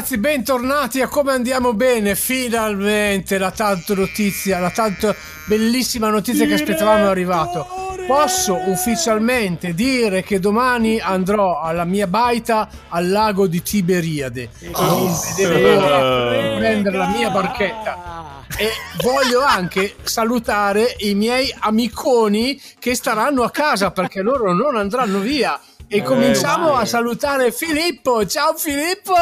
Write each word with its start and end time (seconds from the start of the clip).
ragazzi, 0.00 0.16
bentornati 0.16 1.02
a 1.02 1.08
Come 1.08 1.32
Andiamo 1.32 1.74
Bene, 1.74 2.14
finalmente 2.14 3.36
la 3.36 3.50
tanto 3.50 3.94
notizia, 3.94 4.58
la 4.58 4.70
tanto 4.70 5.14
bellissima 5.44 6.08
notizia 6.08 6.46
che 6.46 6.54
aspettavamo 6.54 7.04
è 7.04 7.08
arrivato. 7.08 7.66
Posso 8.06 8.54
ufficialmente 8.70 9.74
dire 9.74 10.22
che 10.22 10.40
domani 10.40 10.98
andrò 11.00 11.60
alla 11.60 11.84
mia 11.84 12.06
baita 12.06 12.70
al 12.88 13.10
lago 13.10 13.46
di 13.46 13.60
Tiberiade. 13.60 14.48
L'ora 14.72 16.30
di 16.30 16.56
prendere 16.56 16.96
la 16.96 17.08
mia 17.08 17.28
barchetta. 17.28 18.38
E 18.56 18.70
voglio 19.02 19.42
anche 19.42 19.96
salutare 20.02 20.94
i 21.00 21.14
miei 21.14 21.54
amiconi 21.58 22.58
che 22.78 22.94
staranno 22.94 23.42
a 23.42 23.50
casa 23.50 23.90
perché 23.90 24.22
loro 24.22 24.54
non 24.54 24.76
andranno 24.76 25.18
via. 25.18 25.60
E 25.92 26.02
cominciamo 26.02 26.74
a 26.74 26.84
salutare 26.84 27.50
Filippo. 27.50 28.24
Ciao 28.24 28.54
Filippo! 28.54 29.12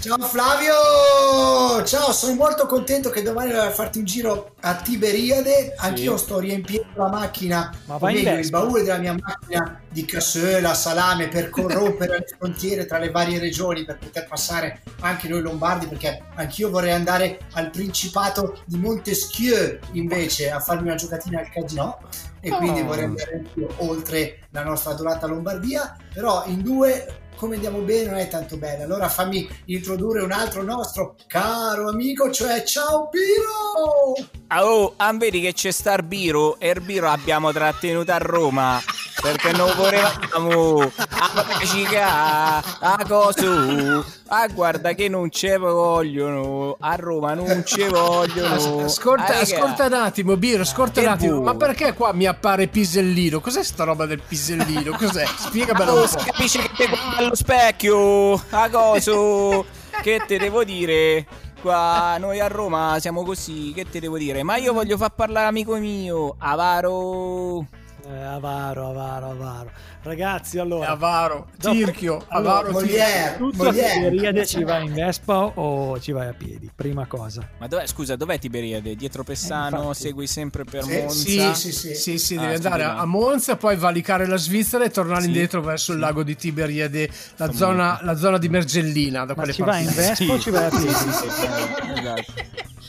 Ciao 0.00 0.18
Flavio! 0.20 1.84
Ciao, 1.84 2.12
sono 2.12 2.34
molto 2.34 2.66
contento 2.66 3.10
che 3.10 3.22
domani 3.22 3.50
vado 3.50 3.66
a 3.66 3.72
farti 3.72 3.98
un 3.98 4.04
giro 4.04 4.54
a 4.60 4.76
Tiberiade. 4.76 5.74
Anch'io 5.76 6.16
sto 6.16 6.38
riempiendo 6.38 6.92
la 6.94 7.08
macchina, 7.08 7.74
Ma 7.86 7.96
o 7.96 7.98
vai 7.98 8.22
meglio, 8.22 8.38
il 8.38 8.50
baule 8.50 8.82
della 8.82 8.98
mia 8.98 9.14
macchina 9.14 9.81
di 9.92 10.04
cassola, 10.04 10.74
salame 10.74 11.28
per 11.28 11.50
corrompere 11.50 12.18
le 12.18 12.26
frontiere 12.36 12.86
tra 12.86 12.98
le 12.98 13.10
varie 13.10 13.38
regioni 13.38 13.84
per 13.84 13.98
poter 13.98 14.26
passare 14.26 14.80
anche 15.00 15.28
noi 15.28 15.42
lombardi 15.42 15.86
perché 15.86 16.22
anch'io 16.34 16.70
vorrei 16.70 16.92
andare 16.92 17.38
al 17.52 17.70
Principato 17.70 18.62
di 18.64 18.78
Montesquieu 18.78 19.78
invece 19.92 20.50
a 20.50 20.60
farmi 20.60 20.88
una 20.88 20.96
giocatina 20.96 21.40
al 21.40 21.50
casino 21.50 21.98
e 22.40 22.50
quindi 22.50 22.80
Oh. 22.80 22.84
vorrei 22.86 23.04
andare 23.04 23.44
oltre 23.76 24.38
la 24.50 24.64
nostra 24.64 24.92
adorata 24.92 25.26
Lombardia 25.26 25.96
però 26.12 26.44
in 26.46 26.62
due 26.62 27.21
come 27.42 27.56
andiamo 27.56 27.78
bene 27.80 28.08
non 28.08 28.18
è 28.20 28.28
tanto 28.28 28.56
bene 28.56 28.84
allora 28.84 29.08
fammi 29.08 29.48
introdurre 29.64 30.22
un 30.22 30.30
altro 30.30 30.62
nostro 30.62 31.16
caro 31.26 31.88
amico 31.88 32.30
cioè 32.30 32.62
ciao 32.62 33.08
Piro 33.08 34.30
Ah, 34.46 34.64
Oh, 34.66 34.92
ah, 34.96 35.12
vedi 35.14 35.40
che 35.40 35.52
c'è 35.54 35.70
sta 35.72 35.94
il 35.94 36.02
Biro 36.04 36.58
e 36.60 36.68
il 36.70 36.80
Biro 36.82 37.06
l'abbiamo 37.06 37.50
trattenuto 37.52 38.12
a 38.12 38.18
Roma 38.18 38.80
perché 39.20 39.50
non 39.52 39.72
volevamo 39.76 40.82
a 40.82 41.42
pratica 41.42 42.56
a 42.80 43.04
cosa 43.08 44.04
ah 44.28 44.46
guarda 44.48 44.92
che 44.92 45.08
non 45.08 45.30
ci 45.30 45.56
vogliono 45.56 46.76
a 46.80 46.94
Roma 46.96 47.32
non 47.34 47.62
ci 47.64 47.82
vogliono 47.88 48.84
Ascolta, 48.84 49.36
Ah, 49.38 49.40
ascolta 49.40 49.86
un 49.86 49.92
attimo, 49.94 50.36
Biro, 50.36 50.62
ascolta 50.62 51.00
un 51.00 51.06
Che 51.06 51.12
attimo. 51.12 51.34
buo. 51.36 51.44
Ma 51.44 51.54
perché 51.54 51.92
qua 51.94 52.12
mi 52.12 52.26
appare 52.26 52.66
Pisellino? 52.66 53.40
Cos'è 53.40 53.62
sta 53.62 53.84
roba 53.84 54.04
del 54.06 54.20
Pisellino? 54.20 54.94
Cos'è? 54.96 55.24
Spiegamela 55.38 55.92
Oh, 55.92 56.00
un 56.02 56.08
po'. 56.10 56.22
capisce 56.24 56.58
che 56.60 56.70
te 56.76 56.88
specchio 57.34 58.34
a 58.50 58.68
cosa 58.70 59.64
che 60.02 60.22
te 60.26 60.38
devo 60.38 60.64
dire? 60.64 61.26
Qua 61.60 62.16
noi 62.18 62.40
a 62.40 62.48
Roma 62.48 62.98
siamo 62.98 63.22
così 63.24 63.72
che 63.74 63.86
te 63.88 64.00
devo 64.00 64.18
dire? 64.18 64.42
Ma 64.42 64.56
io 64.56 64.72
voglio 64.72 64.96
far 64.96 65.14
parlare 65.14 65.46
amico 65.46 65.76
mio 65.76 66.34
Avaro 66.38 67.66
Eh, 68.04 68.20
avaro, 68.22 68.88
avaro, 68.88 69.30
avaro. 69.30 69.70
Ragazzi, 70.02 70.58
allora. 70.58 70.88
Avaro, 70.88 71.46
dopo- 71.56 71.74
Tirchio, 71.76 72.24
allora, 72.28 72.54
Avaro. 72.58 72.72
Molière 72.72 73.36
Tutto 73.36 73.62
a 73.62 73.66
Molière 73.66 73.92
Tiberiade 73.92 74.44
ci 74.46 74.64
vai 74.64 74.86
in 74.86 74.92
Vespa 74.92 75.38
o 75.44 76.00
ci 76.00 76.10
vai 76.10 76.26
a 76.26 76.32
piedi? 76.32 76.68
Prima 76.74 77.06
cosa. 77.06 77.48
Ma 77.58 77.68
dov'è, 77.68 77.86
scusa, 77.86 78.16
dov'è 78.16 78.40
Tiberiade? 78.40 78.96
Dietro 78.96 79.22
Pessano, 79.22 79.76
Eh, 79.76 79.78
infatti. 79.82 80.00
segui 80.00 80.26
sempre 80.26 80.64
per 80.64 80.82
Sì, 80.82 80.98
Monza? 81.00 81.54
Sì, 81.54 81.54
sì, 81.54 81.72
sì. 81.72 81.94
sì, 81.94 82.18
sì, 82.18 82.36
Ah, 82.36 82.40
devi 82.40 82.54
andare 82.54 82.82
a 82.82 83.04
Monza, 83.04 83.54
poi 83.56 83.76
valicare 83.76 84.26
la 84.26 84.36
Svizzera 84.36 84.82
e 84.84 84.90
tornare 84.90 85.20
Sì, 85.20 85.26
indietro 85.28 85.60
verso 85.62 85.92
il 85.92 86.00
lago 86.00 86.24
di 86.24 86.34
Tiberiade, 86.34 87.08
la 87.36 87.52
zona, 87.52 88.00
la 88.02 88.16
zona 88.16 88.38
di 88.38 88.48
Mergellina. 88.48 89.20
Da 89.20 89.26
Ma 89.26 89.34
quelle 89.34 89.52
ci 89.52 89.62
vai 89.62 89.84
in 89.84 89.94
parti. 89.94 90.00
Vespa 90.26 90.32
o 90.32 90.38
ci 90.40 90.50
vai 90.50 90.64
a 90.64 90.68
piedi? 90.70 90.88
Sì, 90.92 91.12
sì, 91.12 91.28
sì, 91.30 91.90
esatto. 91.92 92.32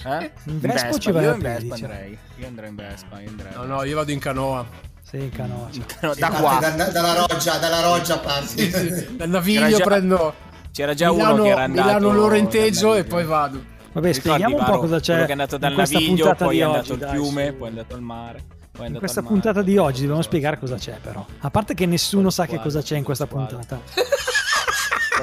Eh? 0.05 0.31
In 0.45 0.59
Vespa 0.59 0.89
o 0.89 0.97
ci 0.97 1.11
vai 1.11 1.23
io 1.23 1.33
in 1.33 1.39
piedi, 1.39 1.67
Vespa 1.67 1.75
cioè? 1.77 1.89
andrei. 1.89 2.17
Io 2.37 2.47
andrei 2.47 2.69
in 2.69 2.75
Vespa, 2.75 3.19
io 3.21 3.29
andrei. 3.29 3.53
No, 3.55 3.63
no, 3.65 3.83
io 3.83 3.95
vado 3.95 4.11
in 4.11 4.19
canoa. 4.19 4.65
Sì, 5.01 5.17
in 5.17 5.29
canoa. 5.31 5.69
cioè. 5.71 5.83
No, 6.01 6.13
Sì, 6.13 6.19
da 6.19 6.29
qua. 6.29 6.59
da- 6.59 6.89
dalla 6.89 7.13
roggia 7.13 7.57
dalla 7.57 7.81
roggia 7.81 8.17
parti 8.19 8.71
Sì, 8.71 8.71
sì. 8.71 9.15
Dal 9.15 9.29
Naviglio 9.29 9.77
già- 9.77 9.83
prendo 9.83 10.33
C'era 10.71 10.93
già 10.95 11.11
Milano, 11.11 11.33
uno 11.33 11.43
che 11.43 11.49
era 11.49 11.63
andato 11.63 11.87
Milano 11.87 12.11
Lorenteggio 12.13 12.95
e 12.95 13.03
poi 13.03 13.23
vado. 13.25 13.57
Vabbè, 13.91 14.07
Ricordi, 14.11 14.13
spieghiamo 14.13 14.57
un 14.57 14.63
po' 14.65 14.79
cosa 14.79 14.99
c'è 14.99 15.05
Quello 15.11 15.21
che 15.21 15.29
è 15.29 15.31
andato 15.33 15.57
dal 15.57 15.69
in 15.69 15.75
questa 15.77 15.99
Naviglio, 15.99 16.15
puntata 16.23 16.45
poi 16.45 16.59
è 16.59 16.65
oggi. 16.67 16.77
andato 16.91 17.05
al 17.05 17.11
fiume, 17.11 17.51
poi 17.53 17.67
è 17.67 17.69
andato 17.69 17.95
al 17.95 18.01
mare. 18.01 18.43
In 18.79 18.95
questa 18.97 19.21
puntata 19.21 19.61
di 19.61 19.77
oggi 19.77 20.01
dobbiamo 20.01 20.23
spiegare 20.23 20.57
cosa 20.57 20.77
c'è 20.77 20.97
però. 20.99 21.23
A 21.41 21.49
parte 21.51 21.75
che 21.75 21.85
nessuno 21.85 22.31
sa 22.31 22.47
che 22.47 22.59
cosa 22.59 22.81
c'è 22.81 22.97
in 22.97 23.03
questa 23.03 23.27
puntata. 23.27 23.79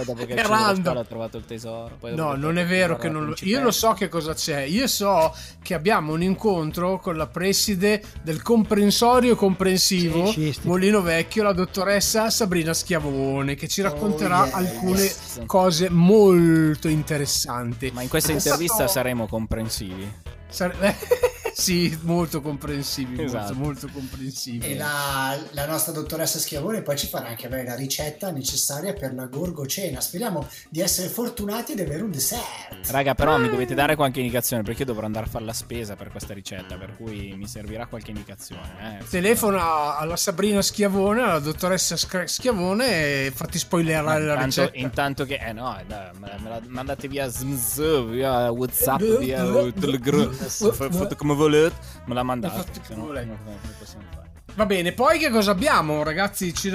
Poi 0.05 0.15
dopo 0.15 0.27
che 0.27 0.35
ha 0.35 1.05
trovato 1.05 1.37
il 1.39 1.45
tesoro. 1.45 1.99
No, 2.15 2.35
non 2.35 2.59
è 2.59 2.67
vero 2.67 2.97
che 2.97 3.09
non 3.09 3.27
lo... 3.27 3.35
Io 3.41 3.61
lo 3.63 3.71
so 3.71 3.93
che 3.93 4.09
cosa 4.09 4.35
c'è. 4.35 4.61
Io 4.63 4.87
so 4.87 5.35
che 5.63 5.75
abbiamo 5.75 6.13
un 6.13 6.23
incontro 6.23 6.99
con 6.99 7.17
la 7.17 7.27
preside 7.27 8.03
del 8.23 8.43
comprensorio 8.43 9.37
comprensivo 9.37 10.27
Sì. 10.33 10.55
Molino 10.63 11.01
Vecchio, 11.03 11.43
la 11.43 11.53
dottoressa 11.53 12.31
Sabrina 12.31 12.73
Schiavone, 12.73 13.55
che 13.55 13.69
ci 13.69 13.83
racconterà 13.83 14.43
Oh, 14.43 14.45
yes. 14.47 14.55
alcune 14.55 15.47
cose 15.47 15.89
molto 15.91 16.89
interessanti. 16.89 17.91
Ma 17.93 18.03
in 18.03 18.09
questa 18.09 18.33
intervista 18.33 18.75
stato- 18.75 18.91
saremo 18.93 19.27
comprensivi. 19.27 20.13
Sare- 20.51 20.97
sì, 21.55 21.97
molto 22.03 22.41
comprensivi, 22.41 23.23
Esatto. 23.23 23.55
molto, 23.55 23.87
molto 23.87 23.89
comprensivi. 23.93 24.67
e 24.67 24.77
la, 24.77 25.37
la 25.51 25.67
nostra 25.67 25.93
dottoressa 25.93 26.39
Schiavone 26.39 26.83
poi 26.83 26.97
ci 26.97 27.07
farà 27.07 27.29
anche 27.29 27.47
avere 27.47 27.65
la 27.65 27.75
ricetta 27.75 28.31
necessaria 28.31 28.93
per 28.95 29.15
la 29.15 29.27
gorgocena 29.27 30.01
speriamo 30.01 30.47
di 30.69 30.81
essere 30.81 31.09
fortunati 31.09 31.73
ed 31.73 31.81
avere 31.81 32.03
un 32.03 32.11
dessert 32.11 32.89
Raga, 32.91 33.15
però 33.15 33.37
mi 33.39 33.49
dovete 33.51 33.75
dare 33.75 33.95
qualche 33.95 34.21
indicazione 34.21 34.63
perché 34.63 34.81
io 34.81 34.87
dovrò 34.87 35.05
andare 35.07 35.27
a 35.27 35.29
fare 35.29 35.45
la 35.45 35.53
spesa 35.53 35.97
per 35.97 36.09
questa 36.11 36.33
ricetta, 36.35 36.77
per 36.77 36.97
cui 36.97 37.35
mi 37.37 37.47
servirà 37.47 37.87
qualche 37.87 38.11
indicazione. 38.11 38.99
Eh. 39.01 39.05
Telefona 39.09 39.97
alla 39.99 40.17
Sabrina 40.17 40.63
Schiavone, 40.63 41.23
alla 41.23 41.39
dottoressa 41.41 41.97
Sc- 41.97 42.25
Schiavone 42.25 43.27
e 43.27 43.33
fatti 43.35 43.59
spoilerare 43.59 44.25
la 44.25 44.33
intanto, 44.33 44.61
ricetta. 44.63 44.79
intanto 44.79 45.25
che 45.27 45.39
eh 45.47 45.53
no, 45.53 45.79
dai, 45.87 46.09
me, 46.19 46.37
me 46.43 46.49
la 46.49 46.61
mandate 46.69 47.07
via 47.09 47.29
Zmz, 47.29 48.07
via 48.07 48.51
WhatsApp, 48.51 49.01
via 49.19 49.45
Telegram, 49.79 50.35
fa- 50.49 50.91
fate 50.91 51.17
come 51.17 51.35
volete, 51.35 51.75
me 52.07 52.15
la 52.15 52.23
mandate, 52.23 52.57
Fate 52.57 52.73
se 52.75 52.81
come 52.95 52.99
no 53.01 53.07
volete. 53.07 53.27
non 53.27 53.39
non 53.45 53.59
possiamo 53.79 54.05
fare. 54.15 54.30
Va 54.55 54.67
bene, 54.67 54.93
poi 54.93 55.19
che 55.19 55.31
cosa 55.31 55.53
abbiamo, 55.53 56.03
ragazzi? 56.03 56.53
Ci- 56.53 56.71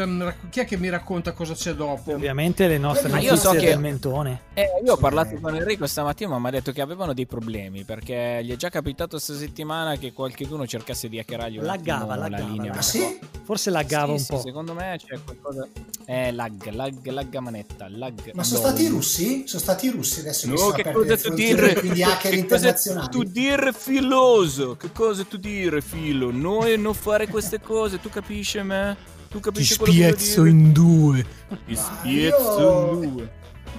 chi 0.49 0.59
è 0.59 0.65
che 0.65 0.77
mi 0.77 0.89
racconta 0.89 1.33
cosa 1.33 1.53
c'è 1.53 1.73
dopo? 1.73 2.13
Ovviamente 2.13 2.67
le 2.67 2.77
nostre 2.77 3.09
Ma 3.09 3.19
io 3.19 3.31
notizie 3.31 3.49
so 3.51 3.55
che- 3.59 3.65
del 3.67 3.79
mentone. 3.79 4.41
Eh, 4.55 4.65
io 4.83 4.93
ho 4.93 4.97
parlato 4.97 5.37
con 5.39 5.53
Enrico 5.55 5.85
stamattina, 5.85 6.29
ma 6.31 6.39
mi 6.39 6.47
ha 6.47 6.51
detto 6.51 6.71
che 6.71 6.81
avevano 6.81 7.13
dei 7.13 7.25
problemi 7.27 7.83
perché 7.83 8.39
gli 8.43 8.51
è 8.51 8.55
già 8.55 8.69
capitato 8.69 9.09
questa 9.17 9.35
settimana 9.35 9.97
che 9.97 10.13
qualcuno 10.13 10.65
cercasse 10.65 11.09
di 11.09 11.19
hackerargli 11.19 11.57
un 11.57 11.65
Laggava, 11.65 12.15
la 12.15 12.27
laggava, 12.27 12.43
linea. 12.49 12.57
laggava. 12.73 12.79
ah 12.79 12.81
sì? 12.81 13.19
Forse 13.43 13.69
laggava 13.69 14.05
Sì, 14.05 14.11
un 14.11 14.19
sì, 14.19 14.25
po'. 14.33 14.39
secondo 14.39 14.73
me 14.73 14.97
c'è 15.05 15.19
qualcosa. 15.23 15.67
Eh, 16.07 16.31
lag, 16.31 16.69
lag, 16.71 17.05
lagga 17.07 17.39
manetta. 17.41 17.87
Lag, 17.89 18.31
ma 18.33 18.43
sono 18.43 18.61
no. 18.61 18.67
stati 18.67 18.83
i 18.83 18.87
russi? 18.87 19.43
sono 19.47 19.61
stati 19.61 19.85
i 19.87 19.89
russi 19.89 20.19
adesso 20.21 20.47
No, 20.47 20.69
che 20.69 20.91
cosa 20.91 21.17
tu 21.17 21.33
dire? 21.33 21.73
quindi 21.75 22.03
hacker 22.03 22.31
Che 22.31 22.45
cosa 22.47 22.73
tu 23.09 23.23
dire 23.23 23.73
filoso? 23.73 24.75
Che 24.77 24.91
cosa 24.91 25.23
tu 25.23 25.37
dire 25.37 25.81
filo? 25.81 26.31
Noi 26.31 26.77
non 26.79 26.93
fare 26.93 27.27
queste 27.27 27.57
cose, 27.59 27.64
tu 27.99 28.09
capisci 28.09 28.59
me? 28.61 28.95
Tu 29.29 29.37
Ti 29.37 29.43
capisci 29.43 29.77
devo 29.77 29.85
spiezzo 29.91 30.45
in 30.45 30.71
due. 30.71 31.25
Ti 31.65 31.75
spiezzo 31.75 32.59
io- 32.59 33.03
in 33.03 33.13
due. 33.13 33.31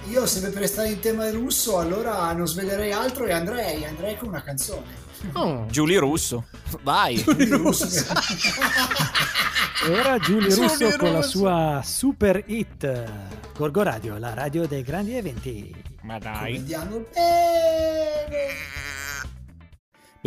io 0.09 0.25
se 0.25 0.41
per 0.49 0.53
restare 0.53 0.89
in 0.89 0.99
tema 0.99 1.29
russo 1.31 1.79
allora 1.79 2.31
non 2.33 2.47
svelerei 2.47 2.91
altro 2.91 3.25
e 3.25 3.31
andrei 3.31 3.83
andrei 3.85 4.17
con 4.17 4.27
una 4.29 4.41
canzone 4.43 5.05
Oh. 5.33 5.65
Giulio 5.71 5.99
Russo. 5.99 6.45
Vai. 6.83 7.21
Quindi 7.23 7.45
russo 7.49 7.87
E 9.85 9.89
ora 9.89 10.19
Giulio 10.19 10.47
Giulio 10.49 10.67
Russo 10.67 10.95
con 10.97 11.11
la 11.11 11.21
sua 11.23 11.81
super 11.83 12.43
hit. 12.45 13.03
Gorgo 13.57 13.81
Radio, 13.81 14.17
la 14.19 14.35
radio 14.35 14.67
dei 14.67 14.83
grandi 14.83 15.15
eventi. 15.15 15.73
Ma 16.03 16.19
Come 16.19 16.31
dai. 16.33 16.55
andiamo 16.57 17.03
bene 17.11 18.47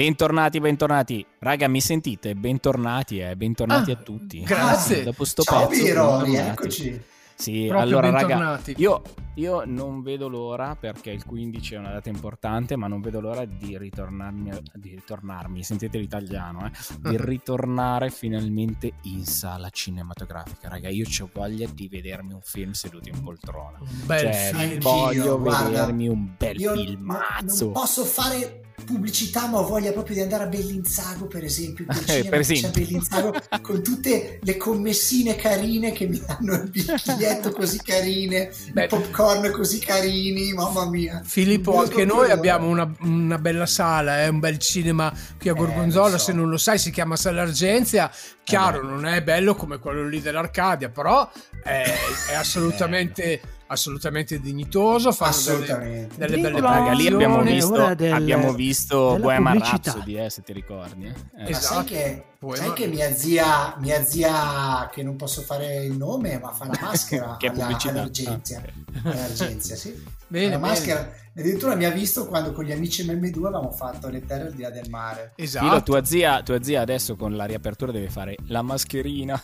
Bentornati, 0.00 0.60
bentornati. 0.60 1.26
Raga, 1.40 1.68
mi 1.68 1.82
sentite? 1.82 2.34
Bentornati, 2.34 3.18
eh. 3.18 3.36
Bentornati 3.36 3.90
Ah, 3.90 3.98
a 3.98 4.02
tutti. 4.02 4.40
grazie. 4.40 5.02
Dopo 5.02 5.26
sto 5.26 5.42
ciao 5.42 5.66
pezzo. 5.66 5.84
Piro 5.84 6.04
bentornati. 6.22 6.30
rieccoci 6.30 7.02
Sì, 7.34 7.66
Proprio 7.68 7.98
allora 7.98 8.08
raga, 8.10 8.62
io 8.76 9.02
io 9.34 9.62
non 9.66 10.00
vedo 10.02 10.28
l'ora 10.28 10.74
perché 10.74 11.10
il 11.10 11.26
15 11.26 11.74
è 11.74 11.78
una 11.78 11.92
data 11.92 12.08
importante, 12.08 12.76
ma 12.76 12.86
non 12.86 13.02
vedo 13.02 13.20
l'ora 13.20 13.44
di 13.44 13.76
ritornarmi, 13.76 14.50
di 14.72 14.88
ritornarmi, 14.94 15.62
sentite 15.62 15.98
l'italiano, 15.98 16.64
eh, 16.64 16.70
di 17.10 17.16
ritornare 17.20 18.08
finalmente 18.08 18.92
in 19.02 19.26
sala 19.26 19.68
cinematografica. 19.68 20.68
Raga, 20.70 20.88
io 20.88 21.04
ho 21.04 21.28
voglia 21.30 21.68
di 21.70 21.88
vedermi 21.88 22.32
un 22.32 22.40
film 22.42 22.70
seduto 22.72 23.10
in 23.10 23.22
poltrona. 23.22 23.76
Un 23.80 24.06
bel 24.06 24.18
Cioè, 24.18 24.50
film. 24.54 24.80
voglio 24.80 25.20
Anch'io, 25.20 25.38
guarda, 25.40 25.68
vedermi 25.68 26.08
un 26.08 26.34
bel 26.38 26.58
Io 26.58 26.72
filmazzo. 26.74 27.64
non 27.64 27.72
posso 27.74 28.04
fare 28.06 28.62
pubblicità, 28.84 29.46
ma 29.48 29.58
ho 29.58 29.66
voglia 29.66 29.92
proprio 29.92 30.16
di 30.16 30.22
andare 30.22 30.44
a 30.44 30.46
Bellinzago, 30.46 31.26
per 31.26 31.44
esempio, 31.44 31.84
Eh, 31.90 31.94
cinema 32.04 32.28
per 32.30 32.40
c'è 32.40 32.52
a 32.52 32.54
esempio. 32.54 32.82
Bellinzago, 32.82 33.34
con 33.62 33.82
tutte 33.82 34.38
le 34.42 34.56
commessine 34.56 35.36
carine 35.36 35.92
che 35.92 36.06
mi 36.06 36.20
danno 36.24 36.54
il 36.54 36.70
bicchietto 36.70 37.50
così 37.52 37.78
carine, 37.82 38.50
Beh. 38.72 38.84
i 38.84 38.88
popcorn 38.88 39.50
così 39.52 39.78
carini, 39.78 40.52
mamma 40.52 40.88
mia. 40.88 41.22
Filippo, 41.24 41.78
anche 41.78 42.04
noi 42.04 42.26
più 42.26 42.34
abbiamo 42.34 42.68
una, 42.68 42.92
una 43.00 43.38
bella 43.38 43.66
sala, 43.66 44.22
eh, 44.22 44.28
un 44.28 44.38
bel 44.40 44.58
cinema 44.58 45.12
qui 45.38 45.48
a 45.48 45.52
Eh, 45.52 45.56
Gorgonzola, 45.56 46.10
lo 46.10 46.18
so. 46.18 46.24
se 46.24 46.32
non 46.32 46.48
lo 46.48 46.56
sai 46.56 46.78
si 46.78 46.90
chiama 46.90 47.16
Sala 47.16 47.42
Argenzia, 47.42 48.10
chiaro 48.42 48.80
beh. 48.80 48.86
non 48.86 49.06
è 49.06 49.22
bello 49.22 49.54
come 49.54 49.78
quello 49.78 50.06
lì 50.06 50.20
dell'Arcadia, 50.20 50.88
però 50.90 51.30
è, 51.62 51.84
è 52.30 52.34
assolutamente, 52.34 53.40
assolutamente 53.72 54.40
dignitoso, 54.40 55.12
fanno 55.12 55.30
delle, 55.36 55.52
Assolutamente. 55.52 56.16
delle 56.16 56.36
belle 56.40 56.54
Nicola, 56.54 56.70
Raga, 56.78 56.92
lì 56.92 57.06
abbiamo 57.06 57.40
visto, 57.42 57.94
del- 57.94 58.12
abbiamo 58.12 58.52
visto 58.52 59.16
Bohemian. 59.20 59.58
Rhapsody, 59.60 60.18
eh, 60.18 60.28
se 60.30 60.42
ti 60.42 60.52
ricordi. 60.52 61.06
eh. 61.06 61.14
Esatto. 61.50 61.74
sai 61.74 61.84
che, 61.84 62.24
sai 62.54 62.72
che 62.72 62.86
mia 62.88 63.14
zia, 63.14 63.76
mia 63.78 64.04
zia, 64.04 64.88
che 64.92 65.02
non 65.04 65.14
posso 65.16 65.42
fare 65.42 65.84
il 65.84 65.96
nome, 65.96 66.38
ma 66.40 66.50
fa 66.52 66.66
la 66.66 66.78
maschera 66.82 67.36
Che 67.38 67.46
alla, 67.46 67.66
all'Argenzia. 67.66 68.62
Ah, 69.04 69.10
All'Argenzia, 69.10 69.76
sì. 69.76 69.94
Bene, 70.26 70.50
la 70.50 70.58
bene. 70.58 70.68
maschera. 70.72 71.12
Addirittura 71.36 71.74
mi 71.76 71.84
ha 71.84 71.90
visto 71.90 72.26
quando 72.26 72.52
con 72.52 72.64
gli 72.64 72.72
amici 72.72 73.04
MM2 73.04 73.36
avevamo 73.46 73.70
fatto 73.70 74.08
le 74.08 74.24
terre 74.26 74.48
al 74.48 74.52
di 74.52 74.62
là 74.62 74.70
del 74.70 74.88
mare. 74.90 75.32
Esatto. 75.36 75.64
Filo, 75.64 75.82
tua 75.84 76.04
zia, 76.04 76.42
tua 76.42 76.60
zia 76.62 76.80
adesso 76.80 77.14
con 77.16 77.36
la 77.36 77.44
riapertura 77.44 77.92
deve 77.92 78.10
fare 78.10 78.34
la 78.48 78.62
mascherina. 78.62 79.40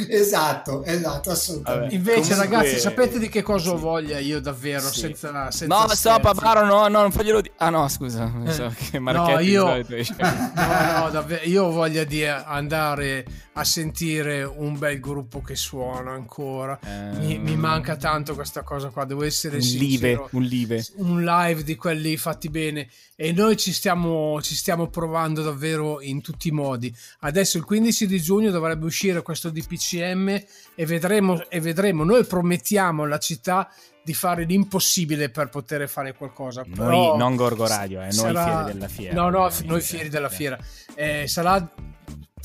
esatto, 0.10 0.84
esatto, 0.84 1.32
assolutamente. 1.32 1.96
Vabbè. 1.96 1.96
Invece, 1.96 2.34
Comunque- 2.34 2.58
ragazzi, 2.58 2.80
sapete 2.80 3.20
di 3.20 3.30
che 3.30 3.42
cosa 3.42 3.72
ho 3.72 3.78
voglia 3.78 4.20
io 4.20 4.40
davvero? 4.40 4.82
Sì. 4.90 5.00
Senza, 5.02 5.52
senza 5.52 5.66
No, 5.76 5.88
stop, 5.94 6.22
scherzi? 6.22 6.42
Baro, 6.42 6.66
no, 6.66 6.88
no, 6.88 7.02
non 7.02 7.12
faglielo 7.12 7.42
dire. 7.42 7.54
Ah 7.58 7.70
no, 7.70 7.88
scusa, 7.88 8.32
Eh. 8.46 8.52
so 8.52 8.74
che 8.92 9.00
No, 9.00 9.40
io-. 9.40 9.66
No, 10.18 11.00
no, 11.04 11.10
davvero, 11.10 11.44
io 11.46 11.66
ho 11.66 11.72
voglia 11.72 12.04
di 12.04 12.26
andare 12.26 13.26
a 13.54 13.64
sentire 13.64 14.44
un 14.44 14.78
bel 14.78 15.00
gruppo 15.00 15.42
che 15.42 15.56
suona 15.56 16.12
ancora. 16.12 16.78
Mi, 16.84 17.38
mi 17.40 17.54
Ehm, 17.54 17.60
manca 17.60 17.96
tanto 17.96 18.36
questa 18.36 18.62
cosa 18.64 18.90
qua, 18.90 19.06
devo 19.06 19.24
essere 19.24 19.56
un 19.58 19.62
sincero. 19.62 19.88
live, 19.88 20.28
un 20.32 20.44
live. 20.44 20.86
Un 20.98 21.24
live 21.24 21.64
di 21.64 21.76
quelli 21.76 22.18
fatti 22.18 22.50
bene 22.50 22.88
e 23.20 23.34
noi 23.34 23.58
ci 23.58 23.74
stiamo, 23.74 24.40
ci 24.44 24.54
stiamo 24.54 24.88
provando 24.90 25.42
davvero 25.42 26.00
in 26.02 26.22
tutti 26.22 26.50
i 26.50 26.52
modi. 26.52 26.96
Adesso 27.22 27.58
il 27.58 27.64
15 27.64 28.06
di 28.06 28.22
giugno 28.22 28.52
dovrebbe 28.52 28.86
uscire 28.86 29.24
questo 29.24 29.50
DPCM 29.50 30.30
e 30.76 30.86
vedremo, 30.86 31.50
e 31.50 31.60
vedremo. 31.60 32.04
Noi 32.04 32.24
promettiamo 32.26 33.04
alla 33.04 33.18
città 33.18 33.70
di 34.04 34.14
fare 34.14 34.44
l'impossibile 34.46 35.30
per 35.30 35.50
poter 35.50 35.90
fare 35.90 36.14
qualcosa. 36.14 36.62
Noi, 36.68 36.76
però 36.76 37.18
non 37.18 37.36
Gorgo 37.36 37.68
Radio, 37.68 38.02
eh, 38.02 38.04
noi 38.04 38.12
sarà- 38.14 38.44
fieri 38.46 38.74
della 38.74 38.88
fiera. 38.88 39.14
No, 39.16 39.30
no, 39.30 39.52
noi 39.66 39.82
fieri 39.82 40.10
della 40.10 40.30
fiera. 40.30 40.58
Eh, 40.94 41.28
sarà. 41.28 41.74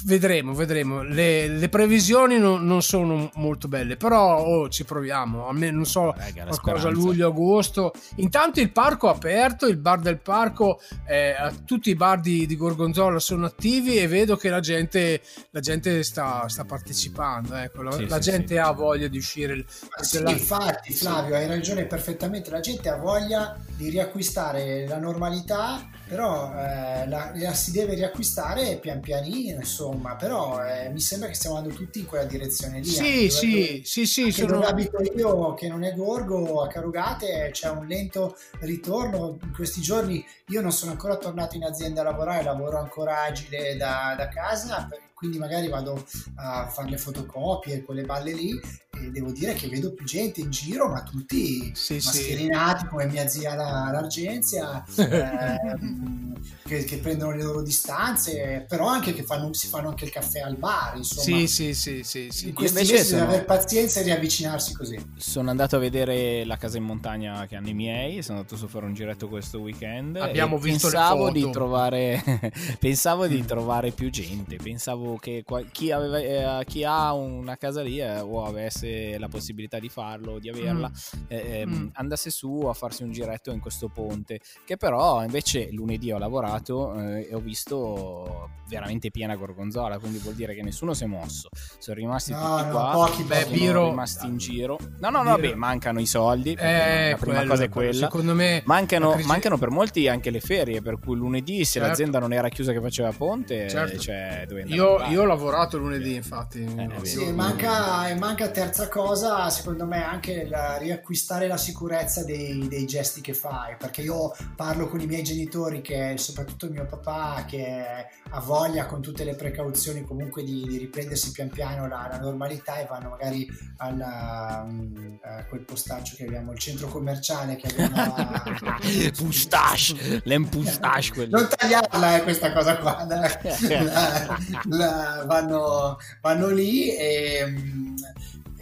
Vedremo, 0.05 0.53
vedremo. 0.53 1.03
Le, 1.03 1.47
le 1.47 1.69
previsioni 1.69 2.39
non, 2.39 2.65
non 2.65 2.83
sono 2.83 3.31
molto 3.35 3.69
belle, 3.69 3.97
però 3.97 4.43
oh, 4.43 4.69
ci 4.69 4.85
proviamo. 4.85 5.47
A 5.47 5.53
me 5.53 5.71
non 5.71 5.85
so, 5.87 6.13
Raga, 6.13 6.45
la 6.45 6.57
qualcosa 6.57 6.89
a 6.89 6.91
luglio, 6.91 7.29
agosto. 7.29 7.93
Intanto 8.17 8.61
il 8.61 8.73
parco 8.73 9.09
è 9.09 9.15
aperto, 9.15 9.67
il 9.67 9.77
bar 9.77 10.01
del 10.01 10.21
parco, 10.21 10.81
eh, 11.07 11.35
tutti 11.65 11.91
i 11.91 11.95
bar 11.95 12.21
di, 12.21 12.47
di 12.47 12.57
Gorgonzola 12.57 13.19
sono 13.21 13.47
attivi 13.47 13.97
e 13.97 14.09
vedo 14.09 14.37
che 14.37 14.49
la 14.49 14.61
gente, 14.61 15.21
la 15.51 15.61
gente 15.61 16.03
sta, 16.03 16.49
sta 16.49 16.65
partecipando. 16.65 17.55
Ecco. 17.55 17.83
La, 17.83 17.93
Sì, 17.93 18.09
la 18.09 18.21
sì, 18.21 18.31
gente 18.31 18.55
sì. 18.55 18.59
ha 18.59 18.71
voglia 18.73 19.07
di 19.07 19.19
uscire. 19.19 19.65
Della- 20.11 20.31
infatti, 20.31 20.93
Flavio, 20.95 21.37
hai 21.37 21.47
ragione 21.47 21.87
perfettamente. 21.87 22.51
La 22.51 22.61
gente 22.61 22.89
ha 22.89 22.97
voglia 22.97 23.57
di 23.77 23.89
riacquistare 23.89 24.87
la 24.87 24.99
normalità, 24.99 25.89
però 26.13 26.53
eh, 26.59 27.09
la, 27.09 27.33
la 27.35 27.55
si 27.55 27.71
deve 27.71 27.95
riacquistare 27.95 28.77
pian 28.77 29.01
pianino, 29.01 29.61
insomma. 29.61 30.15
Però 30.15 30.63
eh, 30.63 30.91
mi 30.91 31.01
sembra 31.01 31.29
che 31.29 31.35
stiamo 31.35 31.57
andando 31.57 31.75
tutti 31.75 32.01
in 32.01 32.05
quella 32.05 32.25
direzione 32.25 32.81
lì. 32.81 32.85
Sì, 32.85 33.31
sì, 33.31 33.51
dove- 33.51 33.81
sì, 33.85 34.05
sì, 34.05 34.31
sono... 34.31 34.53
dove 34.53 34.67
abito 34.67 35.01
io, 35.01 35.55
che 35.55 35.69
non 35.69 35.85
è 35.85 35.95
Gorgo, 35.95 36.61
a 36.61 36.69
Carugate 36.69 37.49
c'è 37.53 37.71
un 37.71 37.87
lento 37.87 38.37
ritorno. 38.61 39.39
In 39.43 39.55
questi 39.55 39.81
giorni 39.81 40.23
io 40.49 40.61
non 40.61 40.71
sono 40.71 40.91
ancora 40.91 41.17
tornato 41.17 41.57
in 41.57 41.65
azienda 41.65 42.03
a 42.03 42.05
lavorare, 42.05 42.43
lavoro 42.43 42.79
ancora 42.79 43.23
agile 43.23 43.75
da, 43.79 44.15
da 44.15 44.29
casa, 44.29 44.87
quindi 45.15 45.39
magari 45.39 45.69
vado 45.69 46.05
a 46.35 46.67
fare 46.67 46.91
le 46.91 46.99
fotocopie, 46.99 47.85
quelle 47.85 48.03
balle 48.03 48.35
lì, 48.35 48.61
e 49.07 49.11
devo 49.11 49.33
dire 49.33 49.53
che 49.55 49.69
vedo 49.69 49.93
più 49.93 50.05
gente 50.05 50.41
in 50.41 50.51
giro, 50.51 50.89
ma 50.89 51.03
tutti 51.03 51.73
Sì, 51.75 52.01
sì. 52.01 52.07
mascherinati 52.07 52.87
come 52.87 53.07
mia 53.07 53.27
zia 53.29 53.55
la- 53.55 53.91
l'Argenzia, 53.93 54.83
ehm, 54.97 56.35
che, 56.65 56.85
che 56.85 56.99
prendono 56.99 57.33
le 57.33 57.43
loro 57.43 57.63
distanze, 57.63 58.65
però 58.69 58.87
anche 58.87 59.13
che 59.13 59.23
fanno, 59.25 59.53
si 59.53 59.67
fanno 59.69 59.89
anche 59.89 60.05
il 60.05 60.11
caffè 60.11 60.41
al 60.41 60.57
bar, 60.57 60.97
insomma. 60.97 61.39
Sì, 61.39 61.47
sì, 61.47 61.75
sì, 61.75 62.03
sì, 62.03 62.29
sì. 62.31 62.49
In 62.49 62.55
questi 62.55 62.81
invece 62.81 63.05
sono- 63.05 63.23
avere 63.25 63.45
pazienza 63.45 64.01
e 64.01 64.03
riavvicinarsi 64.05 64.73
così. 64.75 64.99
Sono 65.17 65.51
andato 65.51 65.77
a 65.77 65.79
vedere 65.79 66.45
la 66.45 66.57
casa 66.57 66.79
in 66.79 66.85
montagna 66.85 67.47
che 67.47 67.57
hanno 67.57 67.69
i 67.69 67.75
miei, 67.75 68.23
sono 68.23 68.39
andato 68.39 68.57
su 68.57 68.65
a 68.65 68.69
fare 68.69 68.87
un 68.87 68.95
giretto 68.95 69.29
questo 69.29 69.61
weekend. 69.61 70.17
Abbiamo 70.17 70.57
e 70.57 70.61
visto 70.61 70.89
pensavo 70.89 71.31
di 71.31 71.51
trovare 71.51 72.23
pensavo 72.79 73.27
di 73.27 73.45
trovare 73.45 73.91
più 73.91 74.11
gente, 74.11 74.57
pensavo 74.57 75.17
che 75.19 75.43
qua- 75.45 75.63
chi, 75.71 75.91
aveva, 75.91 76.19
eh, 76.61 76.65
chi 76.65 76.85
ha 76.85 77.13
una 77.13 77.57
casa 77.57 77.83
lì 77.83 78.01
eh, 78.01 78.21
o 78.21 78.45
avesse 78.45 78.92
la 79.19 79.29
possibilità 79.29 79.79
di 79.79 79.89
farlo, 79.89 80.39
di 80.39 80.49
averla, 80.49 80.91
eh, 81.29 81.61
ehm, 81.61 81.71
Mm. 81.73 81.89
andasse 81.95 82.31
su 82.31 82.67
a 82.69 82.73
farsi 82.73 83.03
un 83.03 83.13
giretto 83.13 83.51
in 83.53 83.61
questo 83.61 83.89
ponte, 83.89 84.41
che 84.65 84.77
però 84.77 85.23
invece 85.23 85.69
lunedì 85.73 86.11
ho 86.13 86.19
lavorato 86.19 86.99
eh, 86.99 87.29
e 87.31 87.35
ho 87.35 87.41
visto 87.41 88.51
veramente 88.69 89.11
piena 89.11 89.37
gorgonzola, 89.37 89.99
quindi 89.99 90.19
vuol 90.19 90.35
dire 90.35 90.55
che 90.55 90.63
nessuno 90.63 90.95
si 90.95 91.05
è 91.05 91.07
mosso, 91.07 91.49
sono 91.79 91.97
rimasti 91.97 92.33
No, 92.33 92.39
tutti 92.41 92.63
no, 92.65 92.71
qua, 92.71 92.91
pochi, 92.93 93.23
Beh, 93.25 93.43
sono 93.43 93.55
Biro- 93.57 93.89
rimasti 93.89 94.27
in 94.27 94.37
giro. 94.39 94.79
No, 95.01 95.11
no, 95.11 95.23
no, 95.23 95.37
beh, 95.39 95.55
mancano 95.55 96.01
i 96.01 96.07
soldi, 96.07 96.53
Eh, 96.59 97.11
la 97.11 97.17
prima 97.17 97.37
quello, 97.37 97.51
cosa 97.51 97.65
è 97.65 97.69
quella. 97.69 97.93
Secondo 98.07 98.35
me 98.35 98.63
Mancano, 98.65 99.13
crisi- 99.13 99.29
mancano 99.29 99.59
per 99.59 99.71
molti 99.71 100.09
anche 100.09 100.31
le 100.31 100.41
ferie, 100.41 100.81
per 100.83 100.99
cui 100.99 101.17
lunedì 101.17 101.65
se 101.65 101.73
Certo. 101.79 101.89
l'azienda 101.89 102.19
non 102.19 102.33
era 102.33 102.49
chiusa 102.49 102.73
che 102.73 102.81
faceva 102.81 103.11
ponte, 103.13 103.69
Certo. 103.69 103.99
cioè, 103.99 104.47
Io, 104.67 105.03
io 105.05 105.23
ho 105.23 105.27
lavorato 105.27 105.77
lunedì, 105.79 106.15
infatti. 106.15 106.61
Eh, 106.63 107.05
Sì, 107.05 107.31
manca, 107.33 108.09
e 108.09 108.15
manca 108.15 108.49
terza 108.51 108.82
cosa, 108.89 109.49
secondo 109.51 109.87
me, 109.87 110.05
anche 110.05 110.47
la- 110.47 110.77
riacquistare 110.77 111.47
la 111.47 111.57
sicurezza 111.57 112.25
dei, 112.25 112.67
dei 112.69 112.87
gesti 112.87 113.21
che 113.21 113.35
fai, 113.35 113.77
perché 113.79 114.03
io 114.03 114.35
parlo 114.57 114.89
con 114.89 115.01
i 115.01 115.07
miei 115.07 115.23
genitori, 115.23 115.81
che 115.81 116.15
soprattutto 116.17 116.69
mio 116.71 116.87
papà, 116.87 117.45
che 117.47 117.85
ha 118.31 118.41
voglia 118.41 118.87
con 118.87 119.01
tutte 119.03 119.25
le 119.25 119.35
precauzioni 119.35 120.05
comunque 120.05 120.43
di, 120.43 120.65
di 120.67 120.79
riprendersi 120.79 121.33
pian 121.33 121.49
piano 121.49 121.87
la, 121.87 122.09
la 122.11 122.19
normalità 122.19 122.77
e 122.79 122.87
vanno 122.89 123.11
magari 123.11 123.47
alla, 123.79 124.65
mm, 124.67 125.15
a 125.23 125.45
quel 125.45 125.61
postaccio 125.65 126.15
che 126.17 126.25
abbiamo, 126.25 126.53
il 126.53 126.59
centro 126.59 126.89
commerciale 126.89 127.57
che 127.57 127.67
abbiamo 127.69 128.15
a- 128.15 128.43
Pustache, 129.17 130.21
l'empustache 130.25 131.27
non 131.27 131.49
tagliarla 131.57 132.17
eh, 132.17 132.23
questa 132.23 132.53
cosa 132.53 132.77
qua. 132.79 133.07
La- 134.69 135.25
vanno, 135.27 135.97
vanno 136.21 136.49
lì 136.49 136.95
e 136.97 137.55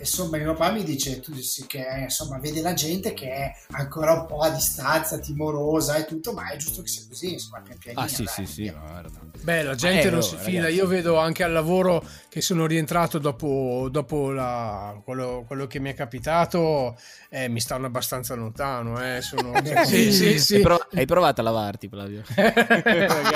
mm, 0.01 0.03
insomma 0.03 0.37
mio 0.39 0.55
papà 0.55 0.73
mi 0.73 0.83
dice 0.85 1.21
tu 1.21 1.35
sì, 1.41 1.67
che 1.67 1.85
insomma 2.03 2.39
vede 2.39 2.61
la 2.63 2.73
gente 2.75 3.13
che 3.13 3.31
è 3.31 3.53
ancora 3.73 4.13
un 4.13 4.27
po' 4.27 4.41
a 4.41 4.51
distanza 4.51 5.19
timorosa 5.19 5.97
e 5.97 6.05
tutto 6.07 6.33
ma 6.33 6.51
è 6.51 6.57
giusto 6.57 6.83
che 6.83 6.89
sia 6.89 7.03
così 7.09 7.33
insomma 7.35 7.61
pian 7.61 7.79
pianino, 7.79 8.03
Ah 8.05 8.09
sì 8.09 8.25
dai. 8.25 8.33
sì 8.35 8.47
sì, 8.47 8.71
guarda. 8.71 9.19
Beh, 9.43 9.63
la 9.63 9.75
gente 9.75 10.09
Eh, 10.09 10.11
non 10.11 10.19
oh, 10.19 10.23
si 10.23 10.37
fida. 10.37 10.59
ragazzi. 10.63 10.75
Io 10.75 10.87
vedo 10.87 11.19
anche 11.19 11.43
al 11.45 11.53
lavoro 11.53 12.05
che 12.31 12.41
sono 12.41 12.67
rientrato 12.67 13.19
dopo, 13.19 13.89
dopo 13.91 14.31
la- 14.31 14.99
quello, 15.05 15.43
quello 15.49 15.67
che 15.67 15.81
mi 15.81 15.91
è 15.91 15.95
capitato, 15.95 16.97
eh, 17.29 17.49
mi 17.49 17.59
stanno 17.59 17.87
abbastanza 17.87 18.35
lontano. 18.35 19.03
Eh. 19.03 19.21
Sono... 19.21 19.53
sì, 19.85 20.13
sì, 20.13 20.39
sì. 20.39 20.55
Hai, 20.55 20.61
prov- 20.63 20.87
hai 20.95 21.07
provato 21.07 21.41
a 21.41 21.45
lavarti, 21.45 21.89
Flavio? 21.89 22.23
magari 22.37 23.01
Infatti, 23.01 23.35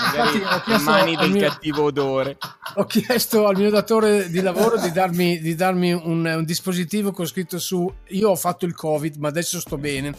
magari 0.00 0.38
le 0.38 0.62
chiesto 0.64 0.90
mani 0.90 1.16
del 1.16 1.30
mio- 1.32 1.48
cattivo 1.48 1.82
odore. 1.82 2.38
Ho 2.76 2.84
chiesto 2.86 3.46
al 3.46 3.56
mio 3.56 3.70
datore 3.70 4.30
di 4.30 4.40
lavoro 4.40 4.78
di 4.78 4.90
darmi, 4.90 5.38
di 5.38 5.54
darmi 5.54 5.92
un, 5.92 6.24
un 6.24 6.44
dispositivo 6.44 7.12
con 7.12 7.26
scritto 7.26 7.58
su 7.58 7.92
io 8.08 8.30
ho 8.30 8.36
fatto 8.36 8.64
il 8.64 8.74
covid 8.74 9.16
ma 9.16 9.28
adesso 9.28 9.60
sto 9.60 9.76
bene 9.76 10.14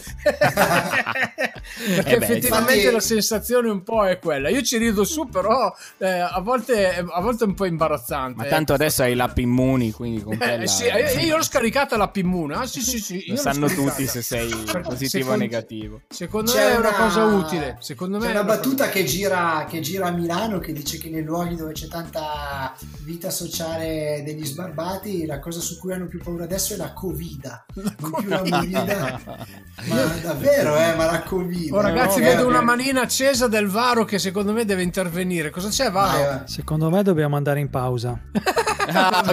Perché 1.96 2.16
Eh 2.16 2.18
beh, 2.18 2.26
effettivamente 2.26 2.74
infatti- 2.76 2.94
la 2.94 3.00
sensazione 3.00 3.70
un 3.70 3.84
po' 3.84 4.06
è 4.06 4.20
quella. 4.20 4.50
Io 4.50 4.62
ci 4.62 4.78
rido 4.78 5.04
su, 5.04 5.28
però 5.28 5.74
eh, 5.98 6.08
a, 6.20 6.40
volte, 6.42 6.96
a 6.98 7.20
volte 7.22 7.44
è 7.44 7.48
un 7.48 7.54
po' 7.54 7.66
imbarazzante. 7.66 8.44
Ma 8.44 8.46
tanto 8.46 8.74
adesso 8.74 9.04
hai 9.04 9.16
l'app 9.16 9.38
immuni, 9.40 9.92
quindi 9.92 10.22
con 10.24 10.34
Eh, 10.34 10.38
quella... 10.38 10.68
sì, 10.68 10.84
io, 10.86 11.20
io 11.26 11.38
l'ho 11.38 11.44
scaricata 11.44 11.98
l'app 11.98 12.16
immune. 12.18 12.56
Ah, 12.56 12.66
sì, 12.66 12.82
sì, 12.82 13.00
sì. 13.00 13.24
io 13.28 13.34
Lo 13.34 13.40
sanno 13.40 13.68
tutti 13.68 14.06
se 14.08 14.22
sei 14.22 14.50
positivo 14.84 15.34
o 15.34 15.36
negativo. 15.36 16.02
Secondo 16.10 16.52
C'è 16.52 16.66
me 16.66 16.74
è 16.74 16.78
una 16.78 16.90
una- 16.90 16.98
cosa 16.98 17.24
utile. 17.26 17.78
Secondo 17.80 18.18
me 18.20 18.26
C'è 18.26 18.30
è 18.30 18.36
una 18.36 18.46
cosa 18.46 18.56
battuta 18.56 18.90
che 18.90 19.04
gira, 19.04 19.66
che 19.70 19.80
gira 19.82 20.08
a 20.08 20.12
Milano 20.12 20.60
che 20.60 20.72
dice 20.74 20.98
che 20.98 21.10
nei 21.10 21.24
luoghi 21.24 21.56
dove 21.56 21.74
c'è 21.74 21.88
tanta 21.88 22.74
vita 23.02 23.30
sociale 23.30 24.22
degli 24.26 24.46
sbarbati 24.46 25.26
la 25.26 25.40
cosa 25.40 25.60
su 25.60 25.78
cui 25.80 25.94
hanno 25.94 26.08
più 26.08 26.20
paura 26.22 26.44
adesso 26.46 26.74
è 26.74 26.78
la 26.78 26.94
covida. 26.94 27.66
Non 27.76 27.96
più 27.96 28.30
la 28.30 28.42
movida. 28.44 29.22
Ma 29.88 30.04
davvero, 30.22 30.78
eh, 30.78 30.96
ma 30.96 31.06
la 31.06 31.22
covida. 31.24 31.54
Oh, 31.72 31.82
ragazzi, 31.82 32.20
no? 32.20 32.26
vedo 32.26 32.42
Eh, 32.44 32.46
una 32.46 32.60
eh. 32.62 32.64
manina 32.64 33.02
accesa 33.02 33.48
del 33.48 33.68
Varo 33.68 34.06
che 34.06 34.20
secondo 34.20 34.54
me 34.54 34.66
deve 34.66 34.84
intervenire. 34.84 35.50
Cosa 35.50 35.70
c'è, 35.70 35.90
Varo? 35.92 36.18
vai. 36.24 36.40
Secondo 36.46 36.90
me 36.90 37.04
dobbiamo 37.04 37.36
andare 37.36 37.60
in 37.60 37.70
pausa. 37.70 38.20
Ah. 38.88 39.24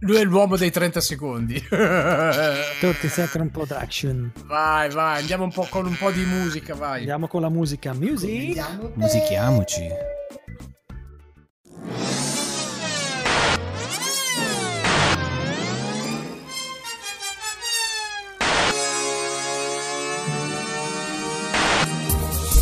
Lui 0.00 0.16
è 0.16 0.24
l'uomo 0.24 0.56
dei 0.56 0.70
30 0.70 1.00
secondi. 1.00 1.58
30 1.68 3.08
Second 3.08 3.50
Production. 3.50 4.32
vai, 4.44 4.90
vai, 4.90 5.20
andiamo 5.20 5.44
un 5.44 5.52
po' 5.52 5.66
con 5.70 5.86
un 5.86 5.96
po' 5.96 6.10
di 6.10 6.24
musica, 6.24 6.74
vai. 6.74 6.98
Andiamo 7.00 7.28
con 7.28 7.40
la 7.40 7.48
musica 7.48 7.94
music. 7.94 8.62
Musichiamoci. 8.94 9.88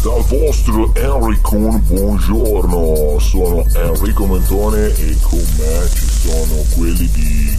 Dal 0.03 0.23
vostro 0.27 0.95
Enricone, 0.95 1.79
buongiorno, 1.79 3.19
sono 3.19 3.65
Enrico 3.75 4.27
Mentone 4.27 4.95
e 4.95 5.17
con 5.21 5.45
me 5.57 5.89
ci 5.93 6.07
sono 6.07 6.63
quelli 6.77 7.11
di... 7.11 7.59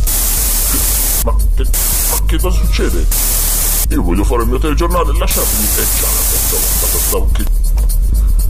Ma 1.25 1.35
che, 1.55 1.65
ma 1.65 2.25
che 2.25 2.39
cosa 2.39 2.57
succede? 2.63 3.05
Io 3.89 4.01
voglio 4.01 4.23
fare 4.23 4.43
il 4.43 4.47
mio 4.47 4.57
telegiornale, 4.57 5.17
lasciatemi... 5.17 5.63
E 5.65 5.83
stavo, 7.07 7.29
che... 7.33 7.43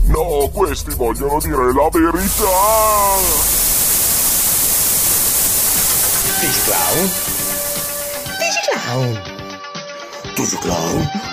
No, 0.04 0.48
questi 0.52 0.94
vogliono 0.94 1.40
dire 1.40 1.72
la 1.72 1.88
verità! 1.90 2.44
Digiclown? 6.38 7.10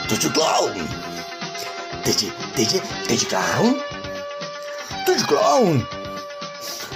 Digiclown? 0.08 1.07
Digi, 2.08 2.32
digi, 2.56 2.82
digiclown? 3.06 3.76
Digiclown? 5.04 5.86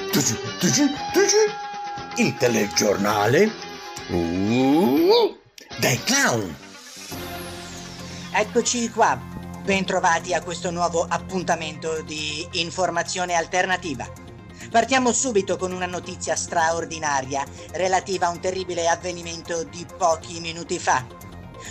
Digi, 0.10 0.40
digi, 0.62 0.88
digi? 1.12 2.22
Il 2.22 2.38
telegiornale? 2.38 3.52
Uh, 4.08 5.36
dei 5.80 6.02
clown! 6.06 6.56
Eccoci 8.32 8.90
qua, 8.90 9.20
bentrovati 9.66 10.34
a 10.34 10.42
questo 10.42 10.72
nuovo 10.72 11.06
appuntamento 11.06 12.02
di 12.04 12.48
informazione 12.54 13.34
alternativa. 13.34 14.10
Partiamo 14.72 15.12
subito 15.12 15.58
con 15.58 15.74
una 15.74 15.88
notizia 15.88 16.38
straordinaria 16.38 17.44
relativa 17.74 18.28
a 18.28 18.30
un 18.30 18.40
terribile 18.40 18.88
avvenimento 18.88 19.66
di 19.66 19.86
pochi 19.98 20.40
minuti 20.40 20.80
fa. 20.80 21.06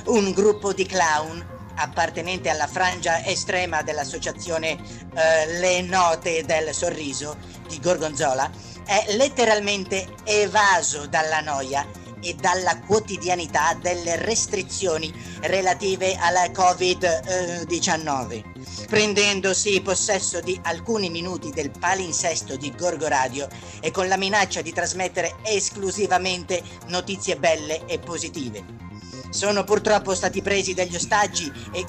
Un 0.09 0.31
gruppo 0.33 0.75
di 0.75 0.85
clown 0.85 1.59
appartenente 1.81 2.49
alla 2.49 2.67
frangia 2.67 3.25
estrema 3.25 3.83
dell'associazione 3.83 4.71
eh, 4.71 5.59
Le 5.59 5.83
Note 5.83 6.45
del 6.45 6.75
Sorriso 6.75 7.37
di 7.69 7.79
Gorgonzola 7.81 8.51
è 8.85 9.15
letteralmente 9.15 10.07
evaso 10.25 11.07
dalla 11.07 11.41
noia 11.41 11.87
e 12.23 12.35
dalla 12.35 12.79
quotidianità 12.81 13.75
delle 13.81 14.17
restrizioni 14.17 15.13
relative 15.41 16.17
alla 16.17 16.45
Covid-19, 16.47 18.87
prendendosi 18.87 19.81
possesso 19.81 20.41
di 20.41 20.59
alcuni 20.65 21.09
minuti 21.09 21.51
del 21.51 21.71
palinsesto 21.71 22.57
di 22.57 22.75
Gorgo 22.77 23.09
Radio 23.09 23.49
e 23.81 23.91
con 23.91 24.09
la 24.09 24.17
minaccia 24.17 24.61
di 24.61 24.73
trasmettere 24.73 25.37
esclusivamente 25.45 26.63
notizie 26.89 27.37
belle 27.37 27.87
e 27.87 27.99
positive. 27.99 28.90
Sono 29.31 29.65
purtroppo 29.65 30.15
stati 30.15 30.43
presi 30.43 30.75
degli 30.75 30.97
ostaggi 30.97 31.51
e... 31.73 31.85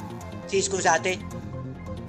Sì, 0.45 0.62
scusate? 0.62 1.19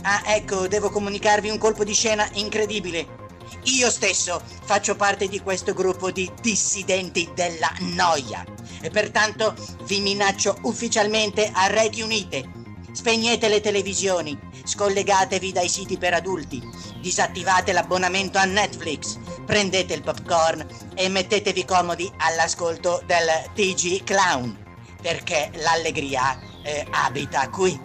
Ah, 0.03 0.23
ecco, 0.27 0.69
devo 0.69 0.91
comunicarvi 0.91 1.49
un 1.49 1.59
colpo 1.59 1.85
di 1.85 1.95
scena 1.95 2.29
incredibile. 2.35 3.21
Io 3.65 3.91
stesso 3.91 4.43
faccio 4.65 4.97
parte 4.97 5.29
di 5.29 5.41
questo 5.41 5.73
gruppo 5.73 6.11
di 6.11 6.31
dissidenti 6.41 7.31
della 7.35 7.73
noia 7.81 8.45
e 8.81 8.91
pertanto 8.91 9.55
vi 9.85 10.01
minaccio 10.01 10.59
ufficialmente 10.63 11.51
a 11.53 11.67
reti 11.69 12.03
unite. 12.03 12.61
Spegnete 12.93 13.49
le 13.49 13.61
televisioni, 13.61 14.39
scollegatevi 14.65 15.53
dai 15.53 15.69
siti 15.69 15.97
per 15.97 16.15
adulti, 16.15 16.63
disattivate 17.01 17.73
l'abbonamento 17.73 18.39
a 18.39 18.45
Netflix, 18.45 19.19
prendete 19.47 19.95
il 19.95 20.03
popcorn 20.03 20.67
e 20.95 21.09
mettetevi 21.09 21.65
comodi 21.65 22.11
all'ascolto 22.19 23.03
del 23.07 23.29
TG 23.55 24.03
Clown, 24.05 24.62
perché 25.03 25.51
l'allegria 25.57 26.39
eh, 26.63 26.87
abita 26.91 27.51
qui. 27.51 27.79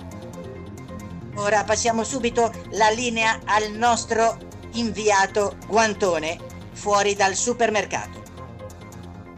Ora 1.36 1.64
passiamo 1.64 2.04
subito 2.04 2.54
la 2.72 2.90
linea 2.90 3.40
al 3.46 3.72
nostro 3.72 4.38
inviato 4.74 5.58
Guantone 5.68 6.38
fuori 6.72 7.16
dal 7.16 7.36
supermercato. 7.36 8.26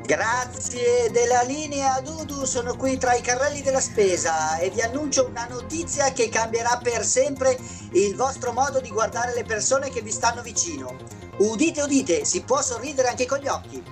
Grazie 0.10 1.12
della 1.12 1.44
linea 1.44 2.00
Dudu, 2.02 2.44
sono 2.44 2.76
qui 2.76 2.98
tra 2.98 3.14
i 3.14 3.22
carrelli 3.22 3.62
della 3.62 3.80
spesa 3.80 4.58
e 4.58 4.72
vi 4.72 4.82
annuncio 4.82 5.28
una 5.28 5.46
notizia 5.48 6.12
che 6.14 6.30
cambierà 6.30 6.80
per 6.82 7.06
sempre 7.06 7.56
il 7.92 8.16
vostro 8.16 8.52
modo 8.52 8.82
di 8.82 8.90
guardare 8.90 9.36
le 9.36 9.44
persone 9.44 9.90
che 9.90 10.02
vi 10.02 10.12
stanno 10.12 10.42
vicino. 10.42 10.98
Udite, 11.38 11.84
udite, 11.84 12.26
si 12.26 12.42
può 12.42 12.60
sorridere 12.62 13.10
anche 13.10 13.28
con 13.28 13.38
gli 13.38 13.48
occhi. 13.48 13.84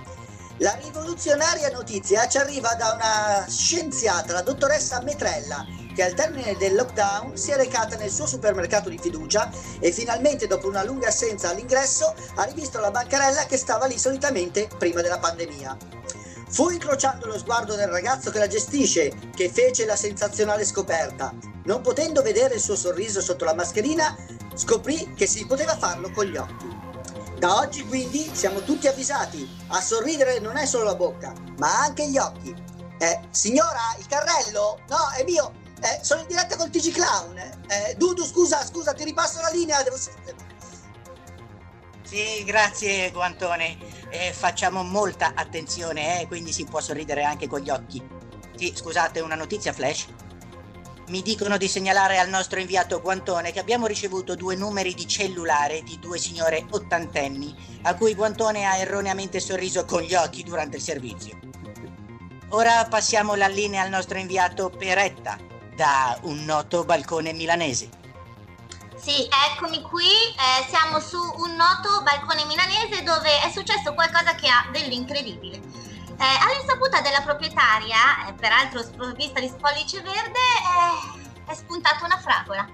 La 0.60 0.76
rivoluzionaria 0.82 1.70
notizia 1.70 2.26
ci 2.26 2.36
arriva 2.36 2.74
da 2.74 2.92
una 2.92 3.46
scienziata, 3.48 4.32
la 4.32 4.42
dottoressa 4.42 5.00
Metrella, 5.02 5.64
che 5.94 6.02
al 6.02 6.14
termine 6.14 6.56
del 6.56 6.74
lockdown 6.74 7.36
si 7.36 7.52
è 7.52 7.56
recata 7.56 7.96
nel 7.96 8.10
suo 8.10 8.26
supermercato 8.26 8.88
di 8.88 8.98
fiducia 8.98 9.52
e 9.78 9.92
finalmente 9.92 10.48
dopo 10.48 10.66
una 10.66 10.82
lunga 10.82 11.08
assenza 11.08 11.50
all'ingresso 11.50 12.12
ha 12.34 12.42
rivisto 12.42 12.80
la 12.80 12.90
bancarella 12.90 13.46
che 13.46 13.56
stava 13.56 13.86
lì 13.86 13.96
solitamente 13.98 14.68
prima 14.76 15.00
della 15.00 15.20
pandemia. 15.20 15.76
Fu 16.48 16.70
incrociando 16.70 17.26
lo 17.26 17.38
sguardo 17.38 17.76
del 17.76 17.88
ragazzo 17.88 18.32
che 18.32 18.40
la 18.40 18.48
gestisce 18.48 19.12
che 19.36 19.48
fece 19.50 19.86
la 19.86 19.94
sensazionale 19.94 20.64
scoperta. 20.64 21.32
Non 21.66 21.82
potendo 21.82 22.20
vedere 22.20 22.54
il 22.54 22.60
suo 22.60 22.74
sorriso 22.74 23.20
sotto 23.20 23.44
la 23.44 23.54
mascherina, 23.54 24.16
scoprì 24.54 25.14
che 25.14 25.28
si 25.28 25.46
poteva 25.46 25.76
farlo 25.76 26.10
con 26.10 26.24
gli 26.24 26.36
occhi. 26.36 26.77
Da 27.38 27.58
oggi 27.58 27.86
quindi 27.86 28.28
siamo 28.32 28.62
tutti 28.62 28.88
avvisati, 28.88 29.48
a 29.68 29.80
sorridere 29.80 30.40
non 30.40 30.56
è 30.56 30.66
solo 30.66 30.82
la 30.82 30.96
bocca, 30.96 31.32
ma 31.58 31.82
anche 31.82 32.08
gli 32.08 32.18
occhi. 32.18 32.52
Eh, 32.98 33.20
signora, 33.30 33.94
il 33.96 34.06
carrello? 34.08 34.80
No, 34.88 35.08
è 35.16 35.22
mio. 35.22 35.52
Eh, 35.80 36.00
sono 36.02 36.22
in 36.22 36.26
diretta 36.26 36.56
col 36.56 36.68
TG 36.68 36.90
Clown. 36.90 37.38
Eh, 37.38 37.94
Dudu, 37.96 38.24
scusa, 38.24 38.66
scusa, 38.66 38.92
ti 38.92 39.04
ripasso 39.04 39.40
la 39.40 39.50
linea. 39.50 39.80
Devo... 39.84 39.96
Sì, 42.02 42.42
grazie 42.44 43.12
Guantone. 43.12 43.78
Eh, 44.10 44.32
facciamo 44.32 44.82
molta 44.82 45.30
attenzione, 45.36 46.22
eh, 46.22 46.26
quindi 46.26 46.52
si 46.52 46.64
può 46.64 46.80
sorridere 46.80 47.22
anche 47.22 47.46
con 47.46 47.60
gli 47.60 47.70
occhi. 47.70 48.04
Sì, 48.56 48.72
scusate, 48.74 49.20
una 49.20 49.36
notizia 49.36 49.72
flash. 49.72 50.06
Mi 51.08 51.22
dicono 51.22 51.56
di 51.56 51.68
segnalare 51.68 52.18
al 52.18 52.28
nostro 52.28 52.60
inviato 52.60 53.00
Guantone 53.00 53.50
che 53.50 53.60
abbiamo 53.60 53.86
ricevuto 53.86 54.34
due 54.34 54.56
numeri 54.56 54.92
di 54.92 55.08
cellulare 55.08 55.82
di 55.82 55.98
due 55.98 56.18
signore 56.18 56.66
ottantenni 56.68 57.80
a 57.84 57.94
cui 57.94 58.14
Guantone 58.14 58.66
ha 58.66 58.76
erroneamente 58.76 59.40
sorriso 59.40 59.86
con 59.86 60.02
gli 60.02 60.14
occhi 60.14 60.42
durante 60.42 60.76
il 60.76 60.82
servizio. 60.82 61.38
Ora 62.50 62.84
passiamo 62.84 63.36
la 63.36 63.48
linea 63.48 63.82
al 63.82 63.88
nostro 63.88 64.18
inviato 64.18 64.68
Peretta 64.68 65.38
da 65.74 66.18
un 66.24 66.44
noto 66.44 66.84
balcone 66.84 67.32
milanese. 67.32 67.88
Sì, 68.96 69.26
eccomi 69.50 69.80
qui, 69.80 70.04
eh, 70.04 70.68
siamo 70.68 71.00
su 71.00 71.16
un 71.16 71.54
noto 71.56 72.02
balcone 72.02 72.44
milanese 72.44 73.02
dove 73.02 73.30
è 73.40 73.50
successo 73.50 73.94
qualcosa 73.94 74.34
che 74.34 74.48
ha 74.48 74.68
dell'incredibile. 74.70 75.87
Eh, 76.20 76.24
all'insaputa 76.24 77.00
della 77.00 77.20
proprietaria, 77.20 78.26
eh, 78.26 78.32
peraltro 78.32 78.82
sprovvista 78.82 79.38
di 79.38 79.46
spollice 79.46 80.00
verde, 80.00 80.40
eh, 80.40 81.28
è 81.46 81.54
spuntata 81.54 82.04
una 82.04 82.18
fragola. 82.18 82.68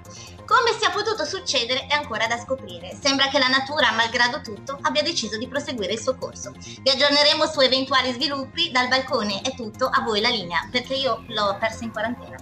Come 0.46 0.72
sia 0.78 0.90
potuto 0.90 1.26
succedere 1.26 1.86
è 1.86 1.94
ancora 1.94 2.26
da 2.26 2.38
scoprire. 2.38 2.96
Sembra 2.98 3.28
che 3.28 3.38
la 3.38 3.48
natura, 3.48 3.92
malgrado 3.92 4.40
tutto, 4.40 4.78
abbia 4.80 5.02
deciso 5.02 5.36
di 5.36 5.46
proseguire 5.46 5.92
il 5.92 6.00
suo 6.00 6.16
corso. 6.16 6.52
Vi 6.52 6.88
aggiorneremo 6.90 7.46
su 7.46 7.60
eventuali 7.60 8.12
sviluppi. 8.12 8.70
Dal 8.70 8.88
balcone 8.88 9.42
è 9.42 9.54
tutto, 9.54 9.90
a 9.92 10.00
voi 10.00 10.22
la 10.22 10.30
linea, 10.30 10.66
perché 10.70 10.94
io 10.94 11.24
l'ho 11.28 11.56
persa 11.60 11.84
in 11.84 11.92
quarantena. 11.92 12.36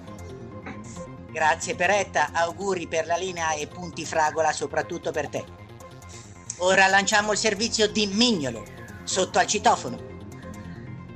Grazie 1.30 1.74
Peretta, 1.74 2.30
auguri 2.32 2.86
per 2.86 3.06
la 3.06 3.16
linea 3.16 3.52
e 3.52 3.66
punti 3.66 4.04
fragola 4.04 4.52
soprattutto 4.52 5.10
per 5.10 5.28
te. 5.28 5.44
Ora 6.58 6.86
lanciamo 6.86 7.32
il 7.32 7.38
servizio 7.38 7.88
di 7.88 8.06
Mignolo, 8.06 8.64
sotto 9.02 9.38
al 9.38 9.46
citofono. 9.46 10.11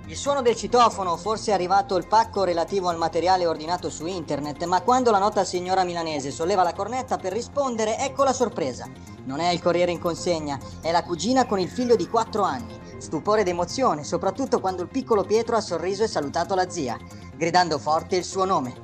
Il 0.09 0.17
suono 0.17 0.41
del 0.41 0.55
citofono, 0.55 1.17
forse 1.17 1.51
è 1.51 1.55
arrivato 1.55 1.97
il 1.97 2.07
pacco 2.07 2.45
relativo 2.45 2.89
al 2.89 2.97
materiale 2.97 3.45
ordinato 3.45 3.91
su 3.91 4.07
internet, 4.07 4.63
ma 4.63 4.83
quando 4.83 5.11
la 5.11 5.19
nota 5.19 5.43
signora 5.43 5.83
milanese 5.83 6.31
solleva 6.31 6.63
la 6.63 6.73
cornetta 6.73 7.17
per 7.17 7.33
rispondere, 7.33 7.99
ecco 7.99 8.23
la 8.23 8.33
sorpresa. 8.33 8.89
Non 9.25 9.41
è 9.41 9.49
il 9.49 9.61
corriere 9.61 9.91
in 9.91 9.99
consegna, 9.99 10.61
è 10.81 10.93
la 10.93 11.03
cugina 11.03 11.45
con 11.45 11.59
il 11.59 11.69
figlio 11.69 11.97
di 11.97 12.09
4 12.09 12.43
anni. 12.45 12.79
Stupore 12.99 13.41
ed 13.41 13.49
emozione, 13.49 14.05
soprattutto 14.05 14.61
quando 14.61 14.83
il 14.83 14.89
piccolo 14.89 15.25
Pietro 15.25 15.57
ha 15.57 15.61
sorriso 15.61 16.05
e 16.05 16.09
salutato 16.09 16.55
la 16.55 16.71
zia, 16.71 16.97
gridando 17.35 17.77
forte 17.77 18.15
il 18.15 18.25
suo 18.25 18.45
nome. 18.45 18.75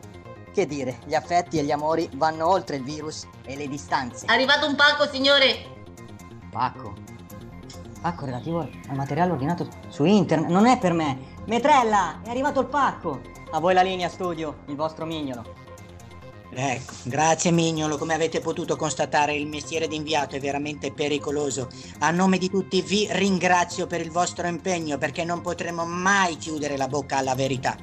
Che 0.53 0.67
dire, 0.67 0.99
gli 1.07 1.15
affetti 1.15 1.57
e 1.57 1.63
gli 1.63 1.71
amori 1.71 2.11
vanno 2.15 2.49
oltre 2.49 2.77
il 2.77 2.83
virus 2.83 3.29
e 3.45 3.55
le 3.55 3.69
distanze. 3.69 4.27
È 4.27 4.33
arrivato 4.33 4.67
un 4.67 4.75
pacco, 4.75 5.07
signore. 5.07 5.85
Pacco. 6.51 7.02
Pacco 8.03 8.25
relativo 8.27 8.59
al 8.59 8.97
materiale 8.97 9.31
ordinato 9.31 9.69
su 9.89 10.05
internet. 10.05 10.51
Non 10.51 10.67
è 10.67 10.77
per 10.79 10.93
me. 10.93 11.19
Metrella, 11.47 12.21
è 12.23 12.31
arrivato 12.31 12.61
il 12.61 12.67
pacco. 12.67 13.21
A 13.53 13.61
voi 13.61 13.75
la 13.75 13.83
linea 13.83 14.09
studio, 14.09 14.59
il 14.67 14.75
vostro 14.75 15.07
mignolo. 15.07 15.61
Ecco, 16.55 16.93
grazie 17.05 17.51
Mignolo, 17.51 17.97
come 17.97 18.13
avete 18.13 18.41
potuto 18.41 18.77
constatare 18.77 19.35
il 19.35 19.47
mestiere 19.47 19.89
di 19.89 19.97
inviato 19.97 20.37
è 20.37 20.41
veramente 20.41 20.93
pericoloso. 20.93 21.69
A 22.01 22.11
nome 22.11 22.37
di 22.37 22.51
tutti 22.51 22.83
vi 22.83 23.09
ringrazio 23.11 23.87
per 23.87 24.03
il 24.03 24.11
vostro 24.11 24.47
impegno 24.47 24.99
perché 24.99 25.25
non 25.25 25.41
potremo 25.41 25.87
mai 25.87 26.37
chiudere 26.37 26.77
la 26.77 26.89
bocca 26.89 27.17
alla 27.17 27.35
verità. 27.35 27.75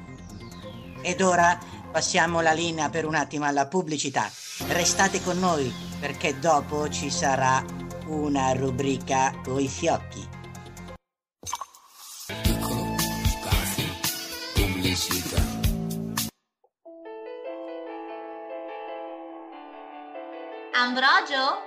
Ed 1.02 1.20
ora 1.20 1.58
passiamo 1.90 2.40
la 2.42 2.52
linea 2.52 2.90
per 2.90 3.06
un 3.06 3.16
attimo 3.16 3.44
alla 3.44 3.66
pubblicità. 3.66 4.30
Restate 4.68 5.20
con 5.20 5.38
noi 5.40 5.72
perché 5.98 6.38
dopo 6.38 6.88
ci 6.88 7.10
sarà 7.10 7.64
una 8.10 8.52
rubrica 8.52 9.32
coi 9.44 9.68
fiocchi. 9.68 10.28
Pubblicità. 14.54 15.40
Ambrogio? 20.72 21.62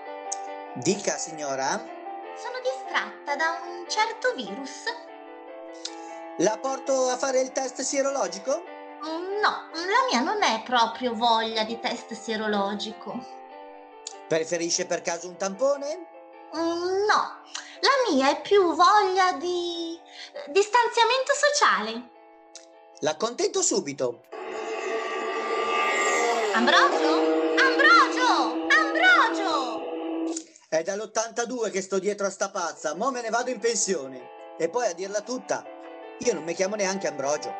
Dica, 0.75 1.17
signora. 1.17 1.77
Sono 2.35 2.59
distratta 2.63 3.35
da 3.35 3.59
un 3.65 3.85
certo 3.87 4.33
virus. 4.35 4.83
La 6.37 6.57
porto 6.57 7.09
a 7.09 7.17
fare 7.17 7.41
il 7.41 7.51
test 7.51 7.81
sierologico? 7.81 8.63
Mm, 9.05 9.39
No, 9.41 9.69
la 9.73 10.05
mia 10.09 10.21
non 10.21 10.41
è 10.41 10.61
proprio 10.63 11.13
voglia 11.13 11.63
di 11.63 11.79
test 11.79 12.13
sierologico. 12.13 13.41
Preferisce 14.27 14.85
per 14.85 15.01
caso 15.01 15.27
un 15.27 15.35
tampone? 15.37 16.07
Mm, 16.55 17.05
No, 17.07 17.41
la 17.81 18.11
mia 18.11 18.29
è 18.29 18.41
più 18.41 18.73
voglia 18.75 19.33
di 19.33 19.99
distanziamento 20.49 21.33
sociale. 21.33 22.09
L'accontento 22.99 23.61
subito. 23.61 24.23
Ambrogio? 26.53 27.53
Ambrogio! 27.57 28.67
Ambrogio! 28.69 29.81
È 30.69 30.83
dall'82 30.83 31.71
che 31.71 31.81
sto 31.81 31.99
dietro 31.99 32.27
a 32.27 32.29
sta 32.29 32.49
pazza, 32.49 32.95
mo 32.95 33.11
me 33.11 33.21
ne 33.21 33.29
vado 33.29 33.49
in 33.49 33.59
pensione. 33.59 34.29
E 34.57 34.69
poi 34.69 34.87
a 34.87 34.93
dirla 34.93 35.21
tutta, 35.21 35.63
io 36.19 36.33
non 36.33 36.43
mi 36.43 36.53
chiamo 36.53 36.75
neanche 36.75 37.07
Ambrogio. 37.07 37.51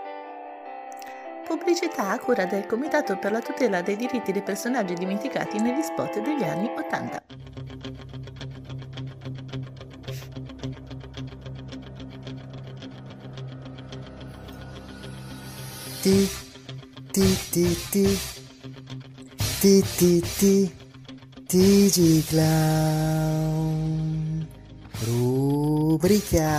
Pubblicità 1.46 2.10
a 2.10 2.20
cura 2.20 2.46
del 2.46 2.68
Comitato 2.68 3.18
per 3.18 3.32
la 3.32 3.42
tutela 3.42 3.82
dei 3.82 3.96
diritti 3.96 4.32
dei 4.32 4.44
personaggi 4.44 4.94
dimenticati 4.94 5.60
negli 5.60 5.82
spot 5.82 6.20
degli 6.20 6.44
anni 6.44 6.72
80. 6.78 7.24
Ti 16.04 16.28
ti 17.14 17.28
ti 17.50 17.66
ti 17.92 18.20
ti 19.62 19.76
ti 19.96 20.20
ti 20.20 20.56
TG 21.48 22.28
Clown 22.28 23.72
rubrica 25.06 26.52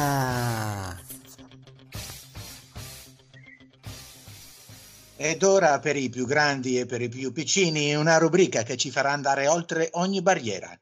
Ed 5.16 5.42
ora 5.42 5.78
per 5.78 5.96
i 5.96 6.08
più 6.08 6.24
grandi 6.24 6.78
e 6.78 6.86
per 6.86 7.02
i 7.02 7.10
più 7.10 7.30
piccini 7.30 7.94
una 7.94 8.16
rubrica 8.16 8.62
che 8.62 8.78
ci 8.78 8.90
farà 8.90 9.12
andare 9.12 9.46
oltre 9.46 9.90
ogni 9.92 10.22
barriera. 10.22 10.74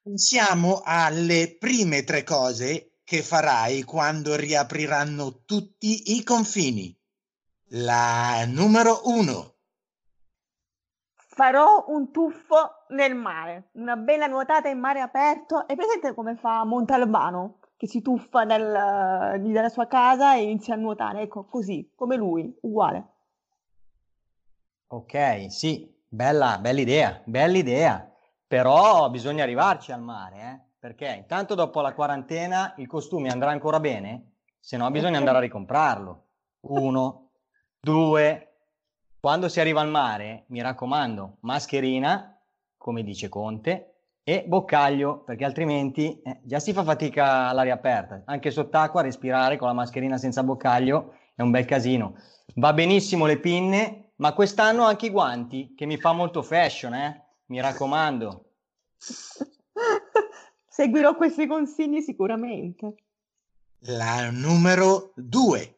Pensiamo 0.00 0.80
alle 0.84 1.56
prime 1.58 2.04
tre 2.04 2.22
cose 2.22 2.98
che 3.02 3.20
farai 3.20 3.82
quando 3.82 4.36
riapriranno 4.36 5.42
tutti 5.44 6.16
i 6.16 6.22
confini. 6.22 6.96
La 7.76 8.44
numero 8.46 9.00
uno. 9.06 9.54
Farò 11.16 11.86
un 11.88 12.12
tuffo 12.12 12.84
nel 12.90 13.16
mare, 13.16 13.70
una 13.72 13.96
bella 13.96 14.28
nuotata 14.28 14.68
in 14.68 14.78
mare 14.78 15.00
aperto. 15.00 15.66
È 15.66 15.74
presente 15.74 16.14
come 16.14 16.36
fa 16.36 16.62
Montalbano, 16.62 17.58
che 17.76 17.88
si 17.88 18.00
tuffa 18.00 18.44
dal- 18.44 19.40
dalla 19.40 19.68
sua 19.70 19.88
casa 19.88 20.36
e 20.36 20.42
inizia 20.42 20.74
a 20.74 20.76
nuotare? 20.76 21.22
Ecco, 21.22 21.46
così, 21.46 21.90
come 21.96 22.14
lui, 22.14 22.56
uguale. 22.60 23.08
Ok, 24.86 25.50
sì, 25.50 25.92
bella, 26.06 26.58
bella 26.60 26.80
idea, 26.80 27.20
bella 27.24 27.56
idea. 27.56 28.08
Però 28.46 29.10
bisogna 29.10 29.42
arrivarci 29.42 29.90
al 29.90 30.00
mare, 30.00 30.36
eh? 30.38 30.60
Perché 30.78 31.08
intanto 31.08 31.56
dopo 31.56 31.80
la 31.80 31.92
quarantena 31.92 32.74
il 32.76 32.86
costume 32.86 33.30
andrà 33.30 33.50
ancora 33.50 33.80
bene, 33.80 34.34
se 34.60 34.76
no 34.76 34.88
bisogna 34.92 35.18
andare 35.18 35.38
a 35.38 35.40
ricomprarlo. 35.40 36.22
Uno, 36.60 37.23
due. 37.84 38.48
Quando 39.20 39.48
si 39.48 39.60
arriva 39.60 39.80
al 39.80 39.88
mare, 39.88 40.44
mi 40.48 40.60
raccomando, 40.60 41.36
mascherina, 41.40 42.36
come 42.76 43.04
dice 43.04 43.28
Conte, 43.28 43.90
e 44.24 44.44
boccaglio, 44.46 45.18
perché 45.18 45.44
altrimenti 45.44 46.20
eh, 46.22 46.40
già 46.42 46.58
si 46.58 46.72
fa 46.72 46.82
fatica 46.82 47.48
all'aria 47.48 47.74
aperta. 47.74 48.22
Anche 48.24 48.50
sott'acqua 48.50 49.02
respirare 49.02 49.56
con 49.56 49.68
la 49.68 49.74
mascherina 49.74 50.16
senza 50.16 50.42
boccaglio 50.42 51.14
è 51.34 51.42
un 51.42 51.50
bel 51.50 51.66
casino. 51.66 52.16
Va 52.56 52.72
benissimo 52.72 53.26
le 53.26 53.38
pinne, 53.38 54.12
ma 54.16 54.32
quest'anno 54.32 54.84
anche 54.84 55.06
i 55.06 55.10
guanti, 55.10 55.74
che 55.76 55.86
mi 55.86 55.98
fa 55.98 56.12
molto 56.12 56.42
fashion, 56.42 56.94
eh? 56.94 57.22
Mi 57.46 57.60
raccomando. 57.60 58.44
Seguirò 60.68 61.14
questi 61.16 61.46
consigli 61.46 62.00
sicuramente. 62.00 62.94
La 63.80 64.30
numero 64.30 65.12
due. 65.14 65.73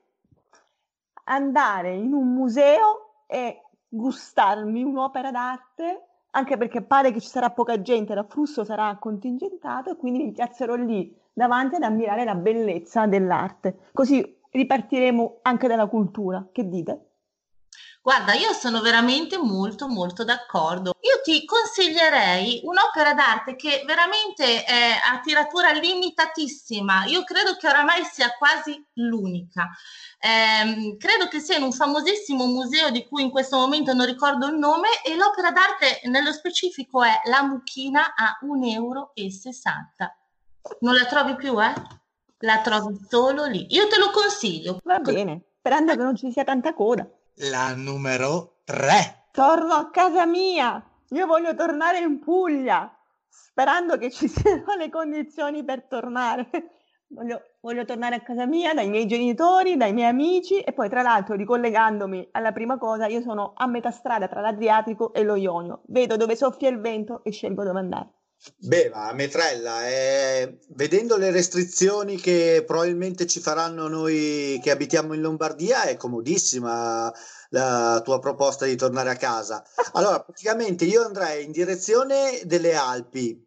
Andare 1.29 1.95
in 1.95 2.12
un 2.12 2.33
museo 2.35 3.25
e 3.27 3.62
gustarmi 3.89 4.83
un'opera 4.85 5.31
d'arte, 5.31 6.07
anche 6.31 6.57
perché 6.57 6.83
pare 6.83 7.12
che 7.12 7.21
ci 7.21 7.29
sarà 7.29 7.51
poca 7.51 7.81
gente, 7.81 8.15
l'afflusso 8.15 8.62
sarà 8.62 8.97
contingentato 8.99 9.91
e 9.91 9.97
quindi 9.97 10.23
mi 10.23 10.33
piazzerò 10.33 10.75
lì 10.75 11.12
davanti 11.33 11.77
ad 11.77 11.83
ammirare 11.83 12.25
la 12.25 12.35
bellezza 12.35 13.07
dell'arte. 13.07 13.91
Così 13.93 14.39
ripartiremo 14.51 15.39
anche 15.43 15.67
dalla 15.67 15.87
cultura. 15.87 16.47
Che 16.53 16.69
dite? 16.69 17.06
Guarda, 18.07 18.35
io 18.35 18.53
sono 18.53 18.81
veramente 18.83 19.37
molto 19.37 19.89
molto 19.89 20.23
d'accordo. 20.23 20.95
Io 21.01 21.21
ti 21.25 21.45
consiglierei 21.45 22.61
un'opera 22.63 23.15
d'arte 23.15 23.57
che 23.57 23.83
veramente 23.85 24.63
è 24.63 24.93
a 25.13 25.19
tiratura 25.19 25.73
limitatissima. 25.73 27.07
Io 27.07 27.25
credo 27.25 27.57
che 27.57 27.67
oramai 27.67 28.05
sia 28.05 28.31
quasi 28.39 28.81
l'unica. 28.93 29.71
Ehm, 30.21 30.97
credo 30.99 31.27
che 31.27 31.41
sia 31.41 31.57
in 31.57 31.65
un 31.65 31.73
famosissimo 31.73 32.47
museo 32.47 32.91
di 32.91 33.05
cui 33.09 33.23
in 33.23 33.31
questo 33.31 33.57
momento 33.57 33.93
non 33.93 34.07
ricordo 34.07 34.47
il 34.47 34.55
nome 34.55 35.03
e 35.05 35.17
l'opera 35.17 35.51
d'arte 35.51 36.03
nello 36.05 36.33
specifico 36.33 37.03
è 37.03 37.23
La 37.25 37.43
Mucchina 37.43 38.15
a 38.15 38.39
1,60 38.43 38.73
euro. 38.73 39.13
Non 40.83 40.95
la 40.95 41.07
trovi 41.07 41.35
più, 41.35 41.61
eh? 41.61 41.73
La 42.39 42.61
trovi 42.61 43.05
solo 43.09 43.47
lì. 43.47 43.67
Io 43.71 43.89
te 43.89 43.99
lo 43.99 44.11
consiglio. 44.13 44.79
Va 44.85 45.01
bene, 45.01 45.43
sperando 45.59 45.91
che 45.91 46.03
non 46.03 46.15
ci 46.15 46.31
sia 46.31 46.45
tanta 46.45 46.73
coda. 46.73 47.05
La 47.40 47.75
numero 47.75 48.61
tre. 48.64 49.27
Torno 49.31 49.75
a 49.75 49.90
casa 49.90 50.25
mia. 50.25 50.83
Io 51.11 51.27
voglio 51.27 51.55
tornare 51.55 51.99
in 51.99 52.18
Puglia, 52.18 52.90
sperando 53.29 53.99
che 53.99 54.11
ci 54.11 54.27
siano 54.27 54.75
le 54.79 54.88
condizioni 54.88 55.62
per 55.62 55.85
tornare. 55.85 56.49
Voglio, 57.09 57.42
voglio 57.61 57.85
tornare 57.85 58.14
a 58.14 58.20
casa 58.22 58.46
mia, 58.46 58.72
dai 58.72 58.88
miei 58.88 59.07
genitori, 59.07 59.77
dai 59.77 59.92
miei 59.92 60.09
amici 60.09 60.61
e 60.61 60.72
poi 60.72 60.88
tra 60.88 61.03
l'altro 61.03 61.35
ricollegandomi 61.35 62.31
alla 62.33 62.53
prima 62.53 62.79
cosa, 62.79 63.07
io 63.07 63.20
sono 63.20 63.53
a 63.55 63.66
metà 63.66 63.90
strada 63.90 64.29
tra 64.29 64.40
l'Adriatico 64.40 65.12
e 65.12 65.22
lo 65.22 65.35
Ionio. 65.35 65.83
Vedo 65.88 66.16
dove 66.16 66.37
soffia 66.37 66.70
il 66.70 66.81
vento 66.81 67.22
e 67.22 67.33
scelgo 67.33 67.64
dove 67.64 67.79
andare. 67.79 68.09
Beh, 68.59 68.90
ma 68.90 69.12
Metrella, 69.12 69.88
eh, 69.88 70.59
vedendo 70.68 71.16
le 71.16 71.31
restrizioni 71.31 72.16
che 72.16 72.62
probabilmente 72.66 73.27
ci 73.27 73.40
faranno 73.40 73.88
noi 73.88 74.61
che 74.62 74.70
abitiamo 74.70 75.14
in 75.14 75.20
Lombardia, 75.20 75.83
è 75.83 75.96
comodissima 75.96 77.12
la 77.51 78.01
tua 78.05 78.18
proposta 78.18 78.64
di 78.64 78.77
tornare 78.77 79.11
a 79.11 79.16
casa. 79.16 79.64
Allora, 79.92 80.22
praticamente 80.22 80.85
io 80.85 81.05
andrei 81.05 81.44
in 81.44 81.53
direzione 81.53 82.40
delle 82.44 82.75
Alpi. 82.75 83.44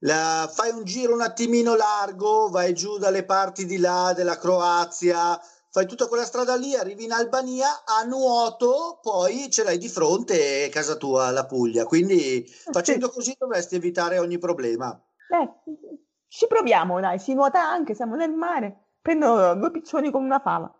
La- 0.00 0.50
fai 0.52 0.70
un 0.70 0.84
giro 0.84 1.14
un 1.14 1.22
attimino 1.22 1.74
largo, 1.74 2.48
vai 2.50 2.74
giù 2.74 2.98
dalle 2.98 3.24
parti 3.24 3.66
di 3.66 3.78
là 3.78 4.12
della 4.14 4.38
Croazia, 4.38 5.40
fai 5.70 5.86
tutta 5.86 6.06
quella 6.06 6.24
strada 6.24 6.56
lì, 6.56 6.74
arrivi 6.74 7.04
in 7.04 7.12
Albania 7.12 7.84
a 7.84 8.04
nuoto, 8.04 8.98
poi 9.02 9.50
ce 9.50 9.64
l'hai 9.64 9.78
di 9.78 9.88
fronte 9.88 10.68
casa 10.70 10.96
tua, 10.96 11.30
la 11.30 11.46
Puglia. 11.46 11.84
Quindi 11.84 12.44
facendo 12.70 13.10
così 13.10 13.34
dovresti 13.38 13.76
evitare 13.76 14.18
ogni 14.18 14.38
problema. 14.38 14.98
Beh, 15.28 15.74
ci 16.28 16.46
proviamo, 16.46 17.00
dai, 17.00 17.18
si 17.18 17.34
nuota 17.34 17.62
anche, 17.62 17.94
siamo 17.94 18.16
nel 18.16 18.32
mare. 18.32 18.84
Prendo 19.00 19.54
due 19.54 19.70
piccioni 19.70 20.10
con 20.10 20.22
una 20.22 20.40
fava. 20.40 20.72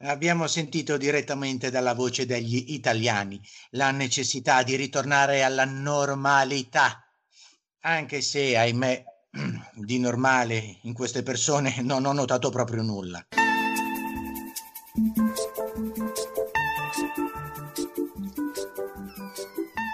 Abbiamo 0.00 0.46
sentito 0.46 0.96
direttamente 0.96 1.70
dalla 1.70 1.92
voce 1.92 2.24
degli 2.24 2.66
italiani 2.68 3.40
la 3.70 3.90
necessità 3.90 4.62
di 4.62 4.76
ritornare 4.76 5.42
alla 5.42 5.64
normalità, 5.64 7.04
anche 7.80 8.20
se, 8.20 8.56
ahimè, 8.56 9.04
di 9.74 9.98
normale 9.98 10.78
in 10.82 10.92
queste 10.92 11.24
persone 11.24 11.82
non 11.82 12.04
ho 12.04 12.12
notato 12.12 12.48
proprio 12.50 12.82
nulla. 12.82 13.26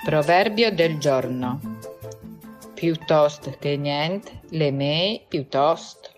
Proverbio 0.05 0.73
del 0.73 0.99
giorno. 0.99 1.61
Piuttosto 2.73 3.55
che 3.59 3.77
niente, 3.77 4.41
le 4.51 4.71
mei 4.71 5.25
piuttosto. 5.29 6.11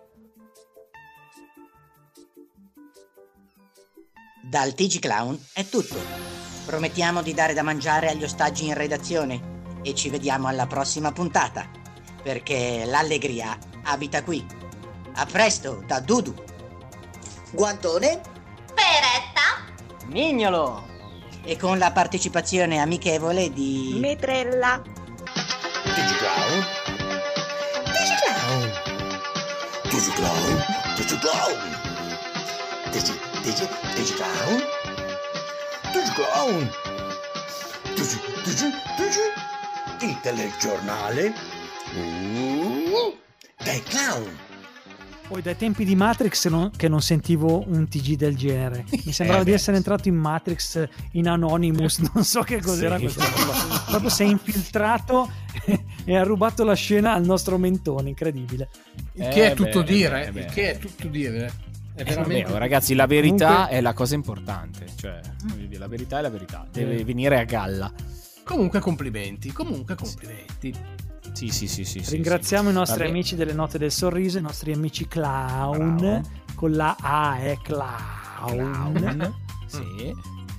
Dal 4.43 4.75
TG 4.75 5.01
Clown 5.01 5.37
è 5.53 5.65
tutto. 5.65 5.97
Promettiamo 6.67 7.23
di 7.23 7.35
dare 7.35 7.55
da 7.55 7.63
mangiare 7.63 8.09
agli 8.09 8.23
ostaggi 8.23 8.67
in 8.67 8.75
redazione 8.75 9.81
e 9.83 9.95
ci 9.95 10.11
vediamo 10.11 10.47
alla 10.47 10.67
prossima 10.67 11.11
puntata, 11.11 11.69
perché 12.23 12.85
l'allegria 12.87 13.59
abita 13.83 14.23
qui. 14.23 14.47
A 15.15 15.27
presto 15.27 15.83
da 15.87 15.99
Dudu. 15.99 16.35
Guantone? 17.51 18.35
Peretta. 18.77 19.65
Mignolo! 20.09 20.87
E 21.43 21.57
con 21.57 21.79
la 21.79 21.91
partecipazione 21.93 22.79
amichevole 22.79 23.51
di... 23.53 23.97
Metrella. 23.99 24.83
Digiclown? 25.83 26.67
Digiclown? 27.97 28.73
Digiclown? 29.89 30.65
Digiclown? 30.95 31.77
Digi, 32.91 33.19
digi, 33.43 33.69
Digiclown? 33.95 34.63
Digiclown? 35.93 36.71
Digi, 37.95 38.21
digi, 38.45 38.75
digi? 38.97 40.07
Il 40.07 40.21
telegiornale? 40.21 41.33
Uh, 41.95 43.17
clown! 43.89 44.46
Poi 45.29 45.43
dai 45.43 45.57
tempi 45.57 45.85
di 45.85 45.97
Matrix 45.97 46.47
non- 46.49 46.71
che 46.77 46.89
non 46.89 47.03
sentivo 47.03 47.65
un 47.67 47.89
TG 47.89 48.15
del 48.15 48.37
genere. 48.37 48.85
Mi 49.05 49.13
sembrava 49.13 49.43
Eh, 49.43 49.45
di 49.45 49.53
essere 49.53 49.77
entrato 49.77 50.09
in 50.09 50.15
Matrix, 50.15 50.87
in 51.13 51.29
Anonymous, 51.29 51.99
non 52.15 52.23
so 52.25 52.43
che 52.43 52.61
cos'era 52.63 52.97
Sì. 52.97 53.03
questa 53.03 53.29
cosa. 53.33 53.85
Proprio 53.89 54.09
si 54.11 54.23
è 54.23 54.27
infiltrato 54.27 55.29
e 56.05 56.17
ha 56.17 56.23
rubato 56.23 56.63
la 56.63 56.75
scena 56.75 57.13
al 57.13 57.25
nostro 57.25 57.59
mentone, 57.59 58.09
incredibile. 58.11 58.69
Il 59.15 59.29
che 59.29 59.49
è 59.49 59.51
Eh 59.51 59.55
tutto 59.55 59.81
beh, 59.83 59.93
dire, 59.93 60.27
eh 60.27 60.31
beh. 60.33 60.41
il 60.41 60.47
che 60.47 60.71
è 60.73 60.79
tutto 60.79 61.09
dire. 61.09 61.53
È 61.93 62.03
Eh, 62.03 62.05
veramente... 62.05 62.43
vabbè, 62.45 62.59
ragazzi, 62.59 62.95
la 62.95 63.07
verità 63.07 63.47
Comunque- 63.49 63.77
è 63.77 63.81
la 63.81 63.93
cosa 63.95 64.15
importante. 64.15 64.87
Cioè, 64.95 65.21
la 65.73 65.89
verità 65.89 66.19
è 66.19 66.23
la 66.23 66.31
verità. 66.31 66.65
Deve 66.71 66.99
Eh. 66.99 67.05
venire 67.05 67.39
a 67.41 67.45
galla. 67.45 67.93
Comunque 68.45 68.79
complimenti, 68.79 69.51
comunque 69.51 69.97
complimenti. 69.97 70.73
Sì, 70.73 70.75
sì, 71.37 71.51
sì, 71.51 71.85
sì. 71.85 71.85
sì, 71.85 72.15
Ringraziamo 72.15 72.69
sì. 72.69 72.71
i 72.71 72.79
nostri 72.79 73.07
amici 73.07 73.37
delle 73.37 73.53
note 73.53 73.77
del 73.77 73.91
sorriso, 73.93 74.39
i 74.39 74.43
nostri 74.43 74.73
amici 74.73 75.07
clown, 75.07 75.97
Bravo. 75.97 76.29
con 76.55 76.73
la 76.73 76.97
A 76.99 77.39
è 77.39 77.59
clown. 77.63 78.47
Clown. 78.47 79.35
Sì. 79.67 80.15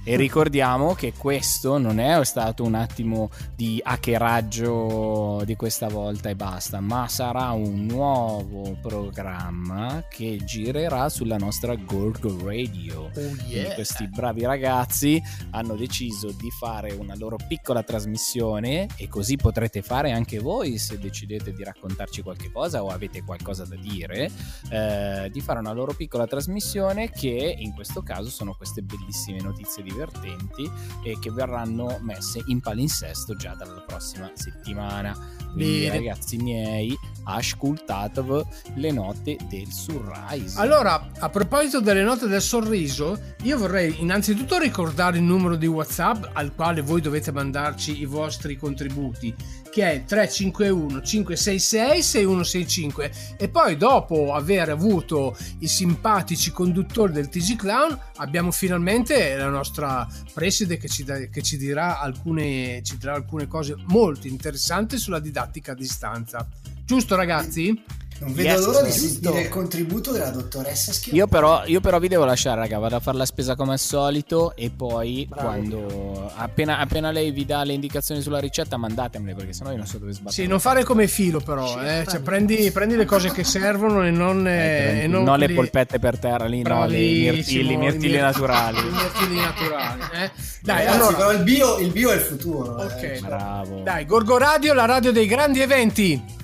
E 0.09 0.15
ricordiamo 0.15 0.93
che 0.93 1.11
questo 1.11 1.77
non 1.77 1.99
è 1.99 2.23
stato 2.23 2.63
un 2.63 2.75
attimo 2.75 3.29
di 3.53 3.81
hackeraggio 3.83 5.41
di 5.43 5.57
questa 5.57 5.89
volta 5.89 6.29
e 6.29 6.35
basta, 6.35 6.79
ma 6.79 7.09
sarà 7.09 7.51
un 7.51 7.85
nuovo 7.85 8.77
programma 8.81 10.05
che 10.09 10.39
girerà 10.45 11.09
sulla 11.09 11.35
nostra 11.35 11.75
Gorgo 11.75 12.37
Radio. 12.45 13.09
Quindi 13.11 13.69
questi 13.75 14.07
bravi 14.07 14.45
ragazzi 14.45 15.21
hanno 15.49 15.75
deciso 15.75 16.27
di 16.27 16.49
fare 16.51 16.93
una 16.93 17.13
loro 17.17 17.35
piccola 17.45 17.83
trasmissione 17.83 18.87
e 18.95 19.09
così 19.09 19.35
potrete 19.35 19.81
fare 19.81 20.13
anche 20.13 20.39
voi 20.39 20.77
se 20.77 20.97
decidete 20.97 21.51
di 21.51 21.65
raccontarci 21.65 22.21
qualche 22.21 22.49
cosa 22.49 22.81
o 22.81 22.87
avete 22.87 23.23
qualcosa 23.23 23.65
da 23.65 23.75
dire, 23.75 24.31
eh, 24.69 25.29
di 25.29 25.41
fare 25.41 25.59
una 25.59 25.73
loro 25.73 25.93
piccola 25.93 26.25
trasmissione 26.25 27.11
che 27.11 27.55
in 27.59 27.73
questo 27.73 28.01
caso 28.03 28.29
sono 28.29 28.53
queste 28.53 28.81
bellissime 28.81 29.41
notizie 29.41 29.83
divertenti 29.97 30.69
e 31.03 31.17
che 31.19 31.31
verranno 31.31 31.97
messe 32.01 32.43
in 32.45 32.59
palinsesto 32.59 33.35
già 33.35 33.55
dalla 33.55 33.83
prossima 33.85 34.29
settimana. 34.33 35.17
Quindi 35.51 35.85
Bene. 35.85 35.97
ragazzi 35.97 36.37
miei, 36.37 36.95
ascoltatevi 37.23 38.41
le 38.75 38.91
note 38.91 39.37
del 39.49 39.67
Surrise. 39.71 40.59
Allora, 40.59 41.09
a 41.17 41.29
proposito 41.29 41.81
delle 41.81 42.03
note 42.03 42.27
del 42.27 42.41
sorriso, 42.41 43.19
io 43.41 43.57
vorrei 43.57 44.01
innanzitutto 44.01 44.59
ricordare 44.59 45.17
il 45.17 45.23
numero 45.23 45.55
di 45.55 45.65
WhatsApp 45.65 46.25
al 46.33 46.53
quale 46.53 46.81
voi 46.81 47.01
dovete 47.01 47.31
mandarci 47.31 47.99
i 47.99 48.05
vostri 48.05 48.55
contributi, 48.55 49.33
che 49.77 49.91
è 49.91 50.03
351 50.05 51.03
566 51.03 52.01
6165 52.01 53.11
e 53.37 53.47
poi 53.47 53.77
dopo 53.77 54.33
aver 54.33 54.69
avuto 54.69 55.37
i 55.59 55.67
simpatici 55.67 56.49
conduttori 56.49 57.13
del 57.13 57.29
TG 57.29 57.55
Clown 57.55 57.95
abbiamo 58.15 58.49
finalmente 58.49 59.35
la 59.35 59.49
nostra 59.49 60.07
preside 60.33 60.77
che 60.77 60.87
ci, 60.87 61.03
da- 61.03 61.27
che 61.27 61.43
ci 61.43 61.57
dirà 61.57 61.99
alcune, 61.99 62.81
ci 62.81 62.97
dirà 62.97 63.13
alcune 63.13 63.45
cose 63.45 63.75
molto 63.89 64.25
interessanti 64.25 64.97
sulla 64.97 65.19
didattica 65.19 65.73
a 65.73 65.75
distanza. 65.75 66.47
Giusto 66.83 67.15
ragazzi? 67.15 67.79
Non 68.19 68.33
vedo 68.33 68.49
Yes, 68.49 68.65
l'ora 68.65 68.81
di 68.81 68.91
sentire 68.91 69.41
il 69.41 69.49
contributo 69.49 70.11
della 70.11 70.29
dottoressa 70.29 70.91
Schiavone. 70.91 71.21
Io 71.23 71.27
però, 71.27 71.63
io 71.65 71.79
però 71.81 71.99
vi 71.99 72.07
devo 72.07 72.25
lasciare, 72.25 72.59
raga. 72.61 72.79
Vado 72.79 72.95
a 72.95 72.99
fare 72.99 73.17
la 73.17 73.25
spesa 73.25 73.55
come 73.55 73.73
al 73.73 73.79
solito. 73.79 74.55
E 74.55 74.69
poi, 74.75 75.25
Bravo. 75.29 75.47
quando 75.47 76.31
appena, 76.35 76.79
appena 76.79 77.11
lei 77.11 77.31
vi 77.31 77.45
dà 77.45 77.63
le 77.63 77.73
indicazioni 77.73 78.21
sulla 78.21 78.39
ricetta, 78.39 78.77
mandatemele 78.77 79.35
perché 79.35 79.53
sennò 79.53 79.71
io 79.71 79.77
non 79.77 79.85
so 79.85 79.97
dove 79.99 80.13
sbattere. 80.13 80.33
Sì, 80.33 80.47
non 80.47 80.59
fare 80.59 80.83
come 80.83 81.07
filo 81.07 81.39
però, 81.39 81.81
eh. 81.81 82.05
Cioè, 82.07 82.19
prendi, 82.21 82.69
prendi 82.71 82.95
le 82.95 83.05
cose 83.05 83.31
che 83.31 83.43
servono 83.43 84.03
e 84.05 84.09
non, 84.11 84.47
eh, 84.47 85.03
e 85.03 85.07
non 85.07 85.23
non 85.23 85.37
le 85.39 85.49
polpette 85.53 85.99
per 85.99 86.17
terra 86.17 86.45
lì, 86.45 86.61
no, 86.63 86.85
le 86.87 86.97
mirtilli, 86.97 87.73
i 87.73 87.77
mirtilli 87.77 88.13
mir- 88.13 88.21
naturali. 88.21 88.77
i 88.87 88.91
mirtilli 88.91 89.35
naturali, 89.39 90.01
eh. 90.13 90.31
Dai, 90.61 90.85
Ragazzi, 90.85 90.95
allora, 90.97 91.15
però 91.17 91.31
il 91.33 91.43
bio, 91.43 91.77
il 91.77 91.91
bio 91.91 92.11
è 92.11 92.15
il 92.15 92.21
futuro. 92.21 92.75
ok. 92.81 93.01
eh. 93.03 93.19
Bravo. 93.23 93.81
Dai, 93.83 94.05
Gorgo 94.05 94.37
Radio, 94.37 94.73
la 94.73 94.85
radio 94.85 95.11
dei 95.11 95.27
grandi 95.27 95.61
eventi. 95.61 96.35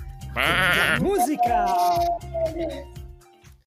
Musica! 1.00 1.66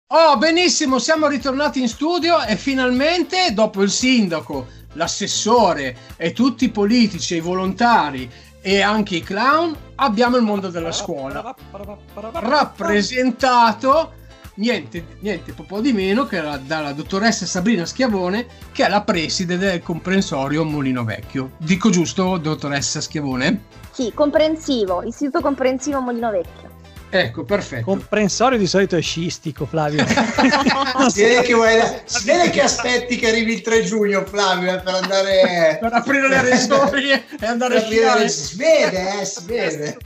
Oh, 0.08 0.38
benissimo, 0.38 1.00
siamo 1.00 1.28
ritornati 1.28 1.82
in 1.82 1.88
studio 1.90 2.42
e 2.44 2.56
finalmente, 2.56 3.54
dopo 3.54 3.82
il 3.82 3.90
sindaco, 3.90 4.68
l'assessore 4.94 5.98
e 6.16 6.32
tutti 6.32 6.66
i 6.66 6.70
politici 6.70 7.34
e 7.34 7.38
i 7.38 7.42
volontari 7.42 8.30
e 8.62 8.82
anche 8.82 9.18
i 9.18 9.22
clown, 9.22 9.76
abbiamo 9.96 10.38
il 10.38 10.44
mondo 10.44 10.70
della 10.70 10.92
scuola 10.92 11.54
rappresentato 12.34 14.14
niente, 14.56 15.18
niente 15.20 15.52
po' 15.66 15.82
di 15.82 15.92
meno 15.92 16.26
che 16.26 16.40
la- 16.42 16.58
dalla 16.58 16.94
dottoressa 16.94 17.46
Sabrina 17.46 17.86
Schiavone, 17.86 18.46
che 18.72 18.86
è 18.86 18.90
la 18.90 19.02
preside 19.02 19.58
del 19.58 19.82
comprensorio 19.82 20.64
Molino 20.64 21.04
Vecchio. 21.04 21.52
Dico 21.58 21.90
giusto, 21.90 22.38
dottoressa 22.38 23.02
Schiavone? 23.02 23.82
Sì, 23.94 24.12
comprensivo, 24.14 25.04
istituto 25.04 25.40
comprensivo 25.40 26.00
Molino 26.00 26.32
Vecchio. 26.32 26.72
Ecco, 27.16 27.44
perfetto. 27.44 27.86
Comprensorio 27.86 28.58
di 28.58 28.66
solito 28.66 28.96
è 28.96 29.02
scistico, 29.02 29.68
Flavio. 29.68 30.04
Si 31.10 31.22
vede, 31.22 31.42
che 31.42 31.54
vuoi- 31.54 32.02
si 32.06 32.24
vede 32.24 32.50
che 32.50 32.62
aspetti 32.62 33.18
che 33.18 33.28
arrivi 33.28 33.54
il 33.54 33.62
3 33.62 33.84
giugno, 33.84 34.26
Flavio, 34.26 34.74
eh, 34.74 34.80
per 34.80 34.94
andare 34.96 35.78
per 35.80 35.94
aprire 35.94 36.28
le 36.28 36.42
regioni 36.42 37.12
e 37.12 37.46
andare 37.46 37.78
a 37.78 37.82
sciare. 37.82 38.30
Si 38.30 38.56
vede, 38.56 39.22
eh, 39.22 39.26
si 39.26 39.46
vede. 39.46 39.98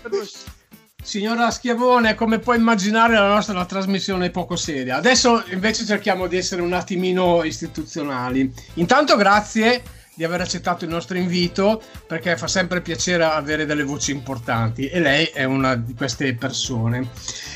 Signora 1.01 1.49
Schiavone, 1.51 2.15
come 2.15 2.39
puoi 2.39 2.57
immaginare 2.57 3.13
la 3.13 3.27
nostra 3.29 3.53
la 3.53 3.65
trasmissione 3.65 4.25
è 4.25 4.29
poco 4.29 4.57
seria. 4.57 4.97
Adesso 4.97 5.43
invece 5.51 5.85
cerchiamo 5.85 6.27
di 6.27 6.35
essere 6.35 6.61
un 6.61 6.73
attimino 6.73 7.43
istituzionali. 7.43 8.51
Intanto 8.73 9.15
grazie 9.15 9.81
di 10.17 10.23
aver 10.23 10.41
accettato 10.41 10.83
il 10.83 10.89
nostro 10.89 11.15
invito 11.15 11.79
perché 12.07 12.35
fa 12.37 12.47
sempre 12.47 12.81
piacere 12.81 13.23
avere 13.23 13.67
delle 13.67 13.83
voci 13.83 14.09
importanti 14.09 14.87
e 14.87 14.99
lei 14.99 15.25
è 15.25 15.43
una 15.43 15.75
di 15.75 15.93
queste 15.93 16.33
persone. 16.33 17.09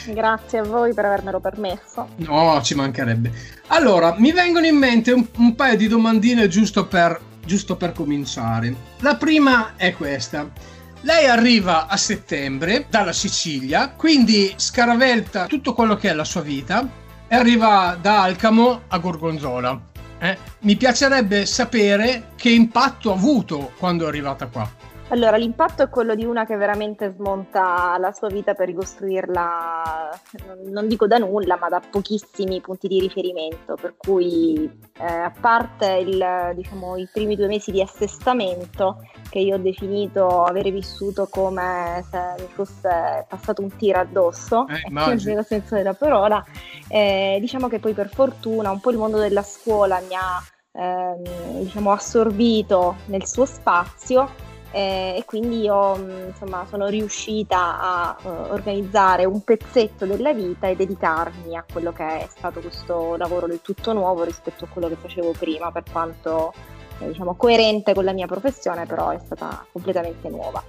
Grazie 0.06 0.60
a 0.60 0.64
voi 0.64 0.94
per 0.94 1.06
avermelo 1.06 1.40
permesso. 1.40 2.10
No, 2.18 2.62
ci 2.62 2.76
mancherebbe. 2.76 3.32
Allora, 3.68 4.14
mi 4.20 4.32
vengono 4.32 4.68
in 4.68 4.76
mente 4.76 5.12
un, 5.12 5.26
un 5.38 5.56
paio 5.56 5.76
di 5.76 5.88
domandine 5.88 6.48
giusto 6.48 6.86
per, 6.86 7.20
giusto 7.44 7.76
per 7.76 7.94
cominciare. 7.94 8.76
La 9.00 9.16
prima 9.16 9.74
è 9.76 9.94
questa. 9.94 10.48
Lei 11.02 11.26
arriva 11.26 11.88
a 11.88 11.98
settembre 11.98 12.86
dalla 12.92 13.12
Sicilia, 13.12 13.90
quindi 13.90 14.54
scaravelta 14.56 15.48
tutto 15.48 15.74
quello 15.74 15.96
che 15.96 16.12
è 16.12 16.14
la 16.14 16.24
sua 16.24 16.42
vita 16.42 16.88
e 17.28 17.36
arriva 17.36 17.98
da 18.00 18.22
Alcamo 18.22 18.84
a 18.88 19.00
Gorgonzola. 19.00 19.90
Eh, 20.24 20.38
mi 20.60 20.76
piacerebbe 20.76 21.48
sapere 21.48 22.34
che 22.36 22.52
impatto 22.52 23.12
ha 23.12 23.16
avuto 23.16 23.74
quando 23.80 24.06
è 24.06 24.08
arrivata 24.08 24.46
qua. 24.46 24.81
Allora, 25.12 25.36
l'impatto 25.36 25.84
è 25.84 25.90
quello 25.90 26.16
di 26.16 26.24
una 26.24 26.46
che 26.46 26.56
veramente 26.56 27.14
smonta 27.14 27.98
la 28.00 28.14
sua 28.14 28.30
vita 28.30 28.54
per 28.54 28.68
ricostruirla, 28.68 30.10
non 30.68 30.88
dico 30.88 31.06
da 31.06 31.18
nulla, 31.18 31.58
ma 31.60 31.68
da 31.68 31.82
pochissimi 31.82 32.62
punti 32.62 32.88
di 32.88 33.02
riferimento, 33.02 33.76
per 33.76 33.96
cui 33.98 34.72
eh, 34.98 35.06
a 35.06 35.34
parte 35.38 35.98
il, 35.98 36.54
diciamo, 36.56 36.96
i 36.96 37.10
primi 37.12 37.36
due 37.36 37.48
mesi 37.48 37.72
di 37.72 37.82
assestamento, 37.82 39.06
che 39.30 39.40
io 39.40 39.56
ho 39.56 39.60
definito 39.60 40.46
avere 40.46 40.72
vissuto 40.72 41.28
come 41.30 42.06
se 42.10 42.18
mi 42.40 42.48
fosse 42.54 43.26
passato 43.28 43.62
un 43.62 43.76
tiro 43.76 44.00
addosso, 44.00 44.66
Eh, 44.70 44.90
nel 44.96 45.22
vero 45.22 45.44
senso 45.44 45.76
della 45.76 45.94
parola, 45.94 46.42
eh, 46.88 47.38
diciamo 47.42 47.68
che 47.68 47.80
poi 47.80 47.92
per 47.92 48.08
fortuna 48.08 48.72
un 48.72 48.80
po' 48.80 48.92
il 48.92 48.98
mondo 48.98 49.18
della 49.18 49.44
scuola 49.44 50.00
mi 50.08 50.16
ha 50.16 50.42
ehm, 50.72 51.64
diciamo, 51.64 51.92
assorbito 51.92 52.96
nel 53.08 53.28
suo 53.28 53.44
spazio 53.44 54.50
eh, 54.72 55.16
e 55.18 55.26
quindi 55.26 55.62
io 55.62 55.96
mh, 55.96 56.28
insomma, 56.30 56.66
sono 56.70 56.88
riuscita 56.88 57.80
a 57.80 58.18
eh, 58.22 58.28
organizzare 58.52 59.26
un 59.26 59.44
pezzetto 59.44 60.06
della 60.06 60.34
vita 60.34 60.68
e 60.68 60.76
dedicarmi 60.76 61.58
a 61.58 61.66
quello 61.72 61.92
che 61.92 62.06
è 62.06 62.28
stato 62.30 62.60
questo 62.62 63.16
lavoro 63.18 63.48
del 63.48 63.62
tutto 63.62 63.94
nuovo 63.94 64.24
rispetto 64.24 64.66
a 64.66 64.68
quello 64.68 64.88
che 64.88 64.96
facevo 64.96 65.32
prima, 65.38 65.72
per 65.72 65.84
quanto 65.92 66.54
eh, 67.00 67.08
diciamo, 67.08 67.36
coerente 67.36 67.94
con 67.94 68.06
la 68.06 68.14
mia 68.14 68.28
professione, 68.28 68.86
però 68.86 69.10
è 69.10 69.20
stata 69.20 69.66
completamente 69.72 70.30
nuova. 70.30 70.64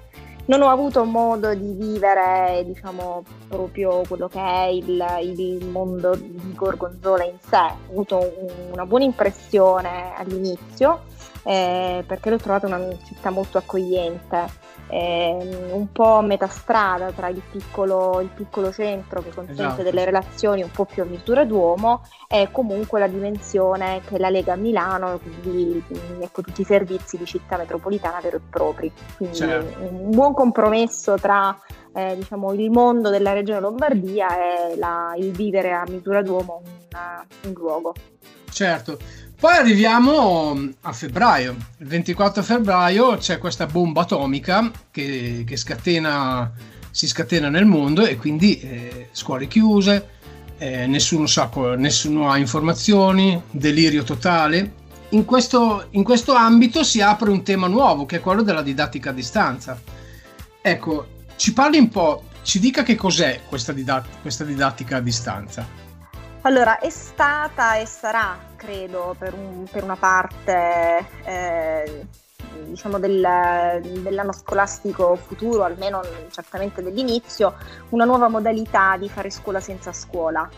Non 0.44 0.60
ho 0.62 0.70
avuto 0.70 1.04
modo 1.04 1.54
di 1.54 1.72
vivere, 1.72 2.64
diciamo, 2.66 3.22
proprio 3.46 4.02
quello 4.08 4.26
che 4.26 4.40
è 4.40 4.64
il, 4.64 5.00
il 5.22 5.64
mondo 5.66 6.16
di 6.16 6.52
Gorgonzola 6.52 7.22
in 7.22 7.38
sé. 7.48 7.56
Ho 7.58 7.92
avuto 7.92 8.16
un- 8.18 8.72
una 8.72 8.84
buona 8.84 9.04
impressione 9.04 10.12
all'inizio, 10.16 11.02
eh, 11.44 12.04
perché 12.06 12.30
l'ho 12.30 12.36
trovata 12.38 12.66
una 12.66 12.80
città 13.04 13.30
molto 13.30 13.58
accogliente, 13.58 14.46
ehm, 14.88 15.70
un 15.72 15.90
po' 15.92 16.16
a 16.18 16.22
metà 16.22 16.46
strada 16.48 17.10
tra 17.12 17.28
il 17.28 17.42
piccolo, 17.50 18.20
il 18.20 18.28
piccolo 18.28 18.70
centro 18.72 19.22
che 19.22 19.30
consente 19.30 19.62
Esatto. 19.62 19.82
delle 19.82 20.04
relazioni 20.04 20.62
un 20.62 20.70
po' 20.70 20.84
più 20.84 21.02
a 21.02 21.06
misura 21.06 21.44
d'uomo 21.44 22.02
e 22.28 22.48
comunque 22.50 23.00
la 23.00 23.06
dimensione 23.08 24.00
che 24.06 24.18
la 24.18 24.28
Lega 24.30 24.52
a 24.52 24.56
Milano, 24.56 25.18
quindi 25.18 25.82
mm, 25.92 26.22
ecco, 26.22 26.42
tutti 26.42 26.60
i 26.60 26.64
servizi 26.64 27.16
di 27.16 27.24
città 27.26 27.56
metropolitana 27.56 28.20
vero 28.20 28.36
e 28.36 28.40
propri. 28.48 28.92
Quindi 29.16 29.36
Certo. 29.36 29.78
un 29.80 30.10
buon 30.10 30.34
compromesso 30.34 31.14
tra 31.16 31.58
eh, 31.94 32.16
diciamo, 32.16 32.52
il 32.54 32.70
mondo 32.70 33.10
della 33.10 33.34
regione 33.34 33.60
Lombardia 33.60 34.28
e 34.70 34.76
la- 34.76 35.12
il 35.18 35.30
vivere 35.30 35.72
a 35.72 35.84
misura 35.86 36.22
d'uomo 36.22 36.62
un 37.44 37.52
luogo. 37.52 37.92
Certo. 38.50 38.96
Poi 39.42 39.56
arriviamo 39.56 40.56
a 40.82 40.92
febbraio. 40.92 41.56
Il 41.78 41.88
24 41.88 42.44
febbraio 42.44 43.16
c'è 43.16 43.38
questa 43.38 43.66
bomba 43.66 44.02
atomica 44.02 44.70
che, 44.88 45.42
che 45.44 45.56
scatena, 45.56 46.48
si 46.92 47.08
scatena 47.08 47.48
nel 47.48 47.64
mondo 47.64 48.06
e 48.06 48.14
quindi 48.14 48.60
eh, 48.60 49.08
scuole 49.10 49.48
chiuse, 49.48 50.10
eh, 50.58 50.86
nessuno, 50.86 51.26
sa, 51.26 51.50
nessuno 51.76 52.30
ha 52.30 52.38
informazioni, 52.38 53.42
delirio 53.50 54.04
totale. 54.04 54.74
In 55.08 55.24
questo, 55.24 55.88
in 55.90 56.04
questo 56.04 56.34
ambito 56.34 56.84
si 56.84 57.00
apre 57.00 57.28
un 57.28 57.42
tema 57.42 57.66
nuovo 57.66 58.06
che 58.06 58.18
è 58.18 58.20
quello 58.20 58.42
della 58.42 58.62
didattica 58.62 59.10
a 59.10 59.12
distanza. 59.12 59.76
Ecco, 60.60 61.08
ci 61.34 61.52
parli 61.52 61.78
un 61.78 61.88
po', 61.88 62.26
ci 62.42 62.60
dica 62.60 62.84
che 62.84 62.94
cos'è 62.94 63.40
questa, 63.48 63.72
didat- 63.72 64.20
questa 64.20 64.44
didattica 64.44 64.98
a 64.98 65.00
distanza. 65.00 65.66
Allora, 66.42 66.78
è 66.78 66.90
stata 66.90 67.76
e 67.76 67.86
sarà, 67.86 68.36
credo, 68.62 69.14
per, 69.18 69.34
un- 69.34 69.66
per 69.70 69.82
una 69.82 69.96
parte 69.96 71.06
eh, 71.24 72.06
diciamo 72.66 72.98
del- 72.98 73.80
dell'anno 74.02 74.32
scolastico 74.32 75.16
futuro, 75.16 75.64
almeno 75.64 76.00
certamente 76.30 76.82
dell'inizio, 76.82 77.54
una 77.90 78.04
nuova 78.04 78.28
modalità 78.28 78.96
di 78.96 79.08
fare 79.08 79.30
scuola 79.30 79.60
senza 79.60 79.92
scuola. 79.92 80.48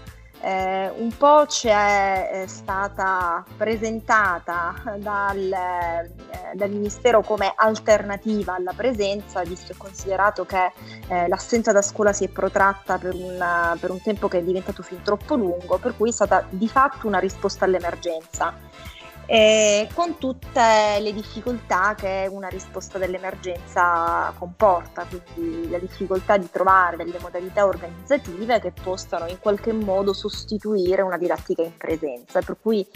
Eh, 0.46 0.92
un 0.98 1.08
po' 1.16 1.46
ci 1.46 1.68
è 1.68 2.42
eh, 2.42 2.46
stata 2.48 3.42
presentata 3.56 4.74
dal, 4.98 5.38
eh, 5.38 6.10
dal 6.52 6.68
Ministero 6.68 7.22
come 7.22 7.54
alternativa 7.56 8.54
alla 8.54 8.74
presenza, 8.76 9.42
visto 9.42 9.72
e 9.72 9.76
considerato 9.78 10.44
che 10.44 10.70
eh, 11.08 11.28
l'assenza 11.28 11.72
da 11.72 11.80
scuola 11.80 12.12
si 12.12 12.24
è 12.24 12.28
protratta 12.28 12.98
per, 12.98 13.14
una- 13.14 13.74
per 13.80 13.90
un 13.90 14.02
tempo 14.02 14.28
che 14.28 14.40
è 14.40 14.42
diventato 14.42 14.82
fin 14.82 15.00
troppo 15.00 15.34
lungo, 15.34 15.78
per 15.78 15.96
cui 15.96 16.10
è 16.10 16.12
stata 16.12 16.44
di 16.50 16.68
fatto 16.68 17.06
una 17.06 17.20
risposta 17.20 17.64
all'emergenza. 17.64 18.52
E 19.26 19.88
con 19.94 20.18
tutte 20.18 20.98
le 21.00 21.12
difficoltà 21.12 21.94
che 21.96 22.28
una 22.30 22.48
risposta 22.48 22.98
dell'emergenza 22.98 24.32
comporta, 24.38 25.06
quindi 25.08 25.70
la 25.70 25.78
difficoltà 25.78 26.36
di 26.36 26.50
trovare 26.50 26.96
delle 26.96 27.18
modalità 27.20 27.64
organizzative 27.64 28.60
che 28.60 28.72
possano 28.72 29.26
in 29.26 29.38
qualche 29.40 29.72
modo 29.72 30.12
sostituire 30.12 31.00
una 31.00 31.16
didattica 31.16 31.62
in 31.62 31.76
presenza, 31.76 32.40
per 32.42 32.56
cui 32.60 32.86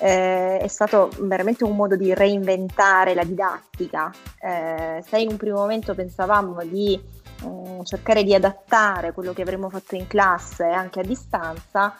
eh, 0.00 0.58
è 0.58 0.68
stato 0.68 1.10
veramente 1.20 1.64
un 1.64 1.76
modo 1.76 1.94
di 1.94 2.12
reinventare 2.12 3.14
la 3.14 3.24
didattica. 3.24 4.12
Eh, 4.40 5.04
se 5.06 5.18
in 5.20 5.28
un 5.30 5.36
primo 5.36 5.58
momento 5.58 5.94
pensavamo 5.94 6.64
di 6.64 7.00
eh, 7.42 7.80
cercare 7.84 8.24
di 8.24 8.34
adattare 8.34 9.12
quello 9.12 9.32
che 9.32 9.42
avremmo 9.42 9.70
fatto 9.70 9.94
in 9.94 10.06
classe 10.06 10.64
anche 10.64 11.00
a 11.00 11.04
distanza, 11.04 11.96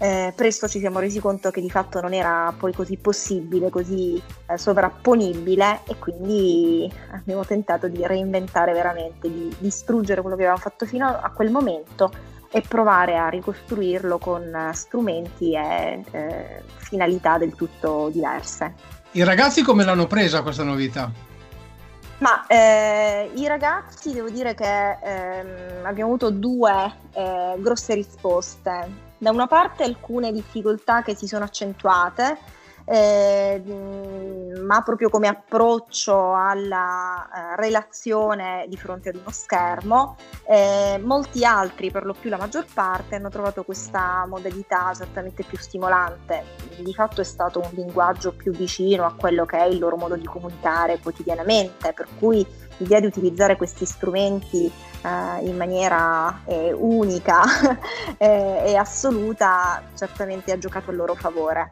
eh, 0.00 0.32
presto 0.34 0.68
ci 0.68 0.78
siamo 0.78 1.00
resi 1.00 1.18
conto 1.18 1.50
che 1.50 1.60
di 1.60 1.70
fatto 1.70 2.00
non 2.00 2.14
era 2.14 2.54
poi 2.56 2.72
così 2.72 2.96
possibile, 2.96 3.68
così 3.68 4.20
eh, 4.46 4.56
sovrapponibile 4.56 5.80
e 5.88 5.96
quindi 5.98 6.90
abbiamo 7.10 7.44
tentato 7.44 7.88
di 7.88 8.06
reinventare 8.06 8.72
veramente, 8.72 9.28
di 9.28 9.54
distruggere 9.58 10.20
quello 10.20 10.36
che 10.36 10.42
avevamo 10.42 10.62
fatto 10.62 10.86
fino 10.86 11.08
a, 11.08 11.30
quel 11.30 11.50
momento 11.50 12.12
e 12.50 12.60
provare 12.60 13.18
a 13.18 13.28
ricostruirlo 13.28 14.18
con 14.18 14.42
eh, 14.54 14.72
strumenti 14.72 15.54
e 15.54 16.04
eh, 16.12 16.62
finalità 16.76 17.36
del 17.36 17.54
tutto 17.56 18.08
diverse. 18.12 18.72
I 19.12 19.24
ragazzi 19.24 19.62
come 19.62 19.84
l'hanno 19.84 20.06
presa 20.06 20.42
questa 20.42 20.62
novità? 20.62 21.10
Ma 22.18 22.46
eh, 22.46 23.30
i 23.34 23.46
ragazzi 23.48 24.12
devo 24.12 24.28
dire 24.28 24.54
che 24.54 24.98
ehm, 25.02 25.84
abbiamo 25.84 26.10
avuto 26.10 26.30
due 26.30 26.92
eh, 27.12 27.54
grosse 27.58 27.94
risposte. 27.94 29.06
Da 29.18 29.30
una 29.30 29.46
parte 29.46 29.82
alcune 29.82 30.30
difficoltà 30.32 31.02
che 31.02 31.14
si 31.14 31.26
sono 31.26 31.44
accentuate, 31.44 32.38
eh, 32.84 33.62
ma 34.64 34.80
proprio 34.82 35.10
come 35.10 35.28
approccio 35.28 36.34
alla 36.34 37.28
eh, 37.28 37.56
relazione 37.56 38.64
di 38.68 38.76
fronte 38.76 39.10
ad 39.10 39.16
uno 39.16 39.30
schermo. 39.30 40.16
Eh, 40.46 40.98
molti 41.02 41.44
altri, 41.44 41.90
per 41.90 42.06
lo 42.06 42.14
più 42.18 42.30
la 42.30 42.38
maggior 42.38 42.64
parte, 42.72 43.16
hanno 43.16 43.28
trovato 43.28 43.64
questa 43.64 44.24
modalità 44.26 44.92
certamente 44.94 45.42
più 45.42 45.58
stimolante. 45.58 46.44
Di 46.78 46.94
fatto 46.94 47.20
è 47.20 47.24
stato 47.24 47.60
un 47.60 47.70
linguaggio 47.72 48.32
più 48.32 48.52
vicino 48.52 49.04
a 49.04 49.14
quello 49.14 49.44
che 49.44 49.58
è 49.58 49.64
il 49.64 49.78
loro 49.78 49.96
modo 49.96 50.16
di 50.16 50.24
comunicare 50.24 50.98
quotidianamente, 51.00 51.92
per 51.92 52.06
cui 52.18 52.46
l'idea 52.78 53.00
di 53.00 53.06
utilizzare 53.06 53.56
questi 53.56 53.84
strumenti 53.84 54.66
eh, 54.66 55.46
in 55.46 55.56
maniera 55.56 56.40
eh, 56.44 56.72
unica 56.72 57.42
eh, 58.18 58.62
e 58.66 58.76
assoluta 58.76 59.82
certamente 59.94 60.52
ha 60.52 60.58
giocato 60.58 60.90
a 60.90 60.94
loro 60.94 61.14
favore. 61.14 61.68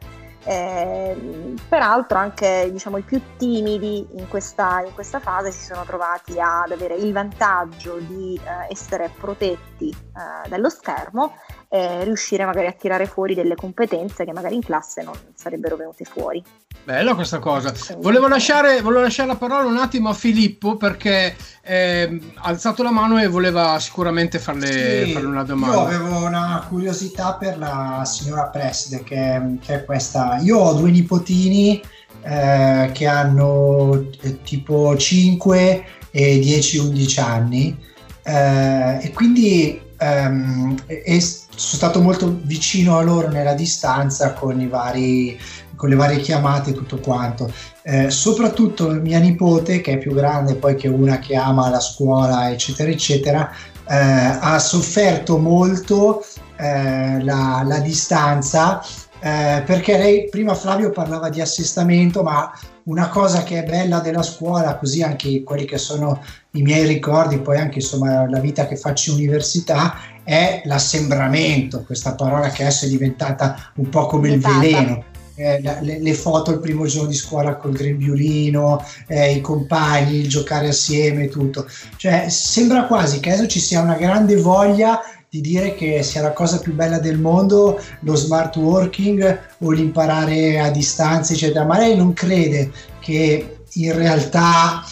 Eh, 0.49 1.55
peraltro 1.67 2.17
anche 2.17 2.69
diciamo, 2.71 2.97
i 2.97 3.01
più 3.01 3.21
timidi 3.35 4.07
in 4.11 4.29
questa, 4.29 4.81
in 4.85 4.93
questa 4.93 5.19
fase 5.19 5.51
si 5.51 5.65
sono 5.65 5.83
trovati 5.83 6.39
ad 6.39 6.71
avere 6.71 6.95
il 6.95 7.11
vantaggio 7.11 7.97
di 7.97 8.39
eh, 8.41 8.71
essere 8.71 9.11
protetti 9.19 9.89
eh, 9.89 10.47
dallo 10.47 10.69
schermo 10.69 11.35
e 11.69 12.03
riuscire 12.05 12.45
magari 12.45 12.67
a 12.67 12.71
tirare 12.71 13.05
fuori 13.07 13.33
delle 13.33 13.55
competenze 13.55 14.23
che 14.23 14.31
magari 14.31 14.55
in 14.55 14.63
classe 14.63 15.03
non 15.03 15.15
sarebbero 15.35 15.75
venute 15.75 16.05
fuori. 16.05 16.41
Bella 16.83 17.13
questa 17.15 17.39
cosa. 17.39 17.73
Volevo 17.97 18.27
lasciare, 18.29 18.81
volevo 18.81 19.01
lasciare 19.01 19.27
la 19.27 19.35
parola 19.35 19.67
un 19.67 19.77
attimo 19.77 20.07
a 20.09 20.13
Filippo 20.13 20.77
perché 20.77 21.35
ehm, 21.61 22.31
ha 22.35 22.47
alzato 22.47 22.83
la 22.83 22.91
mano 22.91 23.19
e 23.19 23.27
voleva 23.27 23.77
sicuramente 23.79 24.39
farle, 24.39 25.05
Sì, 25.05 25.11
farle 25.11 25.27
una 25.27 25.41
Io 25.41 25.45
domanda. 25.45 25.81
avevo 25.81 26.25
una 26.25 26.65
curiosità 26.69 27.33
per 27.33 27.57
la 27.57 28.03
signora 28.05 28.43
Preside, 28.45 29.03
che, 29.03 29.57
che 29.61 29.73
è 29.75 29.83
questa. 29.85 30.37
Io 30.41 30.57
ho 30.57 30.73
due 30.73 30.91
nipotini 30.91 31.81
eh, 32.21 32.89
che 32.93 33.05
hanno 33.05 34.05
eh, 34.21 34.41
tipo 34.41 34.95
5 34.95 35.85
e 36.11 36.39
10-11 36.39 37.19
anni 37.21 37.77
eh, 38.23 38.99
e 39.01 39.11
quindi 39.13 39.81
e- 39.97 41.03
e 41.05 41.21
sono 41.21 41.41
stato 41.55 42.01
molto 42.01 42.39
vicino 42.43 42.97
a 42.97 43.01
loro 43.01 43.29
nella 43.29 43.53
distanza 43.53 44.33
con, 44.33 44.59
i 44.61 44.67
vari, 44.67 45.39
con 45.75 45.89
le 45.89 45.95
varie 45.95 46.19
chiamate 46.19 46.71
e 46.71 46.73
tutto 46.73 46.99
quanto. 46.99 47.51
Eh, 47.83 48.09
soprattutto 48.09 48.89
mia 48.89 49.19
nipote, 49.19 49.81
che 49.81 49.93
è 49.93 49.97
più 49.97 50.13
grande 50.13 50.55
poi 50.55 50.75
che 50.75 50.87
una 50.87 51.19
che 51.19 51.35
ama 51.35 51.69
la 51.69 51.79
scuola, 51.79 52.51
eccetera, 52.51 52.89
eccetera, 52.89 53.51
eh, 53.89 53.95
ha 53.95 54.59
sofferto 54.59 55.37
molto 55.37 56.23
eh, 56.57 57.23
la, 57.23 57.63
la 57.65 57.79
distanza 57.79 58.81
eh, 59.19 59.63
perché 59.65 59.97
lei 59.97 60.29
prima 60.29 60.53
Flavio 60.53 60.91
parlava 60.91 61.29
di 61.29 61.41
assestamento, 61.41 62.21
ma 62.21 62.51
una 62.83 63.09
cosa 63.09 63.43
che 63.43 63.63
è 63.63 63.67
bella 63.67 63.99
della 63.99 64.21
scuola, 64.21 64.77
così 64.77 65.01
anche 65.01 65.43
quelli 65.43 65.65
che 65.65 65.77
sono 65.77 66.21
i 66.57 66.61
miei 66.61 66.85
ricordi, 66.85 67.39
poi 67.39 67.57
anche 67.57 67.79
insomma 67.79 68.29
la 68.29 68.39
vita 68.39 68.67
che 68.67 68.75
faccio 68.75 69.11
in 69.11 69.17
università, 69.17 69.95
è 70.23 70.61
l'assembramento, 70.65 71.83
questa 71.83 72.13
parola 72.15 72.49
che 72.49 72.63
adesso 72.63 72.85
è 72.85 72.89
diventata 72.89 73.71
un 73.75 73.89
po' 73.89 74.07
come 74.07 74.29
il 74.29 74.39
veleno. 74.39 75.03
Eh, 75.39 75.61
le, 75.61 75.99
le 75.99 76.13
foto 76.15 76.49
il 76.49 76.59
primo 76.59 76.87
giorno 76.87 77.09
di 77.09 77.15
scuola 77.15 77.57
col 77.57 77.71
grembiulino, 77.71 78.83
eh, 79.07 79.33
i 79.33 79.41
compagni, 79.41 80.17
il 80.17 80.27
giocare 80.27 80.69
assieme, 80.69 81.27
tutto. 81.27 81.67
Cioè, 81.95 82.25
sembra 82.27 82.85
quasi 82.85 83.19
che 83.19 83.29
adesso 83.29 83.47
ci 83.47 83.59
sia 83.59 83.81
una 83.81 83.97
grande 83.97 84.35
voglia 84.35 84.99
di 85.29 85.41
dire 85.41 85.75
che 85.75 86.01
sia 86.01 86.21
la 86.21 86.31
cosa 86.31 86.59
più 86.59 86.73
bella 86.73 86.99
del 86.99 87.19
mondo 87.19 87.79
lo 88.01 88.15
smart 88.15 88.55
working 88.55 89.39
o 89.59 89.71
l'imparare 89.71 90.59
a 90.59 90.71
distanza, 90.71 91.33
eccetera. 91.33 91.65
Ma 91.65 91.77
lei 91.77 91.95
non 91.95 92.13
crede 92.13 92.71
che 92.99 93.59
in 93.73 93.95
realtà 93.95 94.83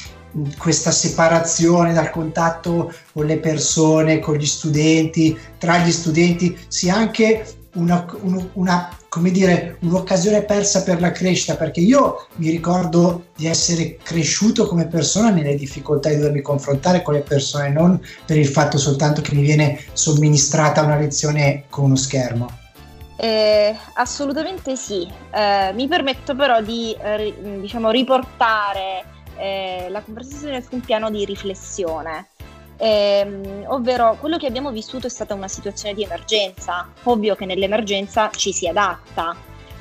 questa 0.58 0.92
separazione 0.92 1.94
dal 1.94 2.10
contatto 2.10 2.94
con 3.14 3.26
le 3.26 3.38
persone, 3.38 4.20
con 4.20 4.36
gli 4.36 4.46
studenti, 4.46 5.38
tra 5.58 5.78
gli 5.80 5.92
studenti, 5.92 6.58
sia 6.68 6.96
anche 6.96 7.46
una, 7.76 8.06
un- 8.22 8.50
una, 8.54 8.98
come 9.10 9.32
dire, 9.32 9.78
un'occasione 9.82 10.44
persa 10.44 10.84
per 10.84 11.00
la 11.00 11.12
crescita, 11.12 11.56
perché 11.56 11.80
io 11.80 12.28
mi 12.36 12.50
ricordo 12.50 13.28
di 13.36 13.48
essere 13.48 13.98
cresciuto 14.02 14.66
come 14.68 14.88
persona 14.88 15.30
nelle 15.30 15.56
difficoltà 15.56 16.10
di 16.10 16.18
dovermi 16.18 16.42
confrontare 16.42 17.02
con 17.02 17.14
le 17.14 17.22
persone, 17.22 17.70
non 17.70 18.02
per 18.26 18.38
il 18.38 18.48
fatto 18.48 18.78
soltanto 18.78 19.22
che 19.22 19.34
mi 19.34 19.42
viene 19.42 19.80
somministrata 19.94 20.84
una 20.84 20.98
lezione 20.98 21.64
con 21.70 21.86
uno 21.86 21.96
schermo. 21.96 22.50
Eh, 23.18 23.74
assolutamente 23.94 24.76
sì. 24.76 25.08
Eh, 25.34 25.72
mi 25.74 25.88
permetto 25.88 26.36
però 26.36 26.62
di 26.62 26.94
eh, 27.02 27.34
diciamo, 27.62 27.90
riportare 27.90 29.15
eh, 29.38 29.88
la 29.90 30.02
conversazione 30.02 30.62
su 30.62 30.70
un 30.72 30.82
piano 30.82 31.10
di 31.10 31.26
riflessione. 31.26 32.30
Ehm, 32.78 33.66
ovvero 33.68 34.18
quello 34.20 34.38
che 34.38 34.48
abbiamo 34.48 34.72
vissuto 34.72 35.08
è 35.08 35.10
stata 35.10 35.34
una 35.34 35.48
situazione 35.48 35.94
di 35.94 36.04
emergenza. 36.04 36.90
Ovvio 37.04 37.36
che 37.36 37.46
nell'emergenza 37.46 38.30
ci 38.32 38.52
si 38.52 38.68
adatta. 38.68 39.36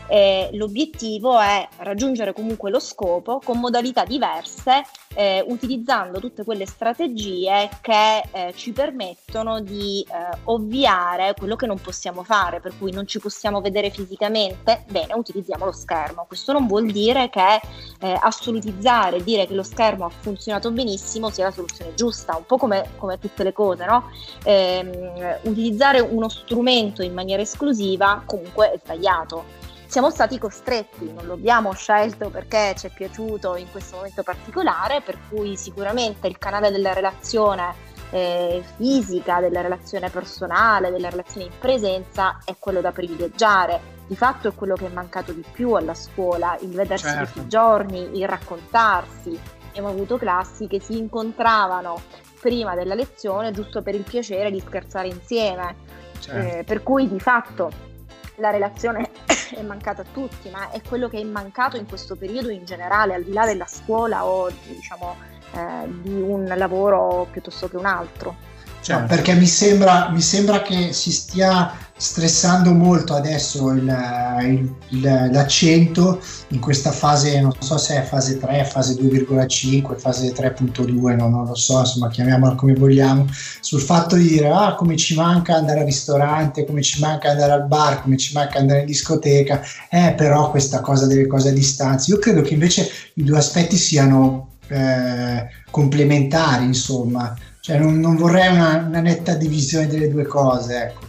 Eh, 0.07 0.51
l'obiettivo 0.53 1.39
è 1.41 1.67
raggiungere 1.79 2.33
comunque 2.33 2.71
lo 2.71 2.79
scopo 2.79 3.41
con 3.43 3.59
modalità 3.59 4.05
diverse, 4.05 4.83
eh, 5.15 5.45
utilizzando 5.47 6.21
tutte 6.21 6.45
quelle 6.45 6.67
strategie 6.67 7.69
che 7.81 8.23
eh, 8.31 8.53
ci 8.55 8.73
permettono 8.73 9.61
di 9.61 10.05
eh, 10.07 10.39
ovviare 10.45 11.35
quello 11.37 11.57
che 11.57 11.67
non 11.67 11.81
possiamo 11.81 12.23
fare, 12.23 12.61
per 12.61 12.77
cui 12.79 12.93
non 12.93 13.07
ci 13.07 13.19
possiamo 13.19 13.61
vedere 13.61 13.91
fisicamente, 13.91 14.85
bene, 14.91 15.15
utilizziamo 15.15 15.65
lo 15.65 15.73
schermo. 15.73 16.25
Questo 16.27 16.53
non 16.53 16.67
vuol 16.67 16.91
dire 16.91 17.31
che 17.31 17.61
eh, 18.01 18.19
assolutizzare, 18.21 19.23
dire 19.23 19.47
che 19.47 19.55
lo 19.55 19.63
schermo 19.63 20.05
ha 20.05 20.11
funzionato 20.11 20.71
benissimo 20.71 21.31
sia 21.31 21.45
la 21.45 21.51
soluzione 21.51 21.95
giusta, 21.95 22.37
un 22.37 22.45
po' 22.45 22.59
come, 22.59 22.91
come 22.99 23.19
tutte 23.19 23.43
le 23.43 23.53
cose, 23.53 23.85
no? 23.87 24.11
Ehm, 24.45 25.39
utilizzare 25.43 26.01
uno 26.01 26.29
strumento 26.29 27.03
in 27.03 27.15
maniera 27.15 27.43
esclusiva 27.43 28.23
comunque 28.27 28.73
è 28.73 28.79
sbagliato 28.83 29.63
siamo 29.87 30.11
stati 30.11 30.39
costretti, 30.39 31.13
non 31.13 31.27
lo 31.27 31.35
abbiamo 31.35 31.73
scelto 31.73 32.29
perché 32.29 32.75
ci 32.77 32.87
è 32.87 32.91
piaciuto 32.91 33.57
in 33.57 33.71
questo 33.71 33.97
momento 33.97 34.23
particolare, 34.23 35.03
per 35.03 35.19
cui 35.29 35.57
sicuramente 35.57 36.27
il 36.27 36.39
canale 36.39 36.71
della 36.71 36.93
relazione 36.93 37.93
eh, 38.11 38.63
fisica, 38.77 39.41
della 39.41 39.61
relazione 39.61 40.11
personale, 40.11 40.91
della 40.91 41.09
relazione 41.09 41.47
in 41.47 41.53
presenza 41.59 42.39
è 42.45 42.55
quello 42.59 42.81
da 42.81 42.93
privilegiare. 42.93 43.93
Di 44.07 44.17
fatto 44.17 44.49
è 44.49 44.55
quello 44.55 44.75
che 44.75 44.87
è 44.87 44.91
mancato 44.91 45.33
di 45.33 45.45
più 45.51 45.73
alla 45.73 45.95
scuola, 45.95 46.57
il 46.61 46.69
vedersi 46.69 47.07
Certo. 47.07 47.33
tutti 47.33 47.47
i 47.47 47.49
giorni, 47.49 48.19
il 48.19 48.29
raccontarsi. 48.29 49.39
Abbiamo 49.69 49.89
avuto 49.89 50.17
classi 50.19 50.67
che 50.67 50.81
si 50.81 50.97
incontravano 50.97 52.01
prima 52.41 52.75
della 52.75 52.95
lezione 52.95 53.51
giusto 53.51 53.83
per 53.83 53.95
il 53.95 54.03
piacere 54.03 54.51
di 54.51 54.61
scherzare 54.61 55.09
insieme. 55.09 55.75
Certo. 56.21 56.59
Eh, 56.59 56.65
per 56.65 56.83
cui 56.83 57.09
di 57.09 57.19
fatto 57.19 57.93
la 58.37 58.51
relazione 58.51 59.11
è 59.55 59.63
mancata 59.63 60.03
a 60.03 60.07
tutti, 60.13 60.49
ma 60.51 60.71
è 60.71 60.81
quello 60.87 61.09
che 61.09 61.19
è 61.19 61.25
mancato 61.25 61.77
in 61.77 61.87
questo 61.87 62.17
periodo 62.17 62.51
in 62.51 62.65
generale, 62.65 63.15
al 63.15 63.23
di 63.23 63.33
là 63.33 63.45
della 63.47 63.67
scuola 63.67 64.25
o 64.25 64.51
diciamo 64.67 65.17
eh, 65.53 65.87
di 65.87 66.21
un 66.21 66.45
lavoro 66.57 67.27
piuttosto 67.31 67.69
che 67.69 67.77
un 67.77 67.87
altro. 67.87 68.53
Cioè, 68.85 69.05
perché 69.05 69.33
mi 69.35 69.47
sembra, 69.47 70.11
mi 70.11 70.21
sembra 70.21 70.61
che 70.61 70.93
si 70.93 71.11
stia 71.11 71.73
stressando 71.97 72.73
molto 72.73 73.15
adesso 73.15 73.71
il- 73.71 73.97
il- 74.43 74.75
il- 74.91 75.29
l'accento 75.33 76.21
in 76.49 76.59
questa 76.61 76.91
fase, 76.91 77.41
non 77.41 77.53
so 77.61 77.79
se 77.79 77.97
è 77.97 78.03
fase 78.03 78.37
3, 78.39 78.65
fase 78.65 78.95
2,5, 78.97 79.97
fase 79.97 80.33
3.2, 80.33 81.15
no, 81.15 81.29
non 81.31 81.47
lo 81.47 81.55
so, 81.55 81.79
insomma 81.79 82.09
chiamiamola 82.09 82.57
come 82.57 82.75
vogliamo, 82.75 83.27
sul 83.61 83.81
fatto 83.81 84.17
di 84.17 84.27
dire 84.27 84.51
ah 84.51 84.75
come 84.75 84.97
ci 84.97 85.15
manca 85.15 85.55
andare 85.55 85.81
al 85.81 85.87
ristorante, 85.87 86.67
come 86.67 86.83
ci 86.83 87.01
manca 87.01 87.31
andare 87.31 87.53
al 87.53 87.67
bar, 87.67 88.03
come 88.03 88.19
ci 88.19 88.35
manca 88.35 88.59
andare 88.59 88.81
in 88.81 88.87
discoteca, 88.87 89.63
eh 89.89 90.13
però 90.15 90.51
questa 90.51 90.81
cosa 90.81 91.07
delle 91.07 91.27
cose 91.27 91.49
a 91.49 91.53
distanza. 91.53 92.11
Io 92.13 92.19
credo 92.19 92.43
che 92.43 92.53
invece 92.53 92.87
i 93.15 93.23
due 93.25 93.39
aspetti 93.39 93.77
siano 93.79 94.51
eh, 94.69 95.47
complementari, 95.71 96.65
insomma. 96.67 97.35
Cioè, 97.65 97.79
non, 97.79 97.99
non 97.99 98.17
vorrei 98.17 98.53
una, 98.53 98.85
una 98.87 99.01
netta 99.01 99.33
divisione 99.37 99.87
delle 99.87 100.11
due 100.11 100.27
cose, 100.27 100.83
ecco. 100.83 101.01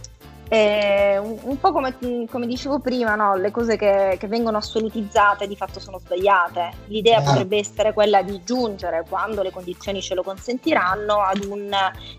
E 0.48 1.18
un, 1.18 1.36
un 1.42 1.60
po' 1.60 1.70
come, 1.70 1.94
come 2.30 2.46
dicevo 2.46 2.78
prima, 2.78 3.14
no? 3.14 3.34
le 3.36 3.50
cose 3.50 3.76
che, 3.76 4.16
che 4.18 4.26
vengono 4.26 4.56
assolutizzate 4.56 5.46
di 5.46 5.54
fatto 5.54 5.80
sono 5.80 5.98
sbagliate. 5.98 6.70
L'idea 6.86 7.18
Ah. 7.18 7.22
potrebbe 7.24 7.58
essere 7.58 7.92
quella 7.92 8.22
di 8.22 8.40
giungere, 8.42 9.04
quando 9.06 9.42
le 9.42 9.50
condizioni 9.50 10.00
ce 10.00 10.14
lo 10.14 10.22
consentiranno, 10.22 11.20
ad 11.20 11.44
un 11.44 11.70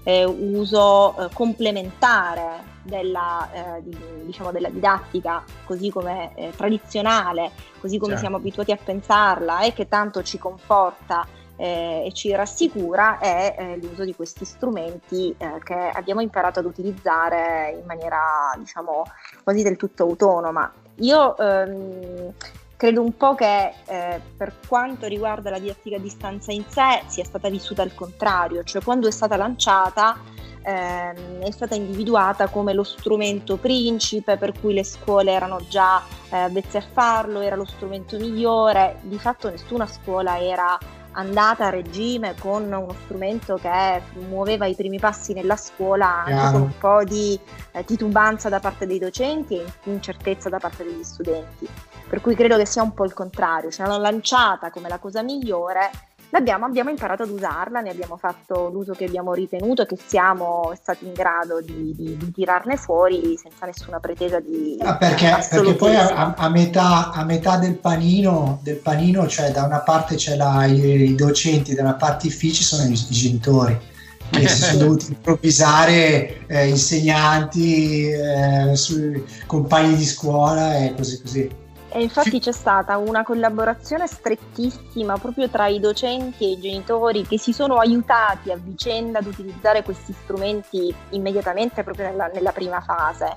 eh, 0.03 0.23
uso 0.23 1.17
eh, 1.17 1.29
complementare 1.33 2.75
della, 2.83 3.49
eh, 3.51 3.81
di- 3.81 3.97
diciamo 4.25 4.51
della 4.51 4.69
didattica 4.69 5.43
così 5.65 5.89
come 5.89 6.35
eh, 6.35 6.53
tradizionale, 6.55 7.49
così 7.81 7.97
come 7.97 8.11
Certo. 8.11 8.19
siamo 8.19 8.37
abituati 8.37 8.71
a 8.71 8.77
pensarla 8.81 9.61
e 9.61 9.73
che 9.73 9.87
tanto 9.87 10.21
ci 10.21 10.37
conforta 10.37 11.25
eh, 11.57 12.03
e 12.05 12.13
ci 12.13 12.33
rassicura 12.33 13.19
è 13.19 13.55
eh, 13.57 13.77
l'uso 13.77 14.03
di 14.03 14.15
questi 14.15 14.45
strumenti 14.45 15.35
eh, 15.37 15.59
che 15.63 15.73
abbiamo 15.73 16.21
imparato 16.21 16.59
ad 16.59 16.65
utilizzare 16.65 17.75
in 17.77 17.85
maniera 17.85 18.53
diciamo 18.57 19.03
quasi 19.43 19.63
del 19.63 19.75
tutto 19.75 20.03
autonoma. 20.03 20.71
Io 20.99 21.37
ehm, 21.37 22.33
credo 22.75 23.01
un 23.01 23.17
po' 23.17 23.35
che 23.35 23.73
eh, 23.85 24.21
per 24.37 24.53
quanto 24.67 25.07
riguarda 25.07 25.49
la 25.49 25.59
didattica 25.59 25.97
a 25.97 25.99
distanza 25.99 26.51
in 26.51 26.63
sé 26.67 27.01
sia 27.07 27.23
stata 27.23 27.49
vissuta 27.49 27.81
al 27.81 27.93
contrario, 27.93 28.63
cioè 28.63 28.81
quando 28.83 29.07
è 29.07 29.11
stata 29.11 29.35
lanciata 29.35 30.17
ehm, 30.61 31.39
è 31.39 31.51
stata 31.51 31.75
individuata 31.75 32.47
come 32.49 32.73
lo 32.73 32.83
strumento 32.83 33.57
principe 33.57 34.37
per 34.37 34.53
cui 34.59 34.73
le 34.73 34.83
scuole 34.83 35.31
erano 35.31 35.59
già 35.67 36.01
eh, 36.29 36.37
avvezze 36.37 36.77
a 36.77 36.83
farlo, 36.91 37.41
era 37.41 37.55
lo 37.55 37.65
strumento 37.65 38.17
migliore, 38.17 38.97
di 39.01 39.17
fatto 39.17 39.49
nessuna 39.49 39.87
scuola 39.87 40.39
era 40.39 40.77
andata 41.17 41.65
a 41.65 41.69
regime 41.69 42.35
con 42.39 42.63
uno 42.63 42.95
strumento 43.03 43.55
che 43.55 44.01
muoveva 44.29 44.65
i 44.65 44.75
primi 44.75 44.99
passi 44.99 45.33
nella 45.33 45.55
scuola 45.55 46.23
anche 46.23 46.51
con 46.51 46.61
un 46.61 46.77
po' 46.77 47.03
di 47.03 47.39
eh, 47.71 47.83
titubanza 47.83 48.49
da 48.49 48.59
parte 48.59 48.85
dei 48.85 48.99
docenti 48.99 49.55
e 49.55 49.65
incertezza 49.83 50.49
da 50.49 50.59
parte 50.59 50.83
degli 50.83 51.03
studenti. 51.03 51.67
Per 52.07 52.21
cui 52.21 52.35
credo 52.35 52.55
che 52.55 52.65
sia 52.65 52.83
un 52.83 52.93
po' 52.93 53.03
il 53.03 53.13
contrario, 53.13 53.69
ce 53.69 53.83
l'hanno 53.83 53.97
lanciata 53.97 54.69
come 54.69 54.87
la 54.87 54.97
cosa 54.99 55.21
migliore, 55.23 55.89
l'abbiamo, 56.29 56.65
abbiamo 56.65 56.89
imparato 56.89 57.23
ad 57.23 57.29
usarla, 57.29 57.79
ne 57.81 57.89
abbiamo 57.89 58.17
fatto 58.17 58.69
l'uso 58.71 58.93
che 58.93 59.05
abbiamo 59.05 59.33
ritenuto 59.33 59.83
e 59.83 59.85
che 59.85 59.97
siamo 60.05 60.73
stati 60.81 61.05
in 61.05 61.13
grado 61.13 61.61
di, 61.61 61.93
di- 61.95 62.17
di 62.17 62.31
tirarne 62.31 62.75
fuori 62.77 63.37
senza 63.41 63.65
nessuna 63.65 63.99
pretesa 63.99 64.39
di 64.39 64.77
Ah, 64.81 64.97
perché, 64.97 65.29
perché 65.49 65.73
poi 65.75 65.95
a, 65.95 66.33
a- 66.35 66.49
metà, 66.49 67.11
a 67.11 67.23
metà 67.23 67.57
del 67.57 67.77
panino, 67.77 68.59
del 68.63 68.77
panino, 68.77 69.27
cioè 69.27 69.51
da 69.51 69.63
una 69.63 69.79
parte 69.79 70.15
c'è 70.15 70.35
la- 70.35 70.65
i, 70.65 70.79
i 71.11 71.15
docenti, 71.15 71.73
dalla 71.73 71.95
parte 71.95 72.27
i 72.27 72.29
uffici 72.29 72.63
sono 72.63 72.83
i, 72.83 72.91
i 72.93 72.95
genitori 73.09 73.79
che 74.29 74.47
si 74.49 74.61
sono 74.63 74.79
dovuti 74.83 75.05
improvvisare 75.09 76.45
eh, 76.47 76.67
insegnanti, 76.67 78.09
eh, 78.09 78.75
su- 78.75 79.23
compagni 79.45 79.95
di 79.95 80.05
scuola 80.05 80.75
e 80.77 80.93
così 80.95 81.21
così. 81.21 81.49
E 81.97 82.03
infatti 82.03 82.39
c'è 82.39 82.51
stata 82.51 82.95
una 82.97 83.23
collaborazione 83.23 84.05
strettissima 84.05 85.17
proprio 85.17 85.49
tra 85.49 85.65
i 85.65 85.79
docenti 85.79 86.43
e 86.45 86.49
i 86.51 86.59
genitori 86.59 87.25
che 87.25 87.39
si 87.39 87.53
sono 87.53 87.77
aiutati 87.77 88.51
a 88.51 88.55
vicenda 88.55 89.17
ad 89.17 89.25
utilizzare 89.25 89.81
questi 89.81 90.13
strumenti 90.13 90.93
immediatamente 91.09 91.81
proprio 91.83 92.05
nella, 92.09 92.27
nella 92.27 92.51
prima 92.51 92.81
fase. 92.81 93.35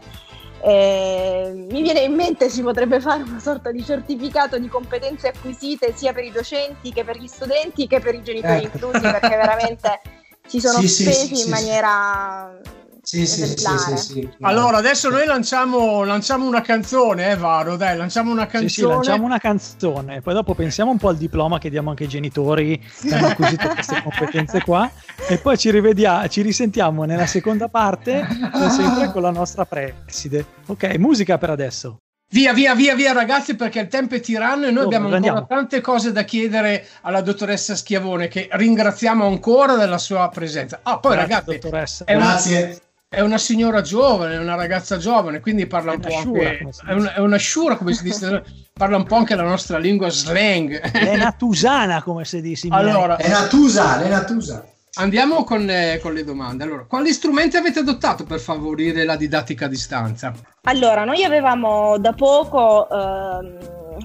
Eh, 0.60 1.66
mi 1.70 1.80
viene 1.80 2.00
in 2.00 2.12
mente 2.12 2.50
si 2.50 2.60
potrebbe 2.62 3.00
fare 3.00 3.22
una 3.22 3.38
sorta 3.40 3.70
di 3.72 3.82
certificato 3.82 4.58
di 4.58 4.68
competenze 4.68 5.28
acquisite 5.28 5.94
sia 5.96 6.12
per 6.12 6.24
i 6.24 6.30
docenti 6.30 6.92
che 6.92 7.02
per 7.02 7.16
gli 7.16 7.28
studenti 7.28 7.86
che 7.86 7.98
per 8.00 8.14
i 8.14 8.22
genitori 8.22 8.64
Ecco. 8.64 8.76
inclusi 8.76 9.00
perché 9.00 9.36
veramente 9.36 10.00
si 10.46 10.60
sono 10.60 10.80
Sì, 10.80 10.88
sì, 10.88 11.02
spesi 11.04 11.24
sì, 11.24 11.30
in 11.30 11.36
sì, 11.38 11.44
sì. 11.44 11.48
maniera 11.48 12.60
Sì, 13.02 13.26
sì, 13.26 13.36
sì, 13.36 13.42
esemplare. 13.42 13.96
sì, 13.96 14.12
sì. 14.12 14.28
Allora, 14.42 14.76
adesso 14.78 15.08
noi 15.08 15.24
lanciamo, 15.26 16.04
lanciamo 16.04 16.46
una 16.46 16.60
canzone, 16.60 17.30
eh, 17.30 17.36
Varo, 17.36 17.76
dai, 17.76 17.96
lanciamo 17.96 18.30
una 18.30 18.44
Sì, 18.44 18.50
canzone. 18.50 18.68
sì, 18.68 18.82
lanciamo 18.82 19.24
una 19.24 19.38
canzone 19.38 20.20
poi 20.20 20.34
dopo 20.34 20.54
pensiamo 20.54 20.90
un 20.90 20.98
po' 20.98 21.08
al 21.08 21.16
diploma 21.16 21.58
che 21.58 21.70
diamo 21.70 21.90
anche 21.90 22.02
ai 22.04 22.08
genitori 22.08 22.78
che 23.00 23.14
hanno 23.14 23.28
acquisito 23.28 23.68
queste 23.68 24.02
competenze 24.02 24.60
qua 24.62 24.90
e 25.28 25.38
poi 25.38 25.56
ci 25.58 25.70
rivediamo, 25.70 26.28
ci 26.28 26.42
risentiamo 26.42 27.04
nella 27.04 27.26
seconda 27.26 27.68
parte 27.68 28.26
sempre 28.70 29.10
con 29.12 29.22
la 29.22 29.30
nostra 29.30 29.64
preside. 29.64 30.44
Ok, 30.66 30.96
musica 30.98 31.38
per 31.38 31.50
adesso. 31.50 31.96
Via, 32.32 32.52
via, 32.52 32.74
via, 32.76 32.94
via, 32.94 33.12
ragazzi, 33.12 33.56
perché 33.56 33.80
il 33.80 33.88
tempo 33.88 34.14
è 34.14 34.20
tiranno 34.20 34.66
e 34.66 34.70
noi 34.70 34.84
Dove? 34.84 34.94
abbiamo 34.96 35.06
ancora 35.06 35.16
Andiamo. 35.32 35.46
tante 35.48 35.80
cose 35.80 36.12
da 36.12 36.22
chiedere 36.22 36.86
alla 37.00 37.22
dottoressa 37.22 37.74
Schiavone, 37.74 38.28
che 38.28 38.48
ringraziamo 38.52 39.26
ancora 39.26 39.74
della 39.74 39.98
sua 39.98 40.28
presenza. 40.28 40.78
Ah, 40.84 40.98
poi, 41.00 41.14
Grazie, 41.16 41.34
ragazzi, 41.34 41.58
dottoressa. 41.58 42.04
è 42.04 42.14
una, 42.14 42.24
Grazie. 42.26 42.80
È 43.12 43.20
una 43.22 43.38
signora 43.38 43.80
giovane, 43.80 44.34
è 44.34 44.38
una 44.38 44.54
ragazza 44.54 44.96
giovane, 44.96 45.40
quindi 45.40 45.66
parla 45.66 45.90
È 45.90 45.96
un 45.96 46.00
una 46.04 46.08
po' 46.08 46.20
sciura, 46.20 46.48
anche. 46.48 46.70
È, 46.86 46.92
una, 46.92 47.14
è 47.14 47.18
una 47.18 47.36
sciura, 47.38 47.76
come 47.76 47.92
si 47.92 48.04
dice, 48.04 48.44
parla 48.72 48.98
un 48.98 49.04
po' 49.04 49.16
anche 49.16 49.34
la 49.34 49.42
nostra 49.42 49.78
lingua 49.78 50.08
slang. 50.10 50.78
È 50.78 51.16
natusana 51.16 52.04
come 52.04 52.24
si 52.24 52.40
dice. 52.40 52.68
Allora, 52.70 53.16
È 53.16 53.28
Natusa, 53.28 54.00
è 54.00 54.08
Natusa. 54.08 54.64
Andiamo 54.94 55.42
con, 55.42 55.68
eh, 55.68 55.98
con 56.00 56.12
le 56.12 56.22
domande. 56.22 56.62
Allora, 56.62 56.84
quali 56.84 57.12
strumenti 57.12 57.56
avete 57.56 57.80
adottato 57.80 58.22
per 58.22 58.38
favorire 58.38 59.04
la 59.04 59.16
didattica 59.16 59.64
a 59.64 59.68
distanza? 59.68 60.32
Allora, 60.62 61.04
noi 61.04 61.24
avevamo 61.24 61.98
da 61.98 62.12
poco 62.12 62.88
ehm, 62.88 63.58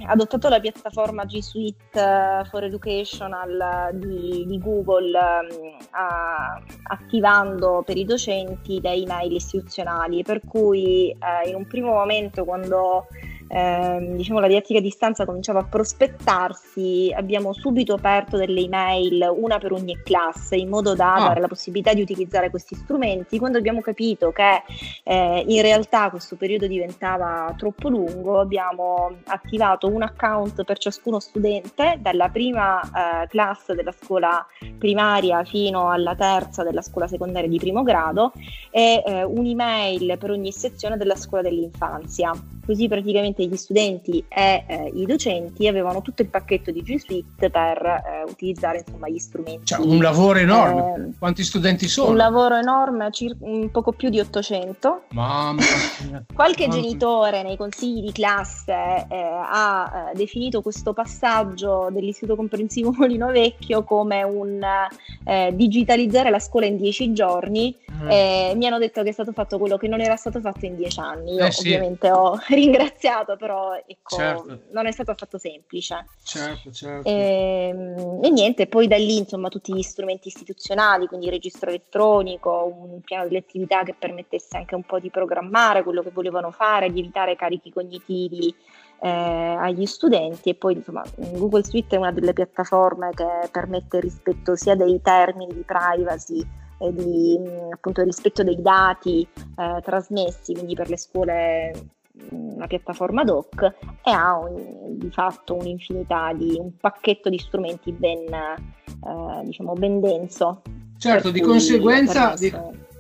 adottato 0.06 0.50
la 0.50 0.60
piattaforma 0.60 1.26
G 1.26 1.40
Suite 1.40 2.00
eh, 2.00 2.46
for 2.46 2.64
Educational 2.64 3.90
di, 3.94 4.46
di 4.48 4.60
Google, 4.60 5.18
ehm, 5.18 5.78
a- 5.92 6.62
attivando 6.84 7.84
per 7.86 7.98
i 7.98 8.06
docenti 8.06 8.80
le 8.82 8.94
email 8.94 9.32
istituzionali, 9.34 10.24
per 10.24 10.42
cui 10.48 11.10
eh, 11.10 11.50
in 11.50 11.56
un 11.56 11.68
primo 11.68 11.92
momento 11.92 12.44
quando 12.46 13.08
ehm, 13.56 14.16
diciamo, 14.18 14.40
la 14.40 14.48
didattica 14.48 14.80
a 14.80 14.82
distanza 14.82 15.26
cominciava 15.26 15.60
a 15.60 15.64
prospettarsi, 15.64 17.14
abbiamo 17.16 17.54
subito 17.54 17.94
aperto 17.94 18.38
delle 18.38 18.60
email, 18.60 19.32
una 19.34 19.58
per 19.58 19.72
ogni 19.72 19.98
classe, 20.04 20.56
in 20.58 20.68
modo 20.70 20.94
da 20.94 21.14
Ah. 21.16 21.28
dare 21.28 21.40
la 21.40 21.48
possibilità 21.48 21.94
di 21.94 22.02
utilizzare 22.02 22.50
questi 22.50 22.76
strumenti. 22.76 23.40
Quando 23.40 23.58
abbiamo 23.58 23.82
capito 23.82 24.32
che 24.32 24.64
eh, 25.04 25.44
in 25.48 25.62
realtà 25.62 26.10
questo 26.10 26.36
periodo 26.36 26.68
diventava 26.68 27.54
troppo 27.58 27.88
lungo, 27.90 28.40
abbiamo 28.40 29.12
attivato 29.26 29.88
un 29.88 30.02
account 30.02 30.64
per 30.64 30.78
ciascuno 30.78 31.20
studente, 31.20 31.98
dalla 32.02 32.30
prima 32.30 32.82
eh, 32.82 33.28
classe 33.28 33.76
della 33.76 33.94
scuola 33.94 34.46
primaria 34.78 35.44
fino 35.46 35.90
alla 35.90 36.16
terza 36.16 36.64
della 36.64 36.82
scuola 36.82 37.08
secondaria 37.08 37.48
di 37.48 37.58
primo 37.58 37.84
grado 37.84 38.34
e 38.72 39.02
eh, 39.06 39.24
un'email 39.24 40.18
per 40.18 40.32
ogni 40.32 40.52
sezione 40.52 40.98
della 40.98 41.16
scuola 41.16 41.44
dell'infanzia. 41.44 42.32
Così 42.66 42.88
praticamente 42.88 43.45
gli 43.48 43.56
studenti 43.56 44.24
e 44.28 44.64
eh, 44.68 44.92
i 44.94 45.06
docenti 45.06 45.68
avevano 45.68 46.02
tutto 46.02 46.22
il 46.22 46.28
pacchetto 46.30 46.72
di 46.72 46.82
G 46.82 46.98
Suite 46.98 47.50
per 47.50 47.78
eh, 47.86 48.30
utilizzare 48.30 48.80
insomma 48.86 49.10
gli 49.10 49.18
strumenti. 49.20 49.66
Cioè, 49.66 49.86
un 49.86 50.00
lavoro 50.02 50.40
enorme. 50.40 50.94
Ehm, 50.96 51.14
Quanti 51.18 51.44
studenti 51.44 51.88
sono? 51.88 52.10
un 52.12 52.18
lavoro 52.18 52.56
enorme, 52.58 53.12
cir- 53.12 53.38
un 53.40 53.70
poco 53.72 53.92
più 53.92 54.10
di 54.10 54.20
800. 54.20 55.04
Mamma 55.12 55.54
mia. 56.10 56.24
Qualche 56.34 56.66
Quanti- 56.66 56.82
genitore 56.82 57.44
nei 57.44 57.58
consigli 57.58 58.02
di 58.02 58.12
classe 58.12 58.74
eh, 59.10 59.16
ha 59.18 60.10
eh, 60.12 60.16
definito 60.18 60.62
questo 60.62 60.94
passaggio 60.94 61.90
dell'Istituto 61.92 62.36
Comprensivo 62.36 62.92
Molino 62.98 63.28
Vecchio 63.32 63.84
come 63.84 64.24
un 64.24 64.60
eh, 65.26 65.52
digitalizzare 65.54 66.30
la 66.30 66.40
scuola 66.40 66.66
in 66.66 66.78
dieci 66.78 67.12
giorni. 67.14 67.76
Mm. 67.96 68.10
e 68.12 68.54
mi 68.58 68.66
hanno 68.68 68.78
detto 68.78 69.02
che 69.04 69.10
è 69.10 69.12
stato 69.14 69.32
fatto 69.32 69.58
quello 69.58 69.78
che 69.78 69.88
non 69.88 70.02
era 70.02 70.18
stato 70.18 70.42
fatto 70.42 70.66
in 70.66 70.76
dieci 70.76 71.00
anni. 71.00 71.36
Io 71.36 71.46
Eh 71.46 71.52
sì. 71.52 71.68
ovviamente 71.68 72.12
ho 72.12 72.38
ringraziato, 72.50 73.25
però 73.36 73.74
ecco, 73.76 74.16
Certo. 74.16 74.60
non 74.72 74.86
è 74.86 74.92
stato 74.92 75.12
affatto 75.12 75.40
semplice. 75.40 76.06
Certo, 76.24 76.72
certo. 76.72 77.10
Ehm, 77.10 78.24
E, 78.24 78.30
niente, 78.30 78.68
poi 78.68 78.88
da 78.88 78.98
lì 78.98 79.18
insomma 79.18 79.50
tutti 79.50 79.74
gli 79.74 79.82
strumenti 79.82 80.28
istituzionali, 80.28 81.08
quindi 81.08 81.26
il 81.26 81.32
registro 81.32 81.70
elettronico, 81.70 82.72
un 82.78 83.02
piano 83.02 83.26
delle 83.26 83.40
attività 83.40 83.84
che 83.84 83.96
permettesse 83.98 84.58
anche 84.58 84.76
un 84.76 84.84
po' 84.84 85.00
di 85.00 85.10
programmare 85.10 85.84
quello 85.84 86.04
che 86.04 86.12
volevano 86.12 86.52
fare, 86.52 86.92
di 86.92 87.00
evitare 87.00 87.36
carichi 87.36 87.72
cognitivi 87.72 88.56
eh, 89.02 89.10
agli 89.10 89.86
studenti 89.86 90.50
e 90.50 90.56
poi 90.56 90.76
insomma 90.76 91.04
Google 91.16 91.64
Suite 91.66 91.96
è 91.96 92.00
una 92.00 92.12
delle 92.12 92.34
piattaforme 92.34 93.10
che 93.14 93.26
permette 93.52 93.98
il 93.98 94.04
rispetto 94.04 94.56
sia 94.56 94.76
dei 94.76 95.02
termini 95.02 95.54
di 95.54 95.64
privacy 95.66 96.46
e 96.80 96.94
di 96.94 97.38
mh, 97.38 97.74
appunto 97.74 98.04
rispetto 98.04 98.44
dei 98.44 98.62
dati 98.62 99.28
eh, 99.58 99.82
trasmessi, 99.82 100.54
quindi 100.54 100.76
per 100.76 100.90
le 100.90 100.98
scuole 100.98 101.72
una 102.30 102.68
piattaforma 102.68 103.22
ad 103.22 103.30
hoc 103.30 103.62
e 104.04 104.12
ha 104.12 104.38
un- 104.38 104.98
di 104.98 105.10
fatto 105.12 105.56
un'infinità 105.56 106.32
di 106.34 106.56
un 106.60 106.76
pacchetto 106.78 107.30
di 107.30 107.38
strumenti 107.38 107.92
ben, 107.92 108.34
eh, 108.34 109.44
diciamo, 109.44 109.74
ben 109.74 110.00
denso. 110.00 110.62
Certo, 110.98 111.30
di 111.30 111.42
conseguenza, 111.42 112.34
di, 112.38 112.52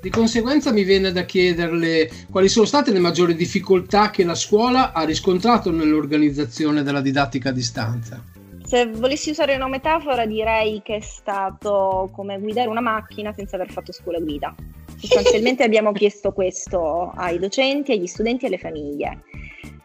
di 0.02 0.10
conseguenza 0.10 0.72
mi 0.72 0.84
viene 0.84 1.12
da 1.12 1.24
chiederle 1.24 2.10
quali 2.30 2.50
sono 2.50 2.66
state 2.66 2.92
le 2.92 3.00
maggiori 3.00 3.36
difficoltà 3.36 4.10
che 4.10 4.24
la 4.24 4.36
scuola 4.36 4.92
ha 4.92 5.04
riscontrato 5.04 5.72
nell'organizzazione 5.72 6.84
della 6.84 7.02
didattica 7.02 7.50
a 7.50 7.54
distanza. 7.54 8.22
Se 8.64 8.88
volessi 8.88 9.30
usare 9.30 9.56
una 9.56 9.68
metafora 9.68 10.26
direi 10.26 10.82
che 10.84 10.96
è 10.96 11.00
stato 11.00 12.10
come 12.12 12.40
guidare 12.40 12.68
una 12.68 12.82
macchina 12.82 13.32
senza 13.32 13.56
aver 13.56 13.72
fatto 13.72 13.92
scuola 13.92 14.20
guida. 14.20 14.54
Sostanzialmente 14.98 15.64
abbiamo 15.64 15.92
chiesto 15.92 16.32
questo 16.32 17.12
ai 17.16 17.38
docenti, 17.40 17.92
agli 17.92 18.08
studenti 18.08 18.46
e 18.46 18.48
alle 18.48 18.58
famiglie. 18.58 19.22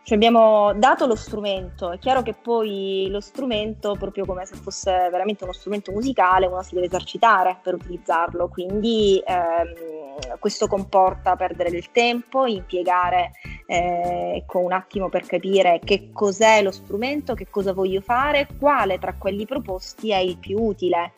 Ci 0.03 0.15
abbiamo 0.15 0.73
dato 0.75 1.07
lo 1.07 1.15
strumento, 1.15 1.93
è 1.93 1.99
chiaro 1.99 2.23
che 2.23 2.35
poi 2.35 3.07
lo 3.11 3.21
strumento, 3.21 3.95
proprio 3.99 4.25
come 4.25 4.45
se 4.47 4.57
fosse 4.57 4.91
veramente 5.11 5.45
uno 5.45 5.53
strumento 5.53 5.93
musicale, 5.93 6.47
uno 6.47 6.63
si 6.63 6.75
deve 6.75 6.87
esercitare 6.87 7.59
per 7.63 7.75
utilizzarlo, 7.75 8.49
quindi 8.49 9.23
ehm, 9.25 10.39
questo 10.39 10.67
comporta 10.67 11.37
perdere 11.37 11.71
del 11.71 11.91
tempo, 11.91 12.47
impiegare 12.47 13.33
eh, 13.67 14.37
ecco, 14.37 14.59
un 14.59 14.73
attimo 14.73 15.09
per 15.09 15.27
capire 15.27 15.81
che 15.85 16.11
cos'è 16.13 16.63
lo 16.63 16.71
strumento, 16.71 17.35
che 17.35 17.49
cosa 17.49 17.73
voglio 17.73 18.01
fare, 18.01 18.49
quale 18.59 18.99
tra 18.99 19.15
quelli 19.15 19.47
proposti 19.47 20.11
è 20.11 20.19
il 20.19 20.39
più 20.39 20.59
utile. 20.59 21.13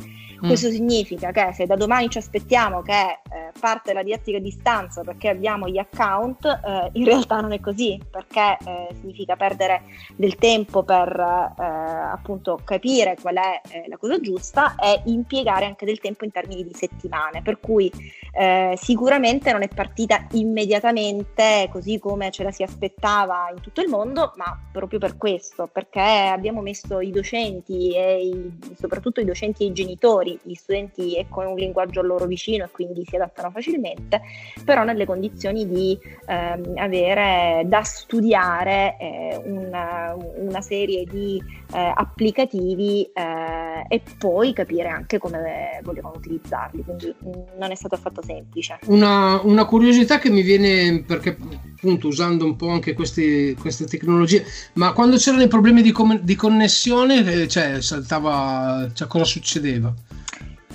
Mm. 0.44 0.48
Questo 0.48 0.70
significa 0.70 1.30
che 1.30 1.52
se 1.52 1.66
da 1.66 1.76
domani 1.76 2.08
ci 2.08 2.18
aspettiamo 2.18 2.82
che 2.82 2.92
eh, 2.92 3.52
parte 3.60 3.92
la 3.92 4.02
didattica 4.02 4.38
a 4.38 4.40
distanza 4.40 5.02
perché 5.02 5.28
abbiamo 5.28 5.68
gli 5.68 5.78
account, 5.78 6.44
eh, 6.44 6.90
in 6.94 7.04
realtà 7.04 7.40
non 7.40 7.52
è 7.52 7.60
così, 7.60 8.00
perché 8.10 8.58
eh, 8.72 8.94
significa 8.94 9.36
perdere 9.36 9.82
del 10.16 10.36
tempo 10.36 10.82
per 10.82 11.08
eh, 11.08 11.62
appunto 11.62 12.60
capire 12.64 13.16
qual 13.20 13.36
è 13.36 13.60
eh, 13.68 13.84
la 13.88 13.96
cosa 13.96 14.20
giusta 14.20 14.74
e 14.76 15.02
impiegare 15.06 15.64
anche 15.64 15.84
del 15.84 16.00
tempo 16.00 16.24
in 16.24 16.30
termini 16.30 16.64
di 16.64 16.74
settimane. 16.74 17.42
Per 17.42 17.60
cui 17.60 17.90
eh, 18.34 18.74
sicuramente 18.76 19.52
non 19.52 19.62
è 19.62 19.68
partita 19.68 20.26
immediatamente 20.32 21.68
così 21.70 21.98
come 21.98 22.30
ce 22.30 22.42
la 22.42 22.50
si 22.50 22.62
aspettava 22.62 23.50
in 23.54 23.60
tutto 23.60 23.80
il 23.80 23.88
mondo, 23.88 24.32
ma 24.36 24.58
proprio 24.72 24.98
per 24.98 25.16
questo, 25.16 25.68
perché 25.70 26.00
abbiamo 26.00 26.60
messo 26.62 27.00
i 27.00 27.10
docenti 27.10 27.94
e 27.94 28.26
i- 28.26 28.58
soprattutto 28.78 29.20
i 29.20 29.24
docenti 29.24 29.64
e 29.64 29.66
i 29.66 29.72
genitori, 29.72 30.38
gli 30.42 30.54
studenti 30.54 31.16
è 31.16 31.26
con 31.28 31.46
un 31.46 31.56
linguaggio 31.56 32.00
a 32.00 32.04
loro 32.04 32.26
vicino 32.26 32.64
e 32.64 32.70
quindi 32.70 33.04
si 33.04 33.16
adattano 33.16 33.50
facilmente, 33.50 34.20
però 34.64 34.84
nelle 34.84 35.04
condizioni 35.04 35.68
di 35.68 35.98
ehm, 36.26 36.74
avere 36.76 37.64
da 37.66 37.82
studiare 37.82 38.61
eh, 38.68 39.40
una, 39.44 40.14
una 40.36 40.60
serie 40.60 41.04
di 41.04 41.42
eh, 41.72 41.92
applicativi 41.94 43.02
eh, 43.12 43.84
e 43.88 44.02
poi 44.18 44.52
capire 44.52 44.88
anche 44.88 45.18
come 45.18 45.80
volevano 45.82 46.14
utilizzarli, 46.16 46.82
quindi 46.84 47.14
non 47.58 47.70
è 47.70 47.74
stato 47.74 47.94
affatto 47.94 48.22
semplice. 48.22 48.78
Una, 48.86 49.40
una 49.42 49.64
curiosità 49.64 50.18
che 50.18 50.30
mi 50.30 50.42
viene 50.42 51.02
perché 51.06 51.36
appunto 51.76 52.06
usando 52.08 52.44
un 52.44 52.56
po' 52.56 52.68
anche 52.68 52.94
questi- 52.94 53.56
queste 53.58 53.86
tecnologie, 53.86 54.44
ma 54.74 54.92
quando 54.92 55.16
c'erano 55.16 55.42
i 55.42 55.48
problemi 55.48 55.82
di, 55.82 55.92
com- 55.92 56.20
di 56.20 56.34
connessione, 56.34 57.24
eh, 57.24 57.48
cioè 57.48 57.80
saltava, 57.80 58.88
cioè 58.92 59.08
cosa 59.08 59.24
succedeva? 59.24 59.92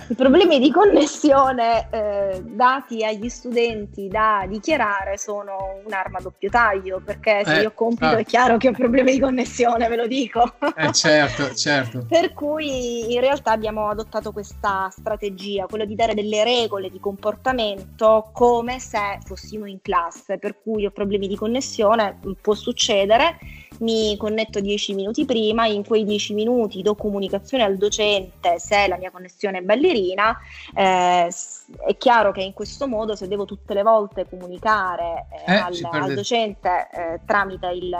I 0.10 0.16
problemi 0.16 0.58
di 0.60 0.72
connessione 0.72 1.89
eh, 1.91 2.41
dati 2.41 3.03
agli 3.03 3.28
studenti 3.28 4.08
da 4.08 4.45
dichiarare 4.47 5.18
sono 5.18 5.82
un'arma 5.86 6.20
a 6.20 6.22
doppio 6.22 6.49
taglio, 6.49 7.01
perché 7.03 7.41
se 7.43 7.58
Eh, 7.58 7.62
io 7.64 7.74
compito 7.74 8.05
ah. 8.05 8.18
è 8.18 8.24
chiaro 8.24 8.55
che 8.55 8.70
ho 8.70 8.72
problemi 8.72 9.12
di 9.12 9.20
connessione, 9.20 9.86
ve 9.89 9.95
lo 9.97 10.08
dico. 10.08 10.53
Eh, 10.78 10.93
certo, 10.93 11.51
certo. 11.55 12.05
Per 12.08 12.34
cui 12.34 13.14
in 13.14 13.20
realtà 13.20 13.51
abbiamo 13.51 13.89
adottato 13.89 14.32
questa 14.32 14.88
strategia, 14.91 15.66
quello 15.66 15.84
di 15.84 15.95
dare 15.95 16.14
delle 16.14 16.45
regole 16.45 16.89
di 16.89 17.01
comportamento 17.01 18.30
come 18.32 18.80
se 18.80 19.20
fossimo 19.26 19.66
in 19.66 19.82
classe, 19.82 20.38
per 20.38 20.62
cui 20.64 20.86
ho 20.86 20.91
problemi 20.91 21.28
di 21.28 21.36
connessione, 21.36 22.18
può 22.39 22.53
succedere, 22.53 23.38
mi 23.80 24.15
connetto 24.17 24.59
10 24.59 24.93
minuti 24.93 25.25
prima, 25.25 25.65
in 25.67 25.86
quei 25.86 26.03
10 26.03 26.34
minuti 26.34 26.82
do 26.82 26.95
comunicazione 26.95 27.63
al 27.63 27.78
docente 27.78 28.59
se 28.59 28.88
la 28.88 28.97
mia 28.97 29.11
connessione 29.11 29.59
è 29.59 29.61
ballerina, 29.61 30.38
eh, 30.73 31.28
è 31.28 31.97
chiaro 31.97 32.32
che 32.32 32.41
in 32.41 32.53
questo 32.53 32.88
modo 32.88 33.15
se 33.15 33.28
devo 33.28 33.45
tutte 33.45 33.73
le 33.73 33.84
volte 33.84 34.28
comunicare 34.30 35.28
eh, 35.45 35.53
Eh, 35.53 35.57
al, 35.57 35.78
al 35.91 36.13
docente 36.13 36.88
eh, 36.91 37.19
tramite 37.25 37.67
il 37.67 37.95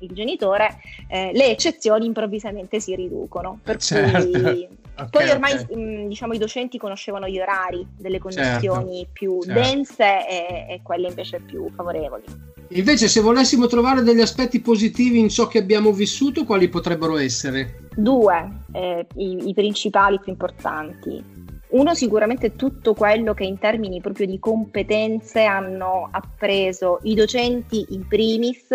il 0.00 0.10
genitore, 0.12 0.76
eh, 1.08 1.30
le 1.32 1.46
eccezioni 1.46 2.04
improvvisamente 2.04 2.80
si 2.80 2.94
riducono. 2.94 3.60
Per 3.62 3.78
Certo. 3.78 4.28
cui 4.28 4.68
Ok, 4.98 5.10
poi 5.10 5.28
ormai 5.28 5.52
ok. 5.52 5.74
mh, 5.74 6.08
diciamo 6.08 6.32
i 6.32 6.38
docenti 6.38 6.78
conoscevano 6.78 7.28
gli 7.28 7.38
orari 7.38 7.86
delle 7.96 8.18
connessioni 8.18 8.96
Certo, 8.96 9.10
più 9.12 9.42
certo. 9.42 9.60
dense 9.60 10.28
e, 10.28 10.66
e 10.74 10.80
quelle 10.82 11.08
invece 11.08 11.40
più 11.40 11.70
favorevoli. 11.74 12.24
Invece, 12.70 13.06
se 13.06 13.20
volessimo 13.20 13.66
trovare 13.66 14.02
degli 14.02 14.20
aspetti 14.20 14.60
positivi 14.60 15.18
in 15.18 15.28
ciò 15.28 15.46
che 15.46 15.58
abbiamo 15.58 15.92
vissuto, 15.92 16.44
quali 16.44 16.68
potrebbero 16.68 17.16
essere? 17.16 17.88
Due, 17.94 18.50
eh, 18.72 19.06
i, 19.16 19.48
i 19.48 19.54
principali 19.54 20.18
più 20.18 20.32
importanti. 20.32 21.34
Uno 21.68 21.94
sicuramente 21.94 22.56
tutto 22.56 22.94
quello 22.94 23.34
che 23.34 23.44
in 23.44 23.58
termini 23.58 24.00
proprio 24.00 24.26
di 24.26 24.38
competenze 24.38 25.44
hanno 25.44 26.08
appreso 26.10 27.00
i 27.02 27.14
docenti 27.14 27.84
in 27.90 28.06
primis, 28.06 28.66